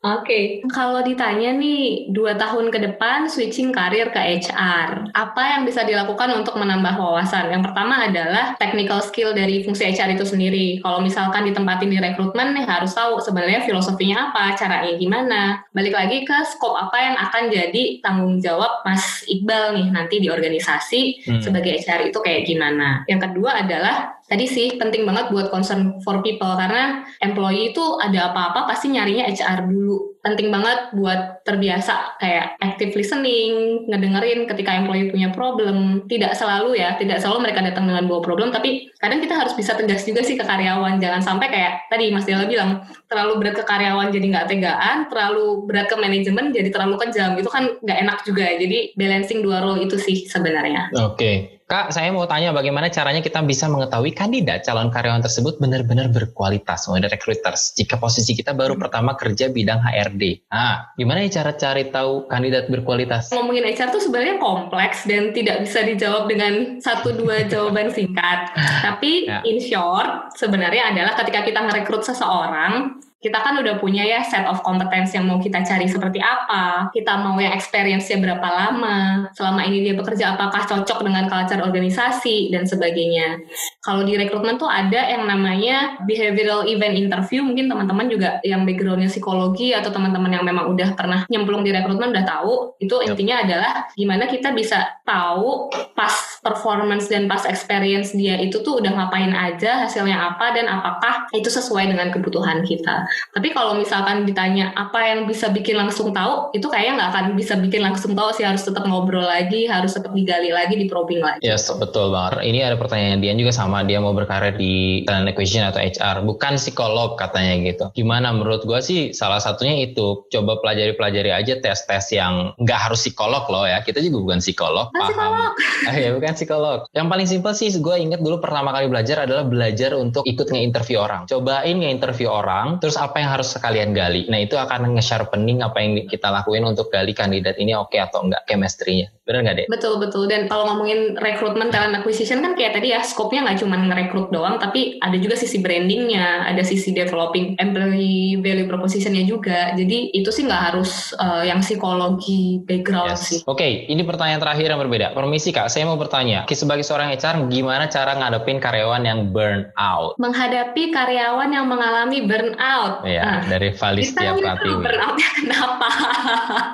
okay. 0.02 0.44
kalau 0.72 1.00
ditanya 1.00 1.54
nih 1.56 2.08
dua 2.12 2.36
tahun 2.36 2.68
ke 2.68 2.78
depan 2.80 3.28
switching 3.28 3.72
karir 3.72 4.12
ke 4.12 4.20
HR, 4.20 5.12
apa 5.12 5.42
yang 5.56 5.62
bisa 5.64 5.84
dilakukan 5.84 6.32
untuk 6.36 6.56
menambah 6.60 6.96
wawasan? 6.96 7.52
Yang 7.52 7.70
pertama 7.70 8.04
adalah 8.04 8.56
technical 8.60 9.00
skill 9.00 9.32
dari 9.32 9.64
fungsi 9.64 9.92
HR 9.92 10.16
itu 10.16 10.24
sendiri. 10.24 10.80
Kalau 10.80 11.00
misalkan 11.00 11.48
ditempatin 11.48 11.92
di 11.92 11.98
rekrutmen 12.00 12.56
nih 12.56 12.66
harus 12.68 12.92
tahu 12.92 13.20
sebenarnya 13.20 13.64
filosofinya 13.64 14.32
apa, 14.32 14.56
caranya 14.56 14.94
gimana. 14.96 15.64
Balik 15.72 15.94
lagi 15.94 16.18
ke 16.24 16.38
scope 16.48 16.76
apa 16.76 16.98
yang 17.00 17.16
akan 17.16 17.42
jadi 17.52 17.84
tanggung 18.00 18.40
jawab 18.40 18.84
Mas 18.84 19.24
Iqbal 19.24 19.76
nih 19.76 19.88
nanti 19.92 20.20
di 20.20 20.28
organisasi 20.28 21.28
hmm. 21.28 21.40
sebagai 21.40 21.80
HR 21.80 22.12
itu 22.12 22.18
kayak 22.20 22.44
gimana. 22.44 23.04
Yang 23.08 23.30
kedua 23.30 23.64
adalah 23.64 24.20
tadi 24.24 24.44
sih 24.48 24.80
penting 24.80 25.04
banget 25.04 25.28
buat 25.32 25.52
concern 25.52 26.00
for 26.00 26.24
people 26.24 26.56
karena 26.56 27.04
employee 27.20 27.76
itu 27.76 27.84
ada 28.00 28.32
apa-apa 28.32 28.70
pasti 28.70 28.92
nyarinya 28.92 29.28
HR 29.28 29.68
dulu. 29.68 30.13
Penting 30.24 30.48
banget 30.48 30.96
buat 30.96 31.44
terbiasa 31.44 32.16
kayak 32.16 32.56
active 32.64 32.96
listening, 32.96 33.84
ngedengerin 33.92 34.48
ketika 34.48 34.72
employee 34.72 35.12
punya 35.12 35.28
problem. 35.36 36.08
Tidak 36.08 36.32
selalu 36.32 36.80
ya, 36.80 36.96
tidak 36.96 37.20
selalu 37.20 37.44
mereka 37.44 37.60
datang 37.60 37.84
dengan 37.84 38.08
bawa 38.08 38.24
problem, 38.24 38.48
tapi 38.48 38.88
kadang 39.04 39.20
kita 39.20 39.36
harus 39.36 39.52
bisa 39.52 39.76
tegas 39.76 40.08
juga 40.08 40.24
sih 40.24 40.40
ke 40.40 40.44
karyawan. 40.48 40.96
Jangan 40.96 41.20
sampai 41.20 41.52
kayak 41.52 41.92
tadi 41.92 42.08
Mas 42.08 42.24
Dela 42.24 42.48
bilang, 42.48 42.88
terlalu 43.12 43.44
berat 43.44 43.60
ke 43.60 43.64
karyawan 43.68 44.08
jadi 44.08 44.26
nggak 44.32 44.48
tegaan, 44.48 44.96
terlalu 45.12 45.68
berat 45.68 45.92
ke 45.92 45.96
manajemen 46.00 46.56
jadi 46.56 46.72
terlalu 46.72 46.96
kejam. 47.04 47.36
Itu 47.36 47.52
kan 47.52 47.76
nggak 47.84 47.98
enak 48.08 48.18
juga. 48.24 48.48
Jadi 48.56 48.96
balancing 48.96 49.44
dua 49.44 49.60
role 49.60 49.84
itu 49.84 50.00
sih 50.00 50.24
sebenarnya. 50.24 50.88
Oke. 50.96 51.14
Okay. 51.20 51.36
Kak, 51.64 51.96
saya 51.96 52.12
mau 52.12 52.28
tanya 52.28 52.52
bagaimana 52.52 52.92
caranya 52.92 53.24
kita 53.24 53.40
bisa 53.40 53.64
mengetahui 53.72 54.12
kandidat 54.12 54.68
calon 54.68 54.92
karyawan 54.92 55.24
tersebut 55.24 55.56
benar-benar 55.56 56.12
berkualitas, 56.12 56.84
mulai 56.92 57.08
recruiters, 57.08 57.72
jika 57.72 57.96
posisi 57.96 58.36
kita 58.36 58.52
baru 58.52 58.76
hmm. 58.76 58.82
pertama 58.84 59.16
kerja 59.16 59.48
bidang 59.48 59.80
HRD. 59.80 60.13
Nah, 60.50 60.94
gimana 60.94 61.26
ya 61.26 61.42
cara 61.42 61.52
cari 61.54 61.90
tahu 61.90 62.30
kandidat 62.30 62.70
berkualitas? 62.70 63.34
Ngomongin 63.34 63.66
HR 63.66 63.90
tuh 63.90 64.02
sebenarnya 64.02 64.38
kompleks 64.38 65.04
dan 65.04 65.34
tidak 65.34 65.66
bisa 65.66 65.82
dijawab 65.82 66.30
dengan 66.30 66.78
satu 66.78 67.14
dua 67.14 67.44
jawaban 67.52 67.90
singkat. 67.90 68.54
Tapi 68.84 69.26
ya. 69.26 69.42
in 69.42 69.58
short, 69.58 70.34
sebenarnya 70.38 70.94
adalah 70.94 71.18
ketika 71.18 71.42
kita 71.42 71.60
ngerekrut 71.66 72.06
seseorang, 72.06 72.98
kita 73.24 73.40
kan 73.40 73.56
udah 73.56 73.80
punya 73.80 74.04
ya 74.04 74.20
set 74.20 74.44
of 74.44 74.60
competence 74.60 75.16
yang 75.16 75.24
mau 75.24 75.40
kita 75.40 75.64
cari 75.64 75.88
seperti 75.88 76.20
apa, 76.20 76.92
kita 76.92 77.16
mau 77.24 77.40
yang 77.40 77.56
experience-nya 77.56 78.20
berapa 78.20 78.44
lama, 78.44 79.32
selama 79.32 79.64
ini 79.64 79.80
dia 79.80 79.96
bekerja 79.96 80.36
apakah 80.36 80.68
cocok 80.68 81.00
dengan 81.00 81.24
culture 81.32 81.64
organisasi, 81.64 82.52
dan 82.52 82.68
sebagainya. 82.68 83.40
Kalau 83.80 84.04
di 84.04 84.20
rekrutmen 84.20 84.60
tuh 84.60 84.68
ada 84.68 85.08
yang 85.08 85.24
namanya 85.24 85.96
behavioral 86.04 86.68
event 86.68 87.00
interview, 87.00 87.40
mungkin 87.40 87.72
teman-teman 87.72 88.12
juga 88.12 88.44
yang 88.44 88.68
backgroundnya 88.68 89.08
psikologi 89.08 89.72
atau 89.72 89.88
teman-teman 89.88 90.28
yang 90.28 90.44
memang 90.44 90.68
udah 90.76 90.92
pernah 90.92 91.24
nyemplung 91.32 91.64
di 91.64 91.72
rekrutmen 91.72 92.12
udah 92.12 92.26
tahu, 92.28 92.76
itu 92.76 93.00
intinya 93.08 93.40
adalah 93.40 93.88
gimana 93.96 94.28
kita 94.28 94.52
bisa 94.52 95.00
tahu 95.08 95.72
pas 95.96 96.12
performance 96.44 97.08
dan 97.08 97.24
pas 97.24 97.48
experience 97.48 98.12
dia 98.12 98.36
itu 98.36 98.60
tuh 98.60 98.84
udah 98.84 98.92
ngapain 98.92 99.32
aja, 99.32 99.88
hasilnya 99.88 100.36
apa, 100.36 100.52
dan 100.52 100.68
apakah 100.68 101.24
itu 101.32 101.48
sesuai 101.48 101.88
dengan 101.88 102.12
kebutuhan 102.12 102.60
kita. 102.60 103.13
Tapi 103.34 103.50
kalau 103.50 103.74
misalkan 103.78 104.26
ditanya 104.26 104.70
apa 104.74 105.02
yang 105.02 105.26
bisa 105.26 105.50
bikin 105.50 105.74
langsung 105.78 106.14
tahu, 106.14 106.54
itu 106.54 106.66
kayaknya 106.70 107.02
nggak 107.02 107.10
akan 107.10 107.24
bisa 107.34 107.54
bikin 107.58 107.82
langsung 107.82 108.12
tahu 108.14 108.30
sih 108.34 108.46
harus 108.46 108.62
tetap 108.62 108.86
ngobrol 108.86 109.26
lagi, 109.26 109.66
harus 109.66 109.94
tetap 109.94 110.14
digali 110.14 110.54
lagi, 110.54 110.78
di 110.78 110.86
probing 110.86 111.22
lagi. 111.22 111.42
Yes, 111.42 111.66
betul 111.70 112.14
banget. 112.14 112.46
Ini 112.46 112.72
ada 112.72 112.76
pertanyaan 112.78 113.18
Dian 113.18 113.38
juga 113.38 113.52
sama, 113.54 113.82
dia 113.82 113.98
mau 113.98 114.14
berkarir 114.14 114.54
di 114.54 115.02
talent 115.06 115.30
acquisition 115.30 115.66
atau 115.66 115.82
HR, 115.82 116.22
bukan 116.22 116.56
psikolog 116.58 117.18
katanya 117.18 117.54
gitu. 117.62 117.84
Gimana 117.94 118.30
menurut 118.30 118.62
gue 118.62 118.80
sih 118.82 119.00
salah 119.10 119.42
satunya 119.42 119.82
itu 119.82 120.26
coba 120.30 120.62
pelajari-pelajari 120.62 121.30
aja 121.34 121.58
tes-tes 121.58 122.14
yang 122.14 122.54
nggak 122.60 122.78
harus 122.90 123.02
psikolog 123.02 123.44
loh 123.50 123.66
ya. 123.66 123.82
Kita 123.82 123.98
juga 123.98 124.22
bukan 124.30 124.40
psikolog. 124.40 124.90
Bukan 124.94 125.10
psikolog. 125.10 125.52
Ah, 125.84 126.00
ya, 126.00 126.16
bukan 126.16 126.32
psikolog. 126.32 126.78
Yang 126.96 127.06
paling 127.12 127.28
simpel 127.28 127.52
sih 127.52 127.68
gue 127.68 127.96
inget 128.00 128.20
dulu 128.24 128.40
pertama 128.40 128.72
kali 128.72 128.88
belajar 128.88 129.28
adalah 129.28 129.44
belajar 129.44 129.92
untuk 129.92 130.24
ikut 130.24 130.48
nge-interview 130.48 130.96
orang. 130.96 131.28
Cobain 131.28 131.76
nge-interview 131.76 132.28
orang, 132.30 132.80
terus 132.80 132.96
apa 133.04 133.20
yang 133.20 133.30
harus 133.36 133.52
sekalian 133.52 133.92
gali. 133.92 134.24
Nah 134.32 134.40
itu 134.40 134.56
akan 134.56 134.96
nge-sharpening 134.96 135.60
apa 135.60 135.78
yang 135.84 136.08
kita 136.08 136.32
lakuin 136.32 136.64
untuk 136.64 136.88
gali 136.88 137.12
kandidat 137.12 137.60
ini 137.60 137.76
oke 137.76 137.92
okay 137.92 138.00
atau 138.00 138.24
enggak 138.24 138.48
chemistry-nya. 138.48 139.12
Benar 139.24 139.40
nggak 139.40 139.56
deh? 139.56 139.66
Betul 139.72 139.96
betul. 139.96 140.28
Dan 140.28 140.52
kalau 140.52 140.68
ngomongin 140.68 141.16
rekrutmen 141.16 141.72
talent 141.72 141.96
acquisition 141.96 142.44
kan 142.44 142.52
kayak 142.52 142.76
tadi 142.76 142.92
ya 142.92 143.00
skopnya 143.00 143.40
nggak 143.48 143.64
cuma 143.64 143.80
ngerekrut 143.80 144.28
doang, 144.28 144.60
tapi 144.60 145.00
ada 145.00 145.16
juga 145.16 145.32
sisi 145.32 145.64
brandingnya, 145.64 146.44
ada 146.44 146.60
sisi 146.60 146.92
developing 146.92 147.56
employee 147.56 148.36
value 148.44 148.68
propositionnya 148.68 149.24
juga. 149.24 149.72
Jadi 149.72 150.12
itu 150.12 150.28
sih 150.28 150.44
nggak 150.44 150.62
harus 150.72 151.16
uh, 151.16 151.40
yang 151.40 151.64
psikologi 151.64 152.60
background 152.68 153.16
yes. 153.16 153.24
sih. 153.24 153.38
Oke, 153.48 153.64
okay, 153.64 153.72
ini 153.88 154.04
pertanyaan 154.04 154.44
terakhir 154.44 154.76
yang 154.76 154.80
berbeda. 154.84 155.16
Permisi 155.16 155.56
kak, 155.56 155.72
saya 155.72 155.88
mau 155.88 155.96
bertanya. 155.96 156.44
Sebagai 156.54 156.86
seorang 156.86 157.12
HR, 157.12 157.50
gimana 157.50 157.90
cara 157.92 158.16
ngadepin 158.16 158.56
karyawan 158.62 159.04
yang 159.04 159.34
burn 159.34 159.68
out? 159.76 160.16
Menghadapi 160.16 160.94
karyawan 160.94 161.50
yang 161.50 161.66
mengalami 161.66 162.24
burn 162.24 162.56
out. 162.56 163.04
Iya, 163.04 163.20
nah, 163.20 163.40
dari 163.50 163.74
Valistia 163.74 164.32
Pratiwi. 164.32 164.80
Burn 164.80 165.00
outnya 165.02 165.28
kenapa? 165.34 165.88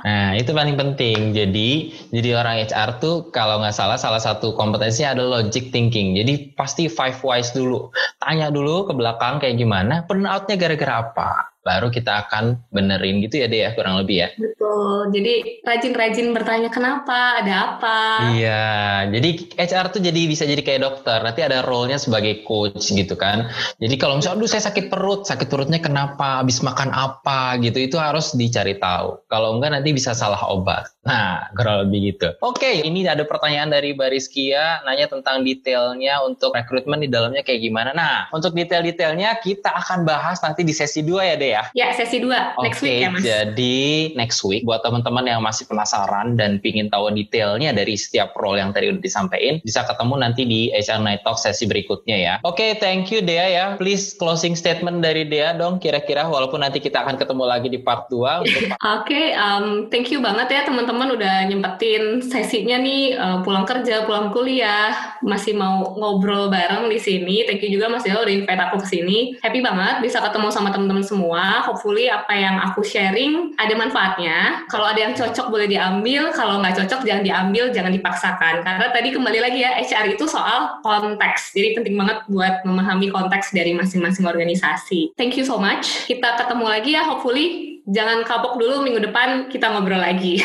nah, 0.06 0.30
itu 0.38 0.50
paling 0.52 0.76
penting. 0.78 1.32
Jadi, 1.34 1.70
jadi 2.12 2.28
orang 2.40 2.64
HR 2.64 2.90
tuh 2.98 3.28
kalau 3.28 3.60
nggak 3.60 3.76
salah 3.76 4.00
salah 4.00 4.18
satu 4.18 4.56
kompetensinya 4.56 5.14
adalah 5.14 5.44
logic 5.44 5.68
thinking. 5.68 6.16
Jadi 6.16 6.56
pasti 6.56 6.88
five 6.88 7.20
wise 7.20 7.52
dulu. 7.52 7.92
Tanya 8.16 8.48
dulu 8.48 8.88
ke 8.88 8.92
belakang 8.96 9.38
kayak 9.38 9.60
gimana, 9.60 10.08
burnoutnya 10.08 10.56
gara-gara 10.56 11.04
apa. 11.04 11.49
Baru 11.60 11.92
kita 11.92 12.26
akan 12.26 12.56
benerin 12.72 13.20
gitu 13.20 13.44
ya 13.44 13.46
deh 13.46 13.60
ya 13.68 13.70
kurang 13.76 14.00
lebih 14.00 14.24
ya. 14.24 14.28
Betul. 14.36 15.12
Jadi 15.12 15.60
rajin-rajin 15.60 16.32
bertanya 16.32 16.70
kenapa, 16.72 17.44
ada 17.44 17.76
apa. 17.76 17.98
Iya. 18.32 19.06
Jadi 19.12 19.52
HR 19.60 19.86
tuh 19.92 20.00
jadi 20.00 20.20
bisa 20.24 20.48
jadi 20.48 20.60
kayak 20.64 20.80
dokter. 20.80 21.20
Nanti 21.20 21.40
ada 21.44 21.60
role-nya 21.60 22.00
sebagai 22.00 22.42
coach 22.48 22.88
gitu 22.88 23.14
kan. 23.14 23.52
Jadi 23.76 23.94
kalau 24.00 24.16
misalnya, 24.16 24.40
aduh 24.40 24.50
saya 24.50 24.64
sakit 24.72 24.88
perut, 24.88 25.28
sakit 25.28 25.48
perutnya 25.52 25.78
kenapa, 25.84 26.40
habis 26.40 26.64
makan 26.64 26.92
apa 26.96 27.60
gitu, 27.60 27.76
itu 27.76 27.96
harus 28.00 28.32
dicari 28.32 28.80
tahu. 28.80 29.28
Kalau 29.28 29.56
enggak 29.56 29.76
nanti 29.76 29.92
bisa 29.92 30.16
salah 30.16 30.40
obat. 30.48 30.88
Nah, 31.00 31.48
kurang 31.56 31.88
lebih 31.88 32.12
gitu. 32.12 32.28
Oke, 32.44 32.84
ini 32.84 33.04
ada 33.08 33.24
pertanyaan 33.24 33.72
dari 33.72 33.96
Bariskia, 33.96 34.84
nanya 34.84 35.08
tentang 35.08 35.40
detailnya 35.40 36.20
untuk 36.24 36.52
rekrutmen 36.52 37.00
di 37.00 37.08
dalamnya 37.08 37.40
kayak 37.40 37.60
gimana. 37.64 37.96
Nah, 37.96 38.28
untuk 38.36 38.52
detail-detailnya 38.52 39.40
kita 39.40 39.72
akan 39.72 40.04
bahas 40.04 40.44
nanti 40.44 40.60
di 40.60 40.76
sesi 40.76 41.00
2 41.00 41.24
ya 41.24 41.36
deh 41.40 41.49
ya? 41.50 41.62
Ya, 41.74 41.90
sesi 41.90 42.22
2 42.22 42.60
next 42.62 42.80
week 42.80 43.02
ya 43.02 43.08
Mas. 43.10 43.22
Jadi 43.26 44.14
next 44.14 44.40
week 44.46 44.62
buat 44.62 44.80
teman-teman 44.86 45.26
yang 45.26 45.40
masih 45.42 45.66
penasaran 45.66 46.38
dan 46.38 46.62
pingin 46.62 46.86
tahu 46.86 47.10
detailnya 47.10 47.74
dari 47.74 47.98
setiap 47.98 48.32
role 48.38 48.62
yang 48.62 48.70
tadi 48.70 48.92
udah 48.94 49.02
disampaikan, 49.02 49.58
bisa 49.66 49.82
ketemu 49.82 50.14
nanti 50.20 50.42
di 50.46 50.60
HR 50.70 51.02
Night 51.02 51.22
Talk 51.26 51.36
sesi 51.40 51.66
berikutnya 51.66 52.16
ya. 52.16 52.34
Oke, 52.46 52.62
okay, 52.62 52.70
thank 52.78 53.10
you 53.10 53.20
Dea 53.24 53.46
ya. 53.50 53.66
Please 53.76 54.14
closing 54.14 54.54
statement 54.54 55.02
dari 55.02 55.26
Dea 55.26 55.56
dong 55.56 55.82
kira-kira 55.82 56.30
walaupun 56.30 56.62
nanti 56.62 56.78
kita 56.78 57.02
akan 57.02 57.18
ketemu 57.18 57.44
lagi 57.48 57.68
di 57.68 57.80
part 57.82 58.06
2. 58.08 58.16
Oke, 58.46 58.76
okay, 58.78 59.26
um, 59.34 59.90
thank 59.90 60.08
you 60.14 60.22
banget 60.22 60.52
ya 60.52 60.62
teman-teman 60.68 61.16
udah 61.16 61.50
nyempetin 61.50 62.22
sesinya 62.22 62.78
nih 62.78 63.16
uh, 63.18 63.38
pulang 63.42 63.66
kerja, 63.66 64.06
pulang 64.06 64.30
kuliah, 64.30 65.18
masih 65.24 65.56
mau 65.56 65.96
ngobrol 65.96 66.52
bareng 66.52 66.86
di 66.92 67.00
sini. 67.00 67.42
Thank 67.48 67.66
you 67.66 67.74
juga 67.74 67.90
Mas 67.90 68.06
Dea 68.06 68.20
udah 68.20 68.32
invite 68.32 68.62
aku 68.70 68.82
ke 68.84 68.86
sini. 68.86 69.18
Happy 69.40 69.64
banget 69.64 70.04
bisa 70.04 70.20
ketemu 70.20 70.48
sama 70.52 70.68
teman-teman 70.70 71.02
semua 71.02 71.39
semua. 71.40 71.64
Hopefully 71.64 72.06
apa 72.12 72.32
yang 72.36 72.60
aku 72.60 72.84
sharing 72.84 73.56
ada 73.56 73.72
manfaatnya. 73.72 74.68
Kalau 74.68 74.84
ada 74.84 75.00
yang 75.00 75.14
cocok 75.16 75.46
boleh 75.48 75.66
diambil, 75.66 76.28
kalau 76.36 76.60
nggak 76.60 76.84
cocok 76.84 77.00
jangan 77.08 77.24
diambil, 77.24 77.72
jangan 77.72 77.92
dipaksakan. 77.92 78.54
Karena 78.60 78.86
tadi 78.92 79.08
kembali 79.14 79.38
lagi 79.40 79.64
ya, 79.64 79.80
HR 79.80 80.14
itu 80.14 80.28
soal 80.28 80.80
konteks. 80.84 81.56
Jadi 81.56 81.80
penting 81.80 81.96
banget 81.96 82.18
buat 82.28 82.62
memahami 82.68 83.08
konteks 83.08 83.56
dari 83.56 83.72
masing-masing 83.72 84.28
organisasi. 84.28 85.16
Thank 85.16 85.40
you 85.40 85.48
so 85.48 85.56
much. 85.56 86.04
Kita 86.04 86.36
ketemu 86.36 86.66
lagi 86.68 86.90
ya, 86.92 87.02
hopefully. 87.08 87.80
Jangan 87.88 88.22
kapok 88.28 88.60
dulu 88.60 88.84
minggu 88.84 89.00
depan 89.08 89.48
kita 89.48 89.72
ngobrol 89.72 89.98
lagi. 90.00 90.40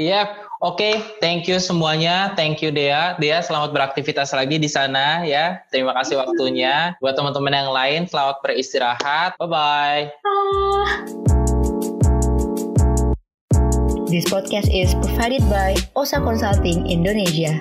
Iya, 0.00 0.24
yep. 0.24 0.49
Oke, 0.60 0.76
okay, 0.76 0.94
thank 1.24 1.48
you 1.48 1.56
semuanya. 1.56 2.36
Thank 2.36 2.60
you 2.60 2.68
Dea. 2.68 3.16
Dea 3.16 3.40
selamat 3.40 3.72
beraktivitas 3.72 4.36
lagi 4.36 4.60
di 4.60 4.68
sana 4.68 5.24
ya. 5.24 5.64
Terima 5.72 5.96
kasih 5.96 6.20
waktunya. 6.20 6.92
Buat 7.00 7.16
teman-teman 7.16 7.48
yang 7.48 7.72
lain, 7.72 8.04
selamat 8.04 8.44
beristirahat. 8.44 9.40
Bye-bye. 9.40 10.12
This 14.12 14.28
podcast 14.28 14.68
is 14.68 14.92
provided 15.00 15.40
by 15.48 15.80
Osa 15.96 16.20
Consulting 16.20 16.84
Indonesia. 16.92 17.56